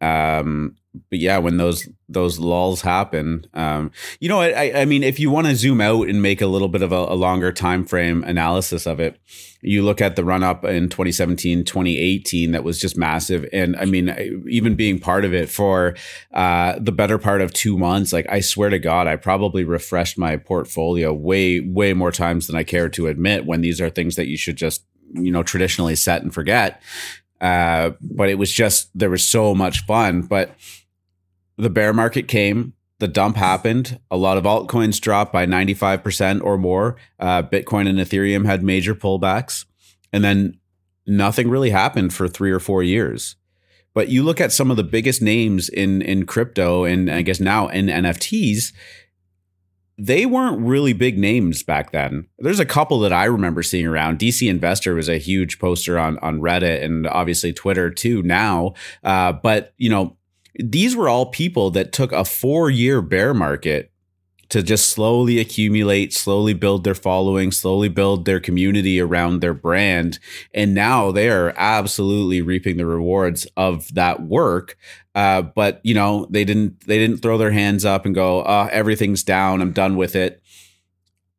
Um, 0.00 0.76
but 1.08 1.20
yeah, 1.20 1.38
when 1.38 1.56
those 1.56 1.88
those 2.08 2.40
lulls 2.40 2.80
happen, 2.80 3.46
um, 3.54 3.92
you 4.18 4.28
know, 4.28 4.40
I, 4.40 4.80
I 4.80 4.84
mean, 4.84 5.04
if 5.04 5.20
you 5.20 5.30
want 5.30 5.46
to 5.46 5.54
zoom 5.54 5.80
out 5.80 6.08
and 6.08 6.20
make 6.20 6.40
a 6.40 6.48
little 6.48 6.68
bit 6.68 6.82
of 6.82 6.90
a, 6.90 6.96
a, 6.96 7.14
longer 7.14 7.52
time 7.52 7.84
frame 7.84 8.24
analysis 8.24 8.86
of 8.86 8.98
it, 8.98 9.20
you 9.62 9.84
look 9.84 10.00
at 10.00 10.16
the 10.16 10.24
run 10.24 10.42
up 10.42 10.64
in 10.64 10.88
2017, 10.88 11.64
2018, 11.64 12.50
that 12.50 12.64
was 12.64 12.80
just 12.80 12.96
massive. 12.96 13.48
And 13.52 13.76
I 13.76 13.84
mean, 13.84 14.42
even 14.48 14.74
being 14.74 14.98
part 14.98 15.24
of 15.24 15.32
it 15.32 15.48
for 15.48 15.94
uh, 16.34 16.76
the 16.80 16.92
better 16.92 17.18
part 17.18 17.40
of 17.40 17.52
two 17.52 17.78
months, 17.78 18.12
like 18.12 18.26
I 18.28 18.40
swear 18.40 18.70
to 18.70 18.78
God, 18.80 19.06
I 19.06 19.14
probably 19.14 19.62
refreshed 19.62 20.18
my 20.18 20.36
portfolio 20.36 21.12
way, 21.12 21.60
way 21.60 21.92
more 21.94 22.10
times 22.10 22.48
than 22.48 22.56
I 22.56 22.64
care 22.64 22.88
to 22.88 23.06
admit. 23.06 23.46
When 23.46 23.60
these 23.60 23.80
are 23.80 23.90
things 23.90 24.16
that 24.16 24.26
you 24.26 24.36
should 24.36 24.56
just 24.56 24.84
you 25.12 25.30
know 25.30 25.42
traditionally 25.42 25.96
set 25.96 26.22
and 26.22 26.32
forget. 26.32 26.82
Uh, 27.40 27.92
but 28.00 28.28
it 28.28 28.36
was 28.36 28.52
just 28.52 28.90
there 28.94 29.10
was 29.10 29.26
so 29.26 29.54
much 29.54 29.84
fun, 29.86 30.22
but 30.22 30.54
the 31.56 31.70
bear 31.70 31.92
market 31.92 32.28
came, 32.28 32.74
the 33.00 33.08
dump 33.08 33.36
happened. 33.36 33.98
A 34.10 34.16
lot 34.16 34.36
of 34.36 34.44
altcoins 34.44 35.00
dropped 35.00 35.32
by 35.32 35.46
95% 35.46 36.42
or 36.44 36.58
more. 36.58 36.96
Uh, 37.18 37.42
Bitcoin 37.42 37.88
and 37.88 37.98
Ethereum 37.98 38.46
had 38.46 38.62
major 38.62 38.94
pullbacks. 38.94 39.64
And 40.12 40.22
then 40.22 40.58
nothing 41.06 41.48
really 41.48 41.70
happened 41.70 42.12
for 42.12 42.28
three 42.28 42.50
or 42.50 42.60
four 42.60 42.82
years. 42.82 43.36
But 43.94 44.08
you 44.08 44.22
look 44.22 44.40
at 44.40 44.52
some 44.52 44.70
of 44.70 44.76
the 44.76 44.84
biggest 44.84 45.20
names 45.20 45.68
in, 45.68 46.02
in 46.02 46.26
crypto 46.26 46.84
and 46.84 47.10
I 47.10 47.22
guess 47.22 47.40
now 47.40 47.68
in 47.68 47.86
NFTs, 47.86 48.72
they 50.00 50.24
weren't 50.24 50.60
really 50.60 50.94
big 50.94 51.18
names 51.18 51.62
back 51.62 51.92
then. 51.92 52.26
There's 52.38 52.60
a 52.60 52.64
couple 52.64 53.00
that 53.00 53.12
I 53.12 53.24
remember 53.24 53.62
seeing 53.62 53.86
around. 53.86 54.18
DC 54.18 54.48
Investor 54.48 54.94
was 54.94 55.08
a 55.08 55.18
huge 55.18 55.58
poster 55.58 55.98
on 55.98 56.18
on 56.18 56.40
Reddit 56.40 56.82
and 56.82 57.06
obviously 57.06 57.52
Twitter 57.52 57.90
too 57.90 58.22
now. 58.22 58.72
Uh, 59.04 59.32
but 59.32 59.74
you 59.76 59.90
know, 59.90 60.16
these 60.58 60.96
were 60.96 61.08
all 61.08 61.26
people 61.26 61.70
that 61.72 61.92
took 61.92 62.12
a 62.12 62.24
four 62.24 62.70
year 62.70 63.02
bear 63.02 63.34
market 63.34 63.92
to 64.50 64.62
just 64.62 64.88
slowly 64.88 65.38
accumulate, 65.38 66.12
slowly 66.12 66.54
build 66.54 66.82
their 66.82 66.94
following, 66.94 67.52
slowly 67.52 67.88
build 67.88 68.24
their 68.24 68.40
community 68.40 69.00
around 69.00 69.40
their 69.40 69.54
brand. 69.54 70.18
And 70.52 70.74
now 70.74 71.12
they 71.12 71.30
are 71.30 71.54
absolutely 71.56 72.42
reaping 72.42 72.76
the 72.76 72.86
rewards 72.86 73.46
of 73.56 73.94
that 73.94 74.22
work. 74.22 74.76
Uh, 75.20 75.42
but 75.42 75.80
you 75.82 75.94
know, 75.94 76.26
they 76.30 76.44
didn't 76.44 76.86
they 76.86 76.98
didn't 76.98 77.18
throw 77.18 77.36
their 77.36 77.50
hands 77.50 77.84
up 77.84 78.06
and 78.06 78.14
go, 78.14 78.42
oh, 78.44 78.68
everything's 78.70 79.22
down, 79.22 79.60
I'm 79.60 79.72
done 79.72 79.96
with 79.96 80.16
it 80.16 80.42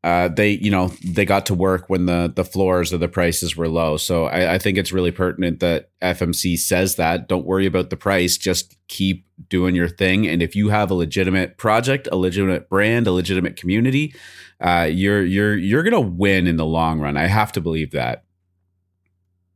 uh, 0.03 0.27
they 0.29 0.51
you 0.51 0.71
know 0.71 0.87
they 1.05 1.25
got 1.25 1.45
to 1.45 1.53
work 1.53 1.87
when 1.87 2.07
the 2.07 2.31
the 2.35 2.43
floors 2.43 2.91
or 2.91 2.97
the 2.97 3.07
prices 3.07 3.55
were 3.55 3.67
low. 3.67 3.97
So 3.97 4.25
I, 4.25 4.55
I, 4.55 4.57
think 4.57 4.79
it's 4.79 4.91
really 4.91 5.11
pertinent 5.11 5.59
that 5.59 5.91
FMC 6.01 6.57
says 6.57 6.95
that. 6.95 7.27
Don't 7.27 7.45
worry 7.45 7.67
about 7.67 7.91
the 7.91 7.97
price. 7.97 8.35
Just 8.35 8.77
keep 8.87 9.27
doing 9.47 9.75
your 9.75 9.87
thing. 9.87 10.27
And 10.27 10.41
if 10.41 10.55
you 10.55 10.69
have 10.69 10.89
a 10.89 10.95
legitimate 10.95 11.57
project, 11.57 12.07
a 12.11 12.15
legitimate 12.15 12.67
brand, 12.67 13.05
a 13.05 13.11
legitimate 13.11 13.57
community, 13.57 14.15
uh, 14.59 14.89
you're 14.91 15.23
you're 15.23 15.55
you're 15.55 15.83
gonna 15.83 16.01
win 16.01 16.47
in 16.47 16.57
the 16.57 16.65
long 16.65 16.99
run. 16.99 17.15
I 17.15 17.27
have 17.27 17.51
to 17.51 17.61
believe 17.61 17.91
that. 17.91 18.23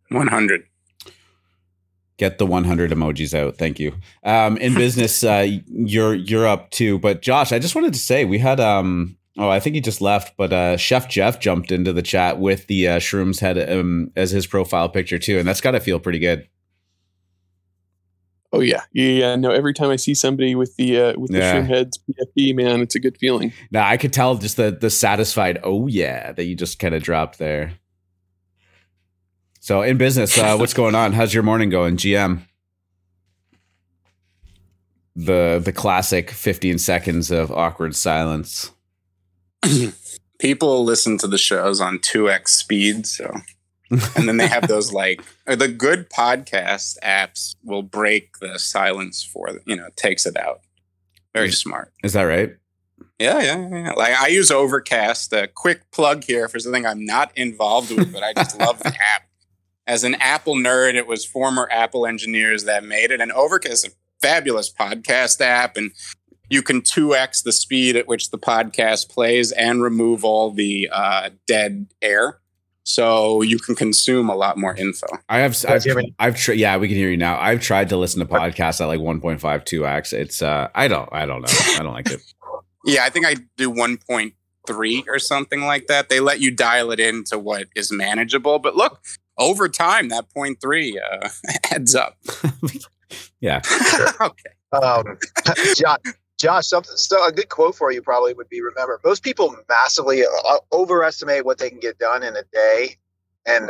One 0.10 0.28
hundred. 0.28 0.66
Get 2.18 2.38
the 2.38 2.46
100 2.46 2.92
emojis 2.92 3.38
out. 3.38 3.58
Thank 3.58 3.80
you. 3.80 3.94
Um, 4.24 4.58
in 4.58 4.74
business, 4.74 5.24
uh, 5.24 5.48
you're 5.68 6.16
you're 6.16 6.48
up 6.48 6.72
too. 6.72 6.98
But 6.98 7.22
Josh, 7.22 7.52
I 7.52 7.60
just 7.60 7.76
wanted 7.76 7.94
to 7.94 8.00
say 8.00 8.24
we 8.24 8.40
had 8.40 8.62
um, 8.62 9.18
Oh, 9.38 9.50
I 9.50 9.60
think 9.60 9.76
he 9.76 9.82
just 9.82 10.00
left, 10.00 10.38
but 10.38 10.54
uh, 10.54 10.78
Chef 10.78 11.10
Jeff 11.10 11.42
jumped 11.42 11.72
into 11.72 11.92
the 11.92 12.02
chat 12.02 12.40
with 12.40 12.68
the 12.68 12.88
uh, 12.88 13.00
Shrooms 13.00 13.42
head 13.42 13.70
um, 13.70 14.12
as 14.16 14.32
his 14.32 14.48
profile 14.48 14.88
picture 14.88 15.20
too, 15.20 15.38
and 15.40 15.48
that's 15.48 15.60
got 15.60 15.72
to 15.72 15.82
feel 15.82 16.00
pretty 16.00 16.20
good. 16.20 16.48
Oh 18.54 18.62
yeah, 18.62 18.84
yeah, 18.94 19.36
No, 19.36 19.52
every 19.52 19.74
time 19.74 19.90
I 19.90 19.98
see 19.98 20.14
somebody 20.14 20.56
with 20.56 20.78
the 20.78 20.98
uh, 20.98 21.20
with 21.20 21.32
the 21.32 21.40
yeah. 21.40 21.56
shroom 21.56 21.68
heads 21.68 22.00
PFP, 22.10 22.56
man, 22.56 22.80
it's 22.80 22.96
a 22.96 23.00
good 23.02 23.18
feeling. 23.18 23.52
Now 23.72 23.86
I 23.86 23.98
could 23.98 24.14
tell 24.14 24.36
just 24.36 24.56
the 24.56 24.72
the 24.72 24.90
satisfied 24.90 25.60
oh 25.64 25.88
yeah 25.88 26.32
that 26.32 26.46
you 26.46 26.56
just 26.56 26.80
kind 26.80 26.96
of 26.96 27.04
dropped 27.04 27.38
there. 27.38 27.74
So 29.66 29.82
in 29.82 29.98
business, 29.98 30.38
uh, 30.38 30.58
what's 30.58 30.74
going 30.84 30.94
on? 30.94 31.14
How's 31.14 31.34
your 31.34 31.42
morning 31.42 31.72
going, 31.72 31.98
GM? 31.98 32.42
The 35.16 35.60
the 35.60 35.74
classic 35.74 36.30
fifteen 36.30 36.78
seconds 36.78 37.32
of 37.32 37.52
awkward 37.52 37.96
silence. 37.96 38.72
people 40.40 40.86
listen 40.86 41.18
to 41.18 41.26
the 41.26 41.40
shows 41.40 41.82
on 41.82 41.98
2x 41.98 42.50
speed 42.50 43.08
so 43.08 43.34
and 43.90 44.28
then 44.28 44.38
they 44.38 44.46
have 44.46 44.68
those 44.68 44.92
like 44.92 45.24
the 45.48 45.70
good 45.70 46.10
podcast 46.10 47.00
apps 47.02 47.56
will 47.64 47.82
break 47.82 48.38
the 48.42 48.60
silence 48.60 49.24
for 49.24 49.50
you 49.66 49.76
know 49.76 49.88
takes 49.96 50.26
it 50.26 50.38
out 50.38 50.60
very 51.34 51.52
smart 51.52 51.92
is 52.04 52.14
that 52.14 52.24
right 52.24 52.58
yeah, 53.18 53.40
yeah, 53.42 53.70
yeah. 53.70 53.92
Like 53.94 54.14
I 54.14 54.28
use 54.28 54.52
Overcast. 54.52 55.32
A 55.32 55.48
quick 55.48 55.90
plug 55.92 56.26
here 56.26 56.50
for 56.50 56.60
something 56.60 56.86
I'm 56.86 57.06
not 57.06 57.32
involved 57.38 57.96
with, 57.96 58.12
but 58.12 58.24
I 58.24 58.34
just 58.34 58.60
love 58.60 58.80
the 58.80 58.90
app. 59.16 59.24
As 59.88 60.04
an 60.04 60.16
Apple 60.16 60.56
nerd, 60.56 60.96
it 60.96 61.06
was 61.06 61.26
former 61.26 61.68
Apple 61.72 62.08
engineers 62.08 62.64
that 62.64 62.84
made 62.84 63.12
it. 63.12 63.22
And 63.22 63.32
Overcast 63.32 63.74
is 63.74 63.86
a 63.86 63.96
fabulous 64.20 64.72
podcast 64.72 65.42
app, 65.42 65.78
and 65.78 65.92
you 66.50 66.64
can 66.64 66.82
2x 66.82 67.44
the 67.44 67.52
speed 67.52 67.96
at 67.96 68.08
which 68.08 68.32
the 68.32 68.40
podcast 68.40 69.10
plays 69.10 69.52
and 69.52 69.84
remove 69.84 70.26
all 70.26 70.52
the 70.52 70.90
uh, 70.92 71.30
dead 71.46 71.88
air. 72.02 72.40
So 72.84 73.42
you 73.42 73.58
can 73.58 73.76
consume 73.76 74.30
a 74.30 74.36
lot 74.36 74.58
more 74.58 74.76
info. 74.76 75.08
I 75.28 75.40
have 75.40 75.58
i've, 75.68 75.84
I've 76.20 76.38
tri- 76.38 76.54
yeah 76.54 76.78
we 76.78 76.88
can 76.88 76.96
hear 76.96 77.10
you 77.10 77.18
now. 77.18 77.40
I've 77.40 77.60
tried 77.60 77.90
to 77.90 77.98
listen 77.98 78.20
to 78.20 78.28
podcasts 78.28 78.80
at 78.80 78.86
like 78.86 79.00
1.5 79.00 79.40
2x 79.40 80.14
it's 80.14 80.44
uh 80.44 80.70
i 80.76 80.88
don't 80.88 81.10
i 81.12 81.26
don't 81.26 81.42
know. 81.42 81.48
I 81.50 81.80
don't 81.82 81.94
like 81.94 82.12
it. 82.12 82.22
Yeah 82.86 83.04
i 83.04 83.10
think 83.10 83.26
i 83.26 83.34
do 83.58 83.72
1.3 83.72 85.04
or 85.08 85.18
something 85.18 85.62
like 85.62 85.88
that. 85.88 86.10
They 86.10 86.20
let 86.20 86.40
you 86.42 86.52
dial 86.52 86.92
it 86.92 87.00
into 87.00 87.40
what 87.40 87.66
is 87.76 87.92
manageable. 87.92 88.60
But 88.60 88.76
look 88.76 89.02
over 89.38 89.68
time 89.70 90.10
that 90.10 90.26
three 90.62 91.00
uh, 91.00 91.30
adds 91.72 91.96
up 91.96 92.18
yeah 93.40 93.62
okay 94.22 94.50
um, 94.72 95.18
John, 95.78 95.98
Josh, 96.38 96.68
something 96.68 96.98
so 96.98 97.26
a 97.26 97.32
good 97.32 97.50
quote 97.50 97.76
for 97.76 97.92
you 97.92 98.02
probably 98.02 98.34
would 98.34 98.50
be 98.50 98.62
remember 98.62 99.00
most 99.06 99.24
people 99.24 99.56
massively 99.70 100.24
uh, 100.24 100.58
overestimate 100.72 101.46
what 101.46 101.60
they 101.60 101.70
can 101.70 101.80
get 101.80 101.98
done 101.98 102.24
in 102.24 102.36
a 102.36 102.44
day 102.52 102.98
and 103.46 103.70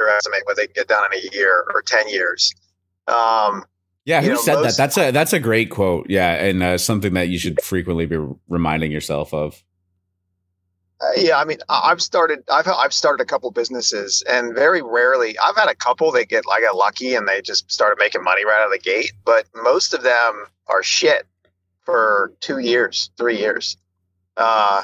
underestimate 0.00 0.42
what 0.44 0.56
they 0.56 0.66
can 0.66 0.74
get 0.74 0.88
done 0.88 1.04
in 1.12 1.18
a 1.18 1.34
year 1.34 1.64
or 1.72 1.82
10 1.82 2.08
years. 2.08 2.52
Um, 3.06 3.64
yeah, 4.04 4.22
who 4.22 4.30
know, 4.30 4.36
said 4.36 4.62
that? 4.62 4.76
That's 4.76 4.96
a 4.96 5.10
that's 5.10 5.34
a 5.34 5.38
great 5.38 5.70
quote. 5.70 6.08
Yeah, 6.08 6.32
and 6.32 6.62
uh, 6.62 6.78
something 6.78 7.12
that 7.12 7.28
you 7.28 7.38
should 7.38 7.60
frequently 7.62 8.06
be 8.06 8.16
reminding 8.48 8.90
yourself 8.90 9.34
of. 9.34 9.62
Uh, 11.00 11.10
yeah, 11.16 11.38
I 11.38 11.44
mean, 11.44 11.58
I've 11.68 12.02
started. 12.02 12.42
I've 12.50 12.66
I've 12.66 12.92
started 12.92 13.22
a 13.22 13.26
couple 13.26 13.50
businesses, 13.52 14.22
and 14.28 14.54
very 14.54 14.82
rarely 14.82 15.38
I've 15.38 15.56
had 15.56 15.68
a 15.68 15.74
couple 15.74 16.10
that 16.12 16.28
get 16.28 16.44
I 16.50 16.60
got 16.60 16.76
lucky 16.76 17.14
and 17.14 17.28
they 17.28 17.40
just 17.40 17.70
started 17.70 17.96
making 17.98 18.24
money 18.24 18.44
right 18.44 18.60
out 18.60 18.66
of 18.66 18.72
the 18.72 18.78
gate. 18.78 19.12
But 19.24 19.46
most 19.54 19.94
of 19.94 20.02
them 20.02 20.46
are 20.66 20.82
shit 20.82 21.26
for 21.88 22.32
two 22.40 22.58
years, 22.58 23.10
three 23.16 23.38
years. 23.38 23.76
Uh, 24.36 24.82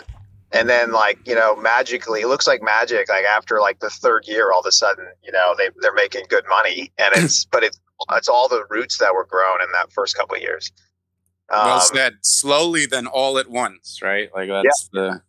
and 0.53 0.71
then 0.71 0.93
like, 0.93 1.19
you 1.27 1.35
know, 1.35 1.57
magically, 1.57 2.23
it 2.23 2.29
looks 2.29 2.47
like 2.47 2.63
magic. 2.63 3.09
Like 3.09 3.25
after 3.25 3.61
like 3.61 3.81
the 3.81 3.91
third 3.91 4.27
year, 4.27 4.53
all 4.53 4.61
of 4.61 4.67
a 4.67 4.73
sudden, 4.73 5.07
you 5.23 5.33
know, 5.33 5.55
they, 5.59 5.69
they're 5.83 5.93
making 5.93 6.25
good 6.31 6.45
money 6.49 6.93
and 6.97 7.13
it's, 7.17 7.45
but 7.45 7.63
it's, 7.63 7.79
it's 8.13 8.29
all 8.29 8.49
the 8.49 8.65
roots 8.71 8.99
that 8.99 9.15
were 9.15 9.27
grown 9.27 9.61
in 9.63 9.69
that 9.73 9.93
first 9.93 10.17
couple 10.17 10.37
of 10.37 10.43
years. 10.43 10.73
Um, 11.51 11.67
well 11.67 11.81
said. 11.81 12.15
Slowly, 12.23 12.87
then 12.87 13.07
all 13.07 13.39
at 13.39 13.51
once, 13.51 14.01
right? 14.01 14.31
Like 14.35 14.49
that's 14.49 14.89
yeah. 14.93 15.01
the 15.01 15.23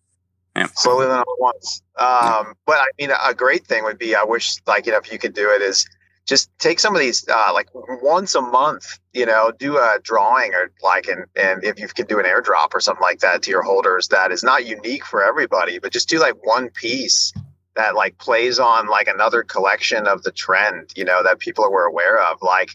yeah. 0.55 0.67
slowly 0.75 1.05
then 1.05 1.17
all 1.17 1.21
at 1.21 1.39
once. 1.39 1.81
Um, 1.97 2.07
yeah. 2.07 2.43
But 2.65 2.77
I 2.77 2.87
mean, 2.99 3.11
a 3.11 3.33
great 3.33 3.65
thing 3.65 3.83
would 3.83 3.97
be, 3.97 4.15
I 4.15 4.23
wish, 4.23 4.55
like 4.65 4.85
you 4.85 4.91
know, 4.91 4.99
if 4.99 5.11
you 5.11 5.19
could 5.19 5.33
do 5.33 5.49
it, 5.51 5.61
is 5.61 5.85
just 6.25 6.49
take 6.57 6.79
some 6.79 6.95
of 6.95 6.99
these 6.99 7.27
uh, 7.27 7.51
like 7.53 7.69
once 7.73 8.35
a 8.35 8.41
month 8.41 8.99
you 9.13 9.25
know 9.25 9.51
do 9.57 9.77
a 9.77 9.99
drawing 10.01 10.53
or 10.53 10.71
like 10.83 11.07
and 11.07 11.25
and 11.35 11.63
if 11.63 11.79
you 11.79 11.87
could 11.87 12.07
do 12.07 12.19
an 12.19 12.25
airdrop 12.25 12.73
or 12.73 12.79
something 12.79 13.01
like 13.01 13.19
that 13.19 13.43
to 13.43 13.51
your 13.51 13.61
holders 13.61 14.07
that 14.09 14.31
is 14.31 14.43
not 14.43 14.65
unique 14.65 15.05
for 15.05 15.23
everybody 15.23 15.79
but 15.79 15.91
just 15.91 16.09
do 16.09 16.19
like 16.19 16.45
one 16.45 16.69
piece 16.69 17.33
that 17.75 17.95
like 17.95 18.17
plays 18.17 18.59
on 18.59 18.87
like 18.87 19.07
another 19.07 19.43
collection 19.43 20.07
of 20.07 20.23
the 20.23 20.31
trend 20.31 20.91
you 20.95 21.05
know 21.05 21.21
that 21.23 21.39
people 21.39 21.63
are 21.63 21.85
aware 21.85 22.19
of 22.19 22.41
like 22.41 22.71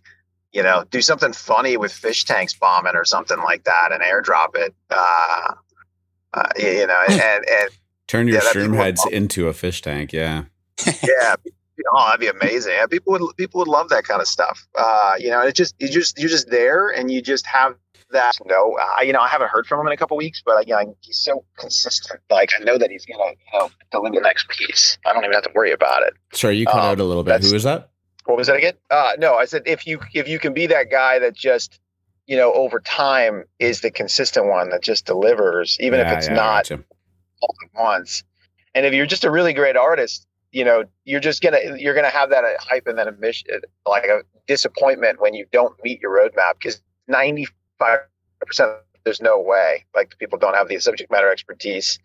you 0.52 0.62
know 0.62 0.84
do 0.90 1.02
something 1.02 1.32
funny 1.32 1.76
with 1.76 1.92
fish 1.92 2.24
tanks 2.24 2.54
bombing 2.54 2.94
or 2.94 3.04
something 3.04 3.38
like 3.38 3.64
that 3.64 3.90
and 3.92 4.02
airdrop 4.02 4.54
it 4.54 4.74
uh, 4.90 5.54
uh 6.34 6.48
you 6.56 6.86
know 6.86 6.96
and 7.08 7.20
and 7.20 7.70
turn 8.06 8.26
your 8.26 8.36
yeah, 8.36 8.52
shroom 8.52 8.74
heads 8.74 9.04
into 9.10 9.48
a 9.48 9.52
fish 9.52 9.82
tank 9.82 10.12
yeah 10.12 10.44
yeah 11.02 11.36
oh, 11.92 12.06
that'd 12.06 12.20
be 12.20 12.26
amazing. 12.26 12.72
Yeah, 12.72 12.86
people 12.86 13.12
would 13.12 13.36
people 13.36 13.58
would 13.58 13.68
love 13.68 13.88
that 13.90 14.04
kind 14.04 14.20
of 14.20 14.28
stuff. 14.28 14.66
Uh, 14.76 15.14
you 15.18 15.30
know, 15.30 15.42
it 15.42 15.54
just 15.54 15.74
you 15.78 15.88
just 15.88 16.18
you're 16.18 16.28
just 16.28 16.50
there, 16.50 16.88
and 16.88 17.10
you 17.10 17.22
just 17.22 17.46
have 17.46 17.74
that. 18.10 18.38
You 18.40 18.50
know, 18.50 18.78
uh, 18.80 19.02
you 19.02 19.12
know, 19.12 19.20
I 19.20 19.28
haven't 19.28 19.48
heard 19.48 19.66
from 19.66 19.80
him 19.80 19.86
in 19.86 19.92
a 19.92 19.96
couple 19.96 20.16
weeks, 20.16 20.42
but 20.44 20.66
you 20.66 20.74
know, 20.74 20.96
he's 21.00 21.18
so 21.18 21.44
consistent. 21.58 22.20
Like 22.30 22.50
I 22.58 22.64
know 22.64 22.78
that 22.78 22.90
he's 22.90 23.06
gonna 23.06 23.30
you 23.30 23.58
know 23.58 23.70
deliver 23.90 24.14
the 24.16 24.20
next 24.20 24.48
piece. 24.48 24.98
I 25.06 25.12
don't 25.12 25.24
even 25.24 25.34
have 25.34 25.44
to 25.44 25.52
worry 25.54 25.72
about 25.72 26.02
it. 26.02 26.14
Sorry, 26.32 26.56
you 26.56 26.66
cut 26.66 26.76
um, 26.76 26.80
out 26.80 27.00
a 27.00 27.04
little 27.04 27.24
bit. 27.24 27.42
Who 27.42 27.54
is 27.54 27.64
that? 27.64 27.90
What 28.26 28.36
was 28.36 28.46
that 28.48 28.56
again? 28.56 28.74
Uh, 28.90 29.12
no, 29.18 29.34
I 29.34 29.46
said 29.46 29.62
if 29.66 29.86
you 29.86 30.00
if 30.14 30.28
you 30.28 30.38
can 30.38 30.54
be 30.54 30.66
that 30.68 30.90
guy 30.90 31.18
that 31.18 31.34
just 31.34 31.80
you 32.30 32.36
know 32.36 32.52
over 32.52 32.78
time 32.78 33.42
is 33.58 33.80
the 33.80 33.90
consistent 33.90 34.46
one 34.46 34.70
that 34.70 34.82
just 34.82 35.04
delivers, 35.04 35.76
even 35.80 35.98
yeah, 35.98 36.12
if 36.12 36.18
it's 36.18 36.28
yeah, 36.28 36.34
not 36.34 36.70
all 36.70 37.54
at 37.64 37.82
once. 37.82 38.22
And 38.72 38.86
if 38.86 38.94
you're 38.94 39.04
just 39.04 39.24
a 39.24 39.30
really 39.32 39.52
great 39.52 39.76
artist, 39.76 40.28
you 40.52 40.64
know 40.64 40.84
you're 41.04 41.18
just 41.18 41.42
gonna 41.42 41.58
you're 41.76 41.92
gonna 41.92 42.08
have 42.08 42.30
that 42.30 42.44
hype 42.60 42.86
and 42.86 42.96
then 42.96 43.08
a 43.08 43.12
mission 43.12 43.48
like 43.84 44.04
a 44.04 44.20
disappointment 44.46 45.20
when 45.20 45.34
you 45.34 45.44
don't 45.50 45.74
meet 45.82 46.00
your 46.00 46.16
roadmap 46.16 46.52
because 46.62 46.80
95 47.08 47.98
percent 48.46 48.70
there's 49.02 49.20
no 49.20 49.40
way. 49.40 49.84
Like 49.92 50.16
people 50.20 50.38
don't 50.38 50.54
have 50.54 50.68
the 50.68 50.78
subject 50.78 51.10
matter 51.10 51.32
expertise. 51.32 51.98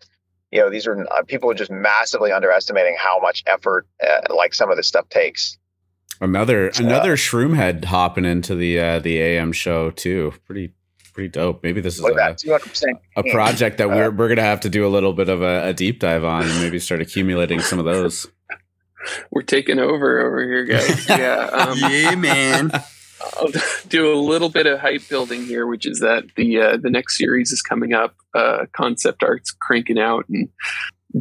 You 0.50 0.60
know 0.60 0.70
these 0.70 0.88
are 0.88 1.06
uh, 1.12 1.22
people 1.22 1.52
are 1.52 1.54
just 1.54 1.70
massively 1.70 2.32
underestimating 2.32 2.96
how 2.98 3.20
much 3.20 3.44
effort 3.46 3.86
uh, 4.04 4.34
like 4.34 4.54
some 4.54 4.72
of 4.72 4.76
this 4.76 4.88
stuff 4.88 5.08
takes 5.08 5.56
another 6.20 6.68
another 6.78 7.16
shroom 7.16 7.54
head 7.56 7.84
hopping 7.84 8.24
into 8.24 8.54
the 8.54 8.78
uh 8.78 8.98
the 8.98 9.20
am 9.20 9.52
show 9.52 9.90
too 9.90 10.32
pretty 10.44 10.72
pretty 11.16 11.30
dope. 11.30 11.62
Maybe 11.62 11.80
this 11.80 11.98
is 11.98 12.04
a, 12.04 12.36
a, 13.16 13.22
project 13.32 13.78
that 13.78 13.88
we're 13.88 14.10
we're 14.10 14.28
gonna 14.28 14.42
have 14.42 14.60
to 14.60 14.68
do 14.68 14.86
a 14.86 14.90
little 14.90 15.14
bit 15.14 15.30
of 15.30 15.40
a, 15.40 15.68
a, 15.68 15.72
deep 15.72 15.98
dive 15.98 16.24
on 16.24 16.42
and 16.42 16.60
maybe 16.60 16.78
start 16.78 17.00
accumulating 17.00 17.60
some 17.60 17.78
of 17.78 17.86
those. 17.86 18.26
We're 19.30 19.42
taking 19.42 19.78
over 19.78 20.20
over 20.20 20.42
here, 20.42 20.64
guys. 20.64 21.08
Yeah, 21.08 21.48
um, 21.52 21.78
yeah, 21.78 22.14
man. 22.16 22.70
I'll 23.38 23.48
do 23.88 24.12
a 24.12 24.18
little 24.18 24.50
bit 24.50 24.66
of 24.66 24.80
hype 24.80 25.08
building 25.08 25.46
here, 25.46 25.66
which 25.66 25.86
is 25.86 26.00
that 26.00 26.24
the 26.36 26.60
uh, 26.60 26.76
the 26.76 26.90
next 26.90 27.16
series 27.16 27.50
is 27.50 27.62
coming 27.62 27.94
up. 27.94 28.14
Uh, 28.34 28.66
concept 28.72 29.22
art's 29.22 29.52
cranking 29.52 29.98
out 29.98 30.28
and 30.28 30.48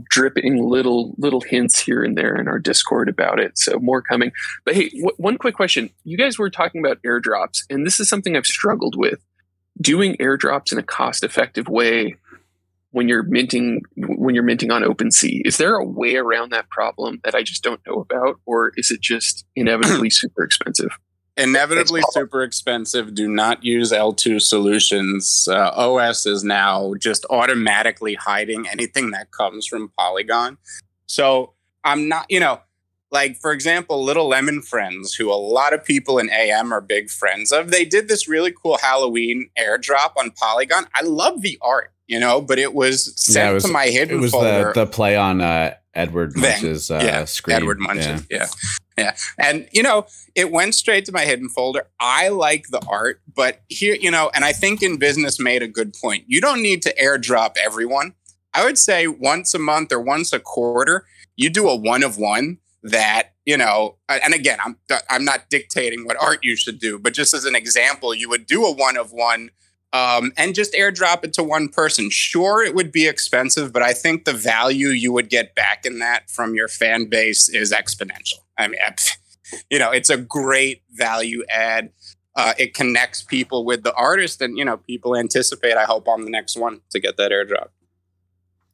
dripping 0.10 0.64
little 0.64 1.16
little 1.18 1.42
hints 1.42 1.80
here 1.80 2.04
and 2.04 2.18
there 2.18 2.36
in 2.36 2.48
our 2.48 2.60
Discord 2.60 3.10
about 3.10 3.40
it. 3.40 3.58
So 3.58 3.80
more 3.80 4.02
coming. 4.02 4.32
But 4.66 4.76
hey, 4.76 4.90
w- 4.90 5.16
one 5.18 5.38
quick 5.38 5.56
question: 5.56 5.90
You 6.04 6.18
guys 6.18 6.38
were 6.38 6.50
talking 6.50 6.84
about 6.84 7.02
airdrops, 7.04 7.64
and 7.70 7.86
this 7.86 8.00
is 8.00 8.10
something 8.10 8.36
I've 8.36 8.46
struggled 8.46 8.96
with. 8.98 9.20
Doing 9.80 10.16
airdrops 10.18 10.72
in 10.72 10.78
a 10.78 10.84
cost 10.84 11.24
effective 11.24 11.68
way 11.68 12.16
when 12.92 13.10
you're 13.10 13.24
minting 13.24 13.82
when 13.98 14.36
you're 14.36 14.44
minting 14.44 14.72
on 14.72 14.84
OpenSea. 14.84 15.42
Is 15.46 15.58
there 15.58 15.76
a 15.76 15.86
way 15.86 16.16
around 16.16 16.52
that 16.52 16.70
problem 16.70 17.20
that 17.26 17.36
I 17.36 17.44
just 17.44 17.62
don't 17.62 17.82
know 17.86 18.00
about, 18.00 18.40
or 18.46 18.72
is 18.78 18.90
it 18.90 19.02
just 19.02 19.46
inevitably 19.56 20.10
super 20.10 20.44
expensive? 20.44 20.98
Inevitably 21.38 22.02
super 22.12 22.44
expensive. 22.44 23.14
Do 23.14 23.28
not 23.28 23.64
use 23.64 23.92
L2 23.92 24.42
solutions. 24.42 25.48
Uh, 25.52 25.72
OS 25.76 26.26
is 26.26 26.44
now 26.44 26.94
just 26.98 27.26
automatically 27.30 28.16
hiding 28.16 28.68
anything 28.70 29.12
that 29.12 29.32
comes 29.32 29.68
from 29.68 29.92
Polygon. 29.98 30.58
So 31.08 31.54
I'm 31.84 32.08
not, 32.08 32.26
you 32.30 32.40
know, 32.40 32.62
like 33.12 33.38
for 33.38 33.52
example, 33.52 34.04
Little 34.04 34.28
Lemon 34.28 34.62
Friends, 34.62 35.14
who 35.14 35.32
a 35.32 35.36
lot 35.36 35.74
of 35.74 35.84
people 35.84 36.20
in 36.20 36.30
AM 36.30 36.74
are 36.74 36.82
big 36.82 37.10
friends 37.10 37.52
of, 37.52 37.70
they 37.70 37.86
did 37.86 38.08
this 38.08 38.28
really 38.28 38.52
cool 38.52 38.78
Halloween 38.78 39.50
airdrop 39.58 40.14
on 40.18 40.32
Polygon. 40.32 40.88
I 40.96 41.02
love 41.04 41.42
the 41.42 41.58
art, 41.62 41.92
you 42.08 42.20
know, 42.20 42.42
but 42.42 42.60
it 42.60 42.74
was 42.74 43.14
sent 43.22 43.46
yeah, 43.46 43.52
it 43.52 43.54
was, 43.54 43.64
to 43.66 43.72
my 43.72 43.88
hidden 43.88 44.18
It 44.18 44.22
was 44.22 44.32
folder. 44.32 44.72
The, 44.74 44.86
the 44.86 44.92
play 44.92 45.16
on 45.16 45.42
uh, 45.42 45.76
Edward 45.94 46.36
Munch's 46.36 46.90
uh, 46.90 47.02
yeah, 47.04 47.26
Scream. 47.26 47.58
Edward 47.58 47.80
Munch's, 47.80 48.26
yeah. 48.30 48.38
yeah. 48.40 48.48
Yeah. 48.98 49.14
And, 49.38 49.68
you 49.74 49.84
know, 49.84 50.06
it 50.36 50.52
went 50.52 50.74
straight 50.74 51.04
to 51.06 51.12
my 51.12 51.26
hidden 51.26 51.50
folder. 51.50 51.88
I 52.00 52.30
like 52.30 52.68
the 52.70 52.82
art, 52.88 53.22
but 53.34 53.62
here, 53.68 53.98
you 54.00 54.10
know, 54.10 54.32
and 54.34 54.46
I 54.46 54.54
think 54.54 54.82
in 54.82 54.96
business 54.98 55.38
made 55.38 55.62
a 55.62 55.68
good 55.68 55.94
point. 56.02 56.24
You 56.28 56.40
don't 56.40 56.62
need 56.62 56.82
to 56.84 56.96
airdrop 56.96 57.58
everyone. 57.58 58.14
I 58.54 58.64
would 58.64 58.78
say 58.78 59.08
once 59.08 59.54
a 59.54 59.60
month 59.60 59.92
or 59.92 60.00
once 60.00 60.32
a 60.32 60.40
quarter, 60.40 61.06
you 61.36 61.50
do 61.50 61.68
a 61.68 61.76
one 61.76 62.04
of 62.04 62.18
one 62.18 62.60
that, 62.84 63.34
you 63.46 63.58
know, 63.58 63.98
and 64.08 64.34
again, 64.34 64.60
I'm 64.64 64.78
I'm 65.10 65.26
not 65.26 65.50
dictating 65.50 66.06
what 66.06 66.22
art 66.22 66.40
you 66.44 66.56
should 66.56 66.80
do, 66.80 66.98
but 66.98 67.14
just 67.14 67.34
as 67.34 67.44
an 67.44 67.56
example, 67.56 68.14
you 68.14 68.30
would 68.30 68.46
do 68.46 68.64
a 68.64 68.72
one 68.72 68.96
of 68.96 69.12
one 69.12 69.50
um, 69.96 70.34
and 70.36 70.54
just 70.54 70.74
airdrop 70.74 71.24
it 71.24 71.34
to 71.34 71.44
one 71.44 71.70
person. 71.70 72.10
Sure, 72.10 72.62
it 72.62 72.76
would 72.76 72.92
be 72.92 73.08
expensive, 73.08 73.72
but 73.72 73.82
I 73.82 73.94
think 73.94 74.26
the 74.26 74.34
value 74.34 74.90
you 74.90 75.14
would 75.14 75.30
get 75.30 75.56
back 75.56 75.86
in 75.86 76.00
that 76.00 76.30
from 76.30 76.54
your 76.54 76.68
fan 76.68 77.06
base 77.06 77.48
is 77.48 77.72
exponential. 77.72 78.40
I 78.58 78.68
mean, 78.68 78.80
you 79.70 79.80
know, 79.80 79.92
it's 79.92 80.10
a 80.10 80.18
great 80.18 80.84
value 80.92 81.46
add. 81.50 81.92
Uh, 82.36 82.54
it 82.58 82.74
connects 82.74 83.24
people 83.24 83.64
with 83.64 83.84
the 83.84 83.94
artist, 83.94 84.42
and 84.42 84.58
you 84.58 84.66
know, 84.66 84.76
people 84.76 85.16
anticipate. 85.16 85.78
I 85.78 85.86
hope 85.86 86.10
on 86.10 86.26
the 86.26 86.30
next 86.30 86.58
one 86.58 86.82
to 86.90 87.00
get 87.00 87.16
that 87.16 87.32
airdrop. 87.32 87.70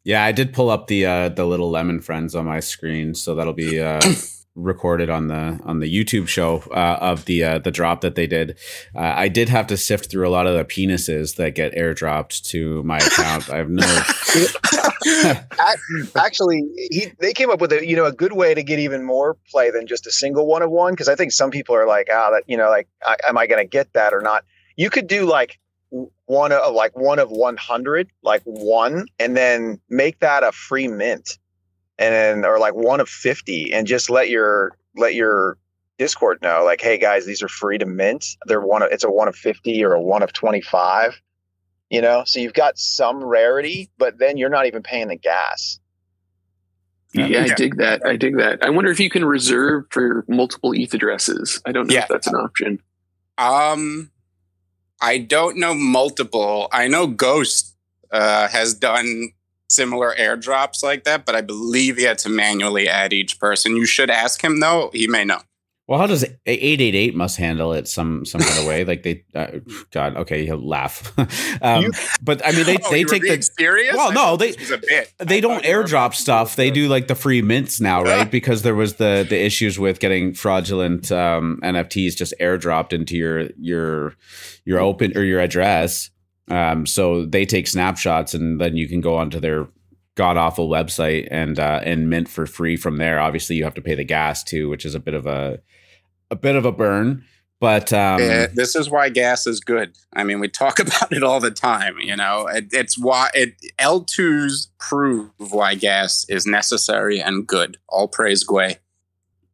Yeah, 0.03 0.23
I 0.23 0.31
did 0.31 0.53
pull 0.53 0.71
up 0.71 0.87
the 0.87 1.05
uh, 1.05 1.29
the 1.29 1.45
little 1.45 1.69
lemon 1.69 2.01
friends 2.01 2.33
on 2.33 2.45
my 2.45 2.59
screen, 2.59 3.13
so 3.13 3.35
that'll 3.35 3.53
be 3.53 3.79
uh, 3.79 4.01
recorded 4.55 5.09
on 5.09 5.27
the 5.27 5.59
on 5.63 5.79
the 5.79 5.87
YouTube 5.87 6.27
show 6.27 6.63
uh, 6.71 6.97
of 7.01 7.25
the 7.25 7.43
uh, 7.43 7.59
the 7.59 7.71
drop 7.71 8.01
that 8.01 8.15
they 8.15 8.27
did. 8.27 8.57
Uh, 8.95 9.13
I 9.15 9.27
did 9.27 9.49
have 9.49 9.67
to 9.67 9.77
sift 9.77 10.11
through 10.11 10.27
a 10.27 10.31
lot 10.31 10.47
of 10.47 10.55
the 10.55 10.65
penises 10.65 11.35
that 11.37 11.55
get 11.55 11.73
airdropped 11.73 12.43
to 12.49 12.83
my 12.83 12.97
account. 12.97 13.49
I 13.49 13.57
have 13.57 13.69
no. 13.69 14.01
Actually, 16.15 16.63
he 16.75 17.11
they 17.19 17.33
came 17.33 17.49
up 17.49 17.61
with 17.61 17.71
a 17.71 17.85
you 17.85 17.95
know 17.95 18.05
a 18.05 18.11
good 18.11 18.33
way 18.33 18.53
to 18.53 18.63
get 18.63 18.79
even 18.79 19.03
more 19.03 19.37
play 19.49 19.71
than 19.71 19.87
just 19.87 20.05
a 20.07 20.11
single 20.11 20.45
one 20.45 20.61
of 20.61 20.71
one 20.71 20.93
because 20.93 21.07
I 21.07 21.15
think 21.15 21.31
some 21.31 21.51
people 21.51 21.75
are 21.75 21.87
like 21.87 22.07
ah 22.11 22.27
oh, 22.27 22.33
that 22.33 22.43
you 22.47 22.57
know 22.57 22.69
like 22.69 22.87
I, 23.03 23.15
am 23.27 23.37
I 23.37 23.47
going 23.47 23.63
to 23.63 23.69
get 23.69 23.93
that 23.93 24.13
or 24.13 24.21
not? 24.21 24.43
You 24.75 24.89
could 24.89 25.07
do 25.07 25.25
like 25.25 25.59
one 26.25 26.51
of 26.51 26.73
like 26.73 26.97
one 26.97 27.19
of 27.19 27.29
100 27.29 28.09
like 28.23 28.41
one 28.45 29.05
and 29.19 29.35
then 29.35 29.79
make 29.89 30.19
that 30.19 30.43
a 30.43 30.51
free 30.53 30.87
mint 30.87 31.37
and 32.01 32.13
then 32.13 32.45
or 32.45 32.57
like 32.59 32.73
one 32.73 32.99
of 32.99 33.07
50 33.07 33.71
and 33.73 33.85
just 33.85 34.09
let 34.09 34.29
your 34.29 34.75
let 34.97 35.13
your 35.13 35.57
discord 35.97 36.41
know 36.41 36.63
like 36.65 36.81
hey 36.81 36.97
guys 36.97 37.25
these 37.25 37.43
are 37.43 37.47
free 37.47 37.77
to 37.77 37.85
mint 37.85 38.35
they're 38.47 38.59
one 38.59 38.81
of 38.81 38.91
it's 38.91 39.03
a 39.03 39.11
one 39.11 39.27
of 39.27 39.35
50 39.35 39.83
or 39.85 39.93
a 39.93 40.01
one 40.01 40.23
of 40.23 40.33
25 40.33 41.21
you 41.91 42.01
know 42.01 42.23
so 42.25 42.39
you've 42.39 42.55
got 42.55 42.77
some 42.77 43.23
rarity 43.23 43.89
but 43.99 44.17
then 44.17 44.35
you're 44.35 44.49
not 44.49 44.65
even 44.65 44.81
paying 44.81 45.07
the 45.07 45.15
gas 45.15 45.79
yeah, 47.13 47.25
yeah, 47.25 47.41
I 47.41 47.47
dig 47.55 47.75
that. 47.75 48.05
I 48.05 48.15
dig 48.15 48.37
that. 48.37 48.63
I 48.63 48.69
wonder 48.69 48.89
if 48.89 48.97
you 48.97 49.09
can 49.09 49.25
reserve 49.25 49.83
for 49.89 50.23
multiple 50.29 50.71
ETH 50.73 50.93
addresses. 50.93 51.61
I 51.65 51.73
don't 51.73 51.87
know 51.87 51.93
yeah. 51.93 52.03
if 52.03 52.07
that's 52.07 52.27
an 52.27 52.35
option. 52.35 52.79
Um, 53.37 54.11
I 55.01 55.17
don't 55.17 55.57
know 55.57 55.73
multiple. 55.73 56.69
I 56.71 56.87
know 56.87 57.07
Ghost 57.07 57.75
uh, 58.13 58.47
has 58.47 58.73
done 58.73 59.33
similar 59.71 60.13
airdrops 60.15 60.83
like 60.83 61.03
that, 61.05 61.25
but 61.25 61.35
I 61.35 61.41
believe 61.41 61.97
he 61.97 62.03
had 62.03 62.17
to 62.19 62.29
manually 62.29 62.87
add 62.87 63.13
each 63.13 63.39
person. 63.39 63.75
You 63.75 63.85
should 63.85 64.09
ask 64.09 64.43
him 64.43 64.59
though; 64.59 64.89
he 64.93 65.07
may 65.07 65.25
know. 65.25 65.41
Well, 65.91 65.99
how 65.99 66.07
does 66.07 66.23
eight 66.23 66.79
eight 66.79 66.95
eight 66.95 67.15
must 67.15 67.35
handle 67.35 67.73
it 67.73 67.85
some 67.85 68.23
some 68.23 68.39
kind 68.39 68.59
of 68.59 68.65
way? 68.65 68.85
Like 68.85 69.03
they, 69.03 69.25
uh, 69.35 69.59
God, 69.91 70.15
okay, 70.15 70.45
he'll 70.45 70.65
laugh. 70.65 71.11
um, 71.61 71.83
you, 71.83 71.91
but 72.21 72.41
I 72.45 72.53
mean, 72.53 72.65
they 72.65 72.77
oh, 72.85 72.91
they 72.91 73.03
take 73.03 73.23
the 73.23 73.41
serious. 73.41 73.93
Well, 73.93 74.13
no, 74.13 74.37
they 74.37 74.53
they 75.17 75.41
don't 75.41 75.65
airdrop 75.65 76.13
stuff. 76.13 76.55
They 76.55 76.71
do 76.71 76.87
like 76.87 77.07
the 77.07 77.15
free 77.15 77.41
mints 77.41 77.81
now, 77.81 78.03
right? 78.03 78.31
because 78.31 78.61
there 78.61 78.73
was 78.73 78.95
the 78.95 79.25
the 79.27 79.37
issues 79.37 79.77
with 79.77 79.99
getting 79.99 80.33
fraudulent 80.33 81.11
um, 81.11 81.59
NFTs 81.61 82.15
just 82.15 82.33
airdropped 82.39 82.93
into 82.93 83.17
your 83.17 83.49
your 83.59 84.15
your 84.63 84.79
open 84.79 85.17
or 85.17 85.23
your 85.23 85.41
address. 85.41 86.09
Um, 86.51 86.85
so 86.85 87.25
they 87.25 87.45
take 87.45 87.67
snapshots 87.67 88.33
and 88.33 88.59
then 88.59 88.75
you 88.75 88.87
can 88.87 89.01
go 89.01 89.15
onto 89.15 89.39
their 89.39 89.67
god 90.15 90.35
awful 90.37 90.69
website 90.69 91.27
and 91.31 91.57
uh, 91.59 91.81
and 91.83 92.09
mint 92.09 92.27
for 92.27 92.45
free 92.45 92.75
from 92.75 92.97
there. 92.97 93.19
Obviously, 93.19 93.55
you 93.55 93.63
have 93.63 93.73
to 93.75 93.81
pay 93.81 93.95
the 93.95 94.03
gas 94.03 94.43
too, 94.43 94.69
which 94.69 94.85
is 94.85 94.95
a 94.95 94.99
bit 94.99 95.13
of 95.13 95.25
a 95.25 95.59
a 96.29 96.35
bit 96.35 96.55
of 96.55 96.65
a 96.65 96.71
burn. 96.71 97.23
But 97.59 97.93
um, 97.93 98.15
uh, 98.15 98.47
this 98.53 98.75
is 98.75 98.89
why 98.89 99.09
gas 99.09 99.45
is 99.45 99.59
good. 99.59 99.95
I 100.13 100.23
mean, 100.23 100.39
we 100.39 100.47
talk 100.49 100.79
about 100.85 101.13
it 101.13 101.23
all 101.23 101.39
the 101.39 101.51
time. 101.51 101.95
You 101.99 102.15
know, 102.15 102.47
it, 102.47 102.69
it's 102.71 102.97
why 102.97 103.29
it, 103.33 103.53
L2s 103.79 104.67
prove 104.79 105.29
why 105.37 105.75
gas 105.75 106.25
is 106.27 106.45
necessary 106.47 107.21
and 107.21 107.45
good. 107.45 107.77
All 107.87 108.07
praise 108.07 108.45
Gwei. 108.45 108.77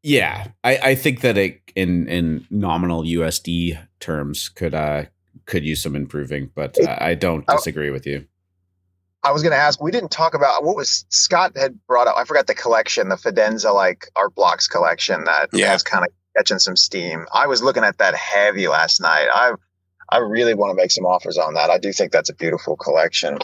Yeah, 0.04 0.48
I, 0.64 0.78
I 0.78 0.96
think 0.96 1.22
that 1.22 1.38
it 1.38 1.62
in 1.76 2.08
in 2.08 2.48
nominal 2.50 3.04
USD 3.04 3.78
terms 4.00 4.50
could 4.50 4.74
uh 4.74 5.06
could 5.48 5.66
use 5.66 5.82
some 5.82 5.96
improving, 5.96 6.52
but 6.54 6.78
uh, 6.80 6.98
I 7.00 7.16
don't 7.16 7.46
disagree 7.48 7.90
with 7.90 8.06
you. 8.06 8.26
I 9.24 9.32
was 9.32 9.42
going 9.42 9.52
to 9.52 9.58
ask. 9.58 9.82
We 9.82 9.92
didn't 9.92 10.12
talk 10.12 10.34
about 10.34 10.64
what 10.64 10.76
was 10.76 11.06
Scott 11.10 11.58
had 11.58 11.80
brought 11.88 12.08
up. 12.08 12.16
I 12.18 12.24
forgot 12.24 12.48
the 12.48 12.54
collection, 12.54 13.10
the 13.10 13.16
Fidenza 13.16 13.74
like 13.74 14.08
art 14.16 14.36
blocks 14.36 14.68
collection 14.68 15.24
that 15.26 15.50
yeah. 15.52 15.72
has 15.72 15.84
kind 15.84 16.06
of 16.06 16.12
catching 16.38 16.60
some 16.60 16.76
steam. 16.76 17.26
I 17.34 17.48
was 17.48 17.64
looking 17.64 17.84
at 17.84 17.98
that 17.98 18.14
heavy 18.16 18.68
last 18.68 19.02
night. 19.02 19.28
I 19.34 19.54
I 20.10 20.20
really 20.20 20.54
want 20.54 20.72
to 20.72 20.82
make 20.82 20.92
some 20.92 21.06
offers 21.06 21.38
on 21.38 21.56
that. 21.56 21.70
I 21.70 21.78
do 21.78 21.92
think 21.92 22.12
that's 22.12 22.30
a 22.30 22.36
beautiful 22.36 22.78
collection. 22.78 23.40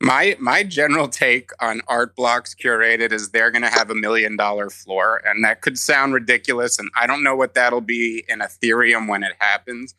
My 0.00 0.36
my 0.40 0.64
general 0.64 1.06
take 1.06 1.50
on 1.60 1.80
art 1.86 2.16
blocks 2.16 2.54
curated 2.54 3.12
is 3.12 3.30
they're 3.30 3.50
going 3.50 3.62
to 3.62 3.68
have 3.68 3.90
a 3.90 3.94
million 3.94 4.36
dollar 4.36 4.70
floor, 4.70 5.22
and 5.24 5.44
that 5.44 5.60
could 5.60 5.78
sound 5.78 6.14
ridiculous. 6.14 6.78
And 6.78 6.90
I 6.96 7.06
don't 7.06 7.22
know 7.22 7.36
what 7.36 7.54
that'll 7.54 7.80
be 7.80 8.24
in 8.28 8.40
Ethereum 8.40 9.08
when 9.08 9.22
it 9.22 9.34
happens, 9.38 9.94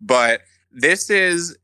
but 0.00 0.42
this 0.70 1.10
is 1.10 1.56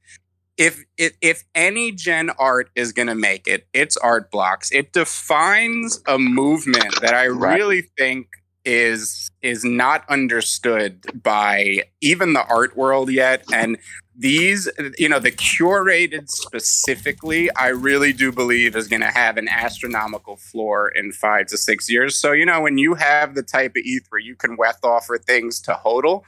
if 0.56 0.84
if, 0.96 1.14
if 1.20 1.44
any 1.54 1.92
gen 1.92 2.30
art 2.38 2.70
is 2.74 2.92
going 2.92 3.08
to 3.08 3.14
make 3.14 3.46
it, 3.46 3.66
it's 3.72 3.96
art 3.96 4.30
blocks. 4.30 4.70
It 4.70 4.92
defines 4.92 6.00
a 6.06 6.18
movement 6.18 7.00
that 7.00 7.14
I 7.14 7.28
right. 7.28 7.56
really 7.56 7.82
think 7.98 8.28
is 8.64 9.30
is 9.42 9.64
not 9.64 10.08
understood 10.08 11.04
by 11.22 11.82
even 12.00 12.32
the 12.32 12.44
art 12.46 12.76
world 12.76 13.10
yet 13.10 13.44
and 13.52 13.76
these 14.16 14.70
you 14.96 15.08
know 15.08 15.18
the 15.18 15.30
curated 15.30 16.28
specifically 16.30 17.54
i 17.56 17.68
really 17.68 18.12
do 18.12 18.32
believe 18.32 18.74
is 18.74 18.88
going 18.88 19.02
to 19.02 19.10
have 19.10 19.36
an 19.36 19.48
astronomical 19.48 20.36
floor 20.36 20.88
in 20.88 21.12
five 21.12 21.46
to 21.46 21.58
six 21.58 21.90
years 21.90 22.18
so 22.18 22.32
you 22.32 22.46
know 22.46 22.60
when 22.62 22.78
you 22.78 22.94
have 22.94 23.34
the 23.34 23.42
type 23.42 23.72
of 23.76 23.82
eth 23.84 24.06
where 24.08 24.20
you 24.20 24.34
can 24.34 24.56
weth 24.56 24.82
offer 24.82 25.18
things 25.18 25.60
to 25.60 25.78
hodl 25.84 26.22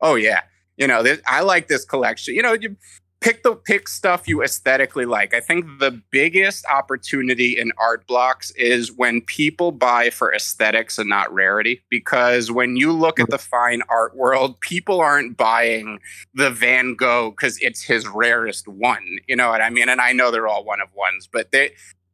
oh 0.00 0.14
yeah 0.14 0.42
you 0.80 0.88
know 0.88 1.04
this, 1.04 1.20
i 1.26 1.40
like 1.40 1.68
this 1.68 1.84
collection 1.84 2.34
you 2.34 2.42
know 2.42 2.52
you 2.52 2.74
pick 3.20 3.42
the 3.42 3.54
pick 3.54 3.86
stuff 3.88 4.26
you 4.26 4.42
aesthetically 4.42 5.04
like. 5.04 5.34
I 5.34 5.40
think 5.40 5.66
the 5.78 6.02
biggest 6.10 6.64
opportunity 6.66 7.58
in 7.58 7.72
art 7.78 8.06
blocks 8.06 8.50
is 8.52 8.92
when 8.92 9.20
people 9.20 9.72
buy 9.72 10.10
for 10.10 10.34
aesthetics 10.34 10.98
and 10.98 11.08
not 11.08 11.32
rarity. 11.32 11.82
Because 11.90 12.50
when 12.50 12.76
you 12.76 12.92
look 12.92 13.20
at 13.20 13.30
the 13.30 13.38
fine 13.38 13.82
art 13.88 14.16
world, 14.16 14.60
people 14.60 15.00
aren't 15.00 15.36
buying 15.36 16.00
the 16.34 16.50
Van 16.50 16.94
Gogh 16.94 17.30
because 17.30 17.58
it's 17.60 17.82
his 17.82 18.08
rarest 18.08 18.66
one. 18.66 19.18
You 19.28 19.36
know 19.36 19.50
what 19.50 19.60
I 19.60 19.70
mean? 19.70 19.88
And 19.88 20.00
I 20.00 20.12
know 20.12 20.30
they're 20.30 20.48
all 20.48 20.64
one 20.64 20.80
of 20.80 20.88
ones, 20.94 21.28
but 21.30 21.52
they 21.52 21.72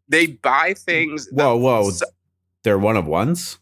they 0.09 0.27
buy 0.27 0.75
things. 0.75 1.29
Whoa, 1.31 1.57
whoa! 1.57 1.91
So, 1.91 2.07
they're 2.63 2.79
one 2.79 2.97
of 2.97 3.07
ones. 3.07 3.59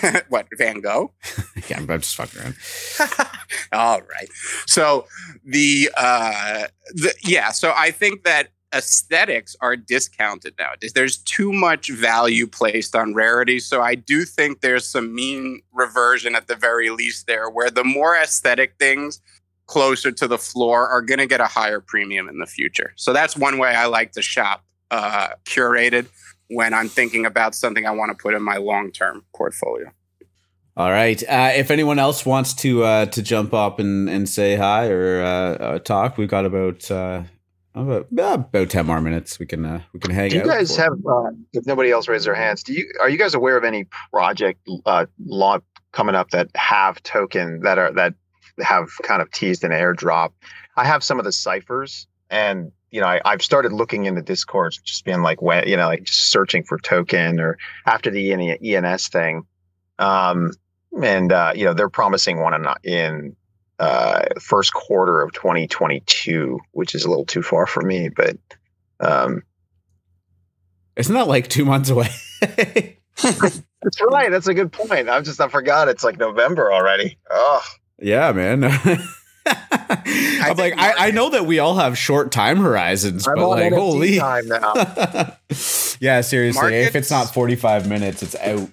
what 0.28 0.46
Van 0.56 0.80
Gogh? 0.80 1.12
yeah, 1.68 1.78
I'm 1.78 1.86
just 1.86 2.16
fucking 2.16 2.40
around. 2.40 2.56
All 3.72 4.00
right. 4.00 4.28
So 4.66 5.06
the 5.44 5.90
uh 5.96 6.64
the 6.94 7.14
yeah, 7.22 7.50
so 7.50 7.72
I 7.76 7.90
think 7.90 8.24
that 8.24 8.48
aesthetics 8.74 9.54
are 9.60 9.76
discounted 9.76 10.54
nowadays. 10.58 10.92
There's 10.94 11.18
too 11.18 11.52
much 11.52 11.90
value 11.90 12.46
placed 12.46 12.96
on 12.96 13.14
rarity. 13.14 13.60
So 13.60 13.82
I 13.82 13.94
do 13.94 14.24
think 14.24 14.60
there's 14.60 14.86
some 14.86 15.14
mean 15.14 15.62
reversion 15.72 16.34
at 16.34 16.46
the 16.46 16.56
very 16.56 16.90
least 16.90 17.26
there, 17.26 17.50
where 17.50 17.70
the 17.70 17.84
more 17.84 18.16
aesthetic 18.16 18.76
things 18.78 19.20
closer 19.66 20.10
to 20.10 20.26
the 20.26 20.38
floor 20.38 20.88
are 20.88 21.02
going 21.02 21.18
to 21.18 21.26
get 21.26 21.40
a 21.40 21.46
higher 21.46 21.80
premium 21.80 22.28
in 22.28 22.38
the 22.38 22.46
future. 22.46 22.92
So 22.96 23.12
that's 23.12 23.36
one 23.36 23.58
way 23.58 23.74
I 23.74 23.86
like 23.86 24.12
to 24.12 24.22
shop 24.22 24.64
uh, 24.90 25.28
curated 25.44 26.06
when 26.52 26.74
I'm 26.74 26.88
thinking 26.88 27.26
about 27.26 27.54
something 27.54 27.86
I 27.86 27.90
want 27.90 28.16
to 28.16 28.20
put 28.20 28.34
in 28.34 28.42
my 28.42 28.56
long 28.56 28.92
term 28.92 29.24
portfolio. 29.34 29.90
All 30.76 30.90
right. 30.90 31.22
Uh, 31.28 31.52
if 31.54 31.70
anyone 31.70 31.98
else 31.98 32.24
wants 32.24 32.54
to 32.54 32.84
uh, 32.84 33.06
to 33.06 33.22
jump 33.22 33.52
up 33.52 33.78
and, 33.78 34.08
and 34.08 34.28
say 34.28 34.56
hi 34.56 34.88
or 34.88 35.22
uh, 35.22 35.26
uh 35.26 35.78
talk, 35.80 36.16
we've 36.16 36.28
got 36.28 36.46
about 36.46 36.90
uh, 36.90 37.24
about 37.74 38.06
about 38.10 38.70
ten 38.70 38.86
more 38.86 39.00
minutes. 39.00 39.38
We 39.38 39.44
can 39.44 39.66
uh, 39.66 39.82
we 39.92 40.00
can 40.00 40.10
hang. 40.10 40.26
Out. 40.26 40.30
Do 40.30 40.36
you 40.38 40.44
guys 40.44 40.74
have? 40.76 40.92
if 41.52 41.66
nobody 41.66 41.90
else 41.90 42.08
raises 42.08 42.24
their 42.24 42.34
hands, 42.34 42.62
do 42.62 42.72
you 42.72 42.90
are 43.00 43.10
you 43.10 43.18
guys 43.18 43.34
aware 43.34 43.58
of 43.58 43.64
any 43.64 43.86
project 44.10 44.66
law 45.18 45.58
coming 45.92 46.14
up 46.14 46.30
that 46.30 46.48
have 46.54 47.02
token 47.02 47.60
that 47.60 47.78
are 47.78 47.92
that 47.92 48.14
have 48.60 48.88
kind 49.02 49.20
of 49.20 49.30
teased 49.30 49.64
an 49.64 49.72
airdrop? 49.72 50.32
I 50.76 50.86
have 50.86 51.04
some 51.04 51.18
of 51.18 51.26
the 51.26 51.32
ciphers 51.32 52.06
and 52.32 52.72
you 52.90 53.00
know, 53.00 53.06
I, 53.06 53.20
have 53.24 53.42
started 53.42 53.72
looking 53.72 54.04
into 54.04 54.20
Discord, 54.20 54.76
just 54.84 55.04
being 55.04 55.22
like, 55.22 55.38
you 55.40 55.76
know, 55.76 55.86
like 55.86 56.04
just 56.04 56.30
searching 56.30 56.62
for 56.62 56.78
token 56.78 57.40
or 57.40 57.56
after 57.86 58.10
the 58.10 58.32
ENS 58.32 59.08
thing. 59.08 59.46
Um, 59.98 60.52
and, 61.02 61.32
uh, 61.32 61.52
you 61.56 61.64
know, 61.64 61.72
they're 61.72 61.88
promising 61.88 62.40
one 62.40 62.52
in, 62.52 62.66
in 62.84 63.36
uh, 63.78 64.24
first 64.38 64.74
quarter 64.74 65.22
of 65.22 65.32
2022, 65.32 66.60
which 66.72 66.94
is 66.94 67.04
a 67.04 67.08
little 67.08 67.24
too 67.24 67.42
far 67.42 67.66
for 67.66 67.80
me, 67.80 68.10
but. 68.10 68.36
Um, 69.00 69.42
Isn't 70.96 71.14
that 71.14 71.28
like 71.28 71.48
two 71.48 71.64
months 71.64 71.88
away? 71.88 72.10
That's 72.42 73.62
right. 74.02 74.30
That's 74.30 74.48
a 74.48 74.54
good 74.54 74.70
point. 74.70 75.08
I've 75.08 75.24
just, 75.24 75.40
I 75.40 75.48
forgot 75.48 75.88
it's 75.88 76.04
like 76.04 76.18
November 76.18 76.70
already. 76.70 77.18
Oh. 77.30 77.62
Yeah, 77.98 78.32
man. 78.32 78.70
I'm 79.46 80.56
like, 80.56 80.74
I, 80.76 81.08
I, 81.08 81.10
know 81.10 81.30
that 81.30 81.46
we 81.46 81.58
all 81.58 81.76
have 81.76 81.98
short 81.98 82.30
time 82.30 82.58
horizons, 82.58 83.26
I'm 83.26 83.34
but 83.34 83.48
like, 83.48 83.72
holy 83.72 84.18
time 84.18 84.46
now. 84.48 84.74
yeah, 86.00 86.20
seriously, 86.20 86.62
Markets, 86.62 86.88
if 86.88 86.96
it's 86.96 87.10
not 87.10 87.32
45 87.32 87.88
minutes, 87.88 88.22
it's 88.22 88.36
out. 88.36 88.68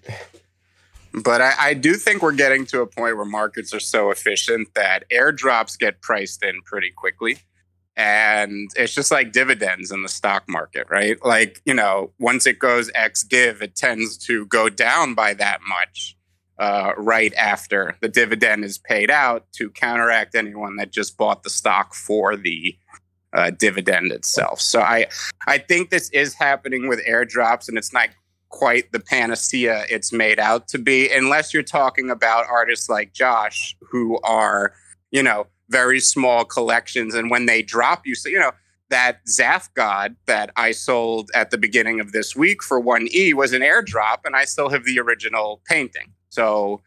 But 1.13 1.41
I, 1.41 1.53
I, 1.59 1.73
do 1.73 1.95
think 1.95 2.21
we're 2.21 2.33
getting 2.33 2.65
to 2.67 2.81
a 2.81 2.87
point 2.87 3.17
where 3.17 3.25
markets 3.25 3.73
are 3.73 3.79
so 3.79 4.11
efficient 4.11 4.75
that 4.75 5.09
airdrops 5.09 5.77
get 5.77 6.01
priced 6.01 6.43
in 6.43 6.61
pretty 6.63 6.91
quickly. 6.91 7.39
And 7.95 8.69
it's 8.75 8.93
just 8.93 9.11
like 9.11 9.31
dividends 9.31 9.91
in 9.91 10.03
the 10.03 10.09
stock 10.09 10.43
market, 10.47 10.87
right? 10.89 11.17
Like, 11.25 11.61
you 11.65 11.73
know, 11.73 12.11
once 12.19 12.45
it 12.45 12.59
goes 12.59 12.91
X 12.93 13.23
div, 13.23 13.61
it 13.61 13.75
tends 13.75 14.17
to 14.27 14.45
go 14.45 14.69
down 14.69 15.15
by 15.15 15.33
that 15.33 15.59
much 15.67 16.15
uh, 16.59 16.91
right 16.97 17.33
after 17.35 17.95
the 18.01 18.09
dividend 18.09 18.65
is 18.65 18.77
paid 18.77 19.09
out 19.09 19.45
to 19.53 19.69
counteract 19.69 20.35
anyone 20.35 20.75
that 20.75 20.91
just 20.91 21.17
bought 21.17 21.43
the 21.43 21.49
stock 21.49 21.93
for 21.93 22.35
the 22.35 22.77
uh, 23.33 23.51
dividend 23.51 24.11
itself. 24.11 24.59
So 24.59 24.81
I 24.81 25.07
I 25.47 25.57
think 25.57 25.89
this 25.89 26.09
is 26.09 26.33
happening 26.33 26.87
with 26.87 26.99
airdrops, 27.05 27.69
and 27.69 27.77
it's 27.77 27.93
not 27.93 28.09
quite 28.49 28.91
the 28.91 28.99
panacea 28.99 29.85
it's 29.89 30.11
made 30.11 30.39
out 30.39 30.67
to 30.67 30.79
be, 30.79 31.07
unless 31.13 31.53
you're 31.53 31.61
talking 31.61 32.09
about 32.09 32.47
artists 32.49 32.89
like 32.89 33.13
Josh 33.13 33.75
who 33.81 34.19
are 34.23 34.73
you 35.11 35.23
know 35.23 35.47
very 35.69 35.99
small 35.99 36.43
collections, 36.43 37.15
and 37.15 37.31
when 37.31 37.45
they 37.45 37.61
drop, 37.61 38.05
you 38.05 38.15
say 38.15 38.31
you 38.31 38.39
know 38.39 38.51
that 38.89 39.19
Zaf 39.27 39.69
God 39.75 40.15
that 40.25 40.51
I 40.55 40.71
sold 40.71 41.29
at 41.35 41.51
the 41.51 41.57
beginning 41.57 41.99
of 41.99 42.11
this 42.11 42.35
week 42.35 42.63
for 42.63 42.81
1E 42.81 43.33
was 43.35 43.53
an 43.53 43.61
airdrop, 43.61 44.25
and 44.25 44.35
I 44.35 44.45
still 44.45 44.69
have 44.69 44.83
the 44.83 44.99
original 44.99 45.61
painting. 45.65 46.11
So 46.29 46.81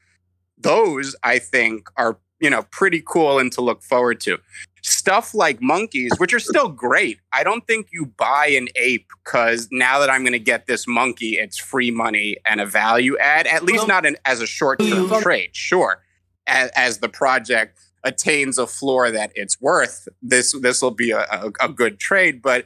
those 0.58 1.14
I 1.22 1.38
think 1.38 1.88
are, 1.96 2.18
you 2.40 2.50
know, 2.50 2.62
pretty 2.70 3.02
cool 3.06 3.38
and 3.38 3.52
to 3.52 3.60
look 3.60 3.82
forward 3.82 4.20
to. 4.20 4.38
Stuff 4.82 5.32
like 5.34 5.62
monkeys, 5.62 6.10
which 6.18 6.34
are 6.34 6.40
still 6.40 6.68
great. 6.68 7.20
I 7.32 7.44
don't 7.44 7.64
think 7.66 7.88
you 7.92 8.06
buy 8.06 8.46
an 8.48 8.68
ape 8.74 9.06
because 9.24 9.68
now 9.70 10.00
that 10.00 10.10
I'm 10.10 10.22
going 10.22 10.32
to 10.32 10.40
get 10.40 10.66
this 10.66 10.88
monkey, 10.88 11.36
it's 11.38 11.56
free 11.56 11.92
money 11.92 12.36
and 12.44 12.60
a 12.60 12.66
value 12.66 13.16
add, 13.18 13.46
at 13.46 13.62
least 13.62 13.86
not 13.86 14.04
an, 14.04 14.16
as 14.24 14.40
a 14.40 14.46
short 14.46 14.80
term 14.80 15.08
trade. 15.20 15.50
Sure. 15.52 16.02
As, 16.48 16.70
as, 16.74 16.98
the 16.98 17.08
project 17.08 17.78
attains 18.02 18.58
a 18.58 18.66
floor 18.66 19.12
that 19.12 19.30
it's 19.36 19.60
worth, 19.60 20.08
this 20.20 20.52
this 20.60 20.82
will 20.82 20.90
be 20.90 21.12
a, 21.12 21.20
a, 21.30 21.52
a 21.60 21.68
good 21.68 22.00
trade. 22.00 22.42
But 22.42 22.64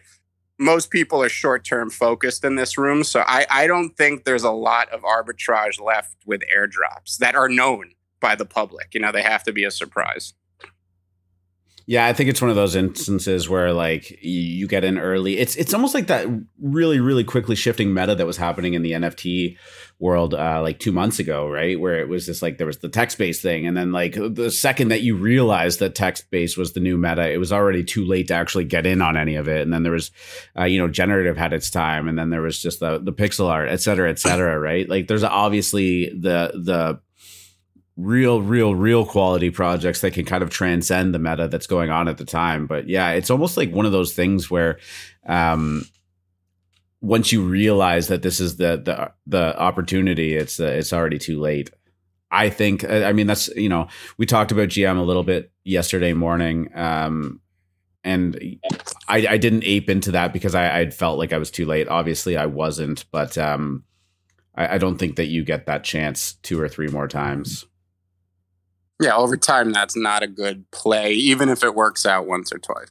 most 0.59 0.91
people 0.91 1.23
are 1.23 1.29
short 1.29 1.65
term 1.65 1.91
focused 1.91 2.45
in 2.45 2.57
this 2.57 2.79
room. 2.79 3.05
So 3.05 3.23
I, 3.27 3.47
I 3.51 3.67
don't 3.67 3.97
think 3.97 4.25
there's 4.25 4.45
a 4.45 4.51
lot 4.51 4.89
of 4.91 5.03
arbitrage 5.03 5.81
left 5.81 6.17
with 6.25 6.43
airdrops 6.55 7.19
that 7.19 7.35
are 7.35 7.49
known 7.49 7.93
by 8.21 8.35
the 8.35 8.47
public. 8.47 8.95
You 8.95 9.01
know, 9.01 9.13
they 9.13 9.23
have 9.23 9.43
to 9.45 9.53
be 9.53 9.65
a 9.65 9.71
surprise. 9.71 10.33
Yeah, 11.89 12.07
I 12.07 12.13
think 12.13 12.29
it's 12.29 12.41
one 12.41 12.51
of 12.51 12.57
those 12.57 12.75
instances 12.75 13.49
where 13.49 13.73
like 13.73 14.19
you 14.21 14.67
get 14.67 14.83
in 14.83 14.99
early. 14.99 15.39
It's 15.39 15.55
it's 15.55 15.73
almost 15.73 15.95
like 15.95 16.09
that 16.09 16.27
really 16.61 16.99
really 16.99 17.23
quickly 17.23 17.55
shifting 17.55 17.95
meta 17.95 18.17
that 18.17 18.27
was 18.27 18.37
happening 18.37 18.75
in 18.75 18.83
the 18.83 18.91
NFT 18.91 19.57
world 20.01 20.35
uh, 20.35 20.61
like 20.63 20.81
two 20.81 20.91
months 20.91 21.21
ago, 21.21 21.49
right? 21.49 21.79
Where 21.79 22.01
it 22.01 22.09
was 22.09 22.27
just 22.27 22.43
like 22.43 22.59
there 22.59 22.67
was 22.67 22.79
the 22.79 22.89
text 22.89 23.19
based 23.19 23.41
thing, 23.41 23.69
and 23.69 23.77
then 23.77 23.93
like 23.93 24.15
the 24.15 24.51
second 24.51 24.89
that 24.89 25.03
you 25.03 25.15
realized 25.15 25.79
that 25.79 25.95
text 25.95 26.29
based 26.33 26.57
was 26.59 26.73
the 26.73 26.81
new 26.81 26.97
meta, 26.99 27.31
it 27.31 27.39
was 27.39 27.53
already 27.53 27.85
too 27.85 28.05
late 28.05 28.27
to 28.29 28.35
actually 28.35 28.65
get 28.65 28.85
in 28.85 29.01
on 29.01 29.17
any 29.17 29.37
of 29.37 29.47
it. 29.47 29.61
And 29.61 29.73
then 29.73 29.85
there 29.85 29.93
was, 29.93 30.11
uh, 30.59 30.65
you 30.65 30.81
know, 30.81 30.89
generative 30.89 31.37
had 31.37 31.53
its 31.53 31.71
time, 31.71 32.09
and 32.09 32.19
then 32.19 32.31
there 32.31 32.43
was 32.43 32.61
just 32.61 32.81
the 32.81 32.99
the 32.99 33.13
pixel 33.13 33.49
art, 33.49 33.69
et 33.69 33.81
cetera, 33.81 34.11
et 34.11 34.19
cetera, 34.19 34.59
right? 34.59 34.89
Like 34.89 35.07
there's 35.07 35.23
obviously 35.23 36.09
the 36.09 36.51
the 36.53 37.01
real, 37.97 38.43
real, 38.43 38.75
real 38.75 39.07
quality 39.07 39.51
projects 39.51 40.03
that 40.03 40.13
can 40.13 40.25
kind 40.25 40.43
of 40.43 40.51
transcend 40.51 41.15
the 41.15 41.19
meta 41.19 41.49
that's 41.49 41.67
going 41.67 41.91
on 41.91 42.09
at 42.09 42.19
the 42.19 42.25
time. 42.25 42.67
But 42.67 42.89
yeah, 42.89 43.11
it's 43.11 43.31
almost 43.31 43.57
like 43.57 43.73
one 43.73 43.87
of 43.87 43.93
those 43.93 44.13
things 44.13 44.51
where 44.51 44.79
um, 45.27 45.85
once 47.01 47.33
you 47.33 47.43
realize 47.43 48.09
that 48.09 48.23
this 48.23 48.41
is 48.41 48.57
the 48.57 48.77
the 48.77 49.13
the 49.27 49.59
opportunity, 49.59 50.35
it's 50.35 50.61
uh, 50.61 50.67
it's 50.67 50.93
already 50.93 51.19
too 51.19 51.41
late. 51.41 51.71
I 52.31 52.51
think. 52.51 52.85
I 52.85 53.13
mean, 53.13 53.27
that's 53.27 53.49
you 53.49 53.69
know, 53.69 53.89
we 54.19 54.27
talked 54.27 54.53
about 54.53 54.69
GM 54.69 54.99
a 54.99 55.03
little 55.03 55.23
bit 55.23 55.51
yesterday 55.65 56.13
morning. 56.13 56.71
Um, 56.75 57.41
and 58.05 58.39
I, 59.09 59.27
I 59.31 59.37
didn't 59.37 59.65
ape 59.65 59.91
into 59.91 60.13
that 60.13 60.33
because 60.33 60.55
I, 60.55 60.81
I 60.81 60.91
felt 60.91 61.19
like 61.19 61.33
I 61.33 61.39
was 61.39 61.51
too 61.51 61.67
late. 61.67 61.89
Obviously, 61.89 62.37
I 62.37 62.47
wasn't, 62.47 63.05
but 63.11 63.37
um, 63.37 63.83
I, 64.55 64.75
I 64.75 64.79
don't 64.79 64.97
think 64.97 65.17
that 65.17 65.27
you 65.27 65.45
get 65.45 65.67
that 65.67 65.83
chance 65.83 66.35
two 66.43 66.61
or 66.61 66.69
three 66.69 66.87
more 66.87 67.09
times. 67.09 67.67
Yeah, 69.01 69.17
over 69.17 69.37
time, 69.37 69.73
that's 69.73 69.97
not 69.97 70.23
a 70.23 70.27
good 70.27 70.71
play, 70.71 71.13
even 71.13 71.49
if 71.49 71.63
it 71.63 71.75
works 71.75 72.07
out 72.07 72.27
once 72.27 72.53
or 72.53 72.59
twice. 72.59 72.89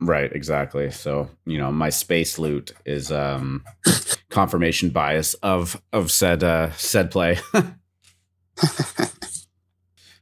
Right, 0.00 0.32
exactly. 0.32 0.90
So, 0.90 1.28
you 1.44 1.58
know, 1.58 1.70
my 1.70 1.90
space 1.90 2.38
loot 2.38 2.72
is 2.86 3.12
um 3.12 3.64
confirmation 4.30 4.90
bias 4.90 5.34
of 5.34 5.80
of 5.92 6.10
said 6.10 6.42
uh 6.42 6.72
said 6.72 7.10
play. 7.10 7.38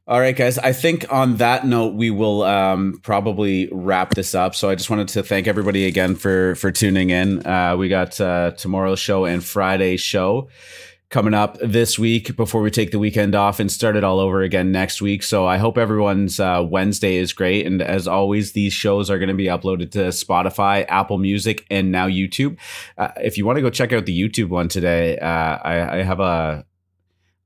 All 0.09 0.21
right, 0.21 0.35
guys. 0.35 0.57
I 0.57 0.73
think 0.73 1.05
on 1.13 1.37
that 1.37 1.67
note, 1.67 1.95
we 1.95 2.11
will 2.11 2.43
um, 2.43 2.99
probably 3.03 3.69
wrap 3.71 4.15
this 4.15 4.35
up. 4.35 4.55
So 4.55 4.71
I 4.71 4.75
just 4.75 4.89
wanted 4.89 5.09
to 5.09 5.23
thank 5.23 5.47
everybody 5.47 5.85
again 5.87 6.15
for 6.15 6.55
for 6.55 6.73
tuning 6.73 7.11
in. 7.11 7.47
Uh, 7.47 7.77
we 7.77 7.91
got 7.91 8.19
uh, 8.19 8.53
tomorrow's 8.53 9.01
show 9.01 9.27
and 9.27 9.45
Friday's 9.45 10.01
show 10.01 10.49
coming 11.11 11.33
up 11.33 11.57
this 11.61 11.99
week 11.99 12.37
before 12.37 12.61
we 12.61 12.71
take 12.71 12.91
the 12.91 12.99
weekend 12.99 13.35
off 13.35 13.61
and 13.61 13.73
start 13.73 13.97
it 13.97 14.05
all 14.05 14.21
over 14.21 14.43
again 14.43 14.71
next 14.71 15.01
week. 15.01 15.23
So 15.23 15.47
I 15.47 15.57
hope 15.57 15.79
everyone's 15.79 16.39
uh, 16.39 16.65
Wednesday 16.69 17.17
is 17.17 17.33
great. 17.33 17.67
And 17.67 17.81
as 17.81 18.07
always, 18.07 18.53
these 18.53 18.75
shows 18.75 19.09
are 19.09 19.19
going 19.19 19.31
to 19.31 19.35
be 19.35 19.47
uploaded 19.47 19.91
to 19.93 20.09
Spotify, 20.09 20.85
Apple 20.89 21.19
Music, 21.19 21.67
and 21.71 21.91
now 21.91 22.09
YouTube. 22.09 22.59
Uh, 22.99 23.09
if 23.17 23.39
you 23.39 23.47
want 23.47 23.57
to 23.57 23.63
go 23.63 23.71
check 23.71 23.93
out 23.93 24.05
the 24.05 24.19
YouTube 24.19 24.51
one 24.51 24.69
today, 24.69 25.19
uh, 25.19 25.59
I, 25.63 26.01
I, 26.01 26.03
have 26.03 26.21
a 26.21 26.67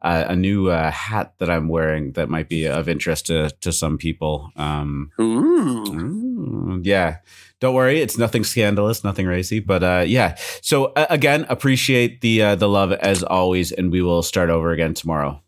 a, 0.02 0.26
a 0.30 0.36
new 0.36 0.68
uh, 0.68 0.90
hat 0.90 1.34
that 1.38 1.48
I'm 1.48 1.68
wearing 1.68 2.12
that 2.12 2.28
might 2.28 2.48
be 2.48 2.66
of 2.66 2.88
interest 2.88 3.26
to 3.26 3.50
to 3.60 3.70
some 3.70 3.96
people. 3.96 4.50
Um, 4.56 5.12
ooh. 5.20 5.84
ooh, 5.86 6.80
yeah 6.82 7.18
don't 7.62 7.76
worry, 7.76 8.00
it's 8.00 8.18
nothing 8.18 8.42
scandalous, 8.42 9.04
nothing 9.04 9.24
racy. 9.24 9.60
But 9.60 9.84
uh, 9.84 10.04
yeah. 10.04 10.34
So 10.62 10.86
uh, 10.96 11.06
again, 11.08 11.46
appreciate 11.48 12.20
the 12.20 12.42
uh, 12.42 12.54
the 12.56 12.68
love 12.68 12.90
as 12.90 13.22
always, 13.22 13.70
and 13.70 13.92
we 13.92 14.02
will 14.02 14.24
start 14.24 14.50
over 14.50 14.72
again 14.72 14.94
tomorrow. 14.94 15.40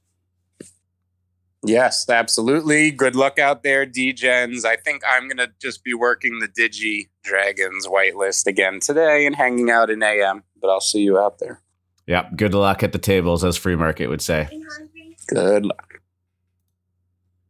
Yes, 1.65 2.09
absolutely. 2.09 2.93
Good 2.93 3.17
luck 3.17 3.41
out 3.41 3.65
there, 3.65 3.85
DGens. 3.85 4.65
I 4.65 4.77
think 4.77 5.03
I'm 5.05 5.27
gonna 5.27 5.49
just 5.61 5.83
be 5.83 5.93
working 5.93 6.39
the 6.39 6.47
Digi 6.47 7.09
Dragons 7.25 7.89
whitelist 7.89 8.47
again 8.47 8.79
today 8.79 9.27
and 9.27 9.35
hanging 9.35 9.69
out 9.69 9.91
in 9.91 10.01
AM. 10.01 10.45
But 10.63 10.71
I'll 10.71 10.81
see 10.81 11.01
you 11.01 11.19
out 11.19 11.41
there. 11.41 11.63
Yep. 12.07 12.37
Good 12.37 12.55
luck 12.55 12.85
at 12.85 12.93
the 12.93 12.99
tables, 13.01 13.43
as 13.43 13.57
free 13.57 13.75
market 13.75 14.07
would 14.07 14.23
say. 14.23 14.49
Good 15.27 15.67
luck. 15.67 15.94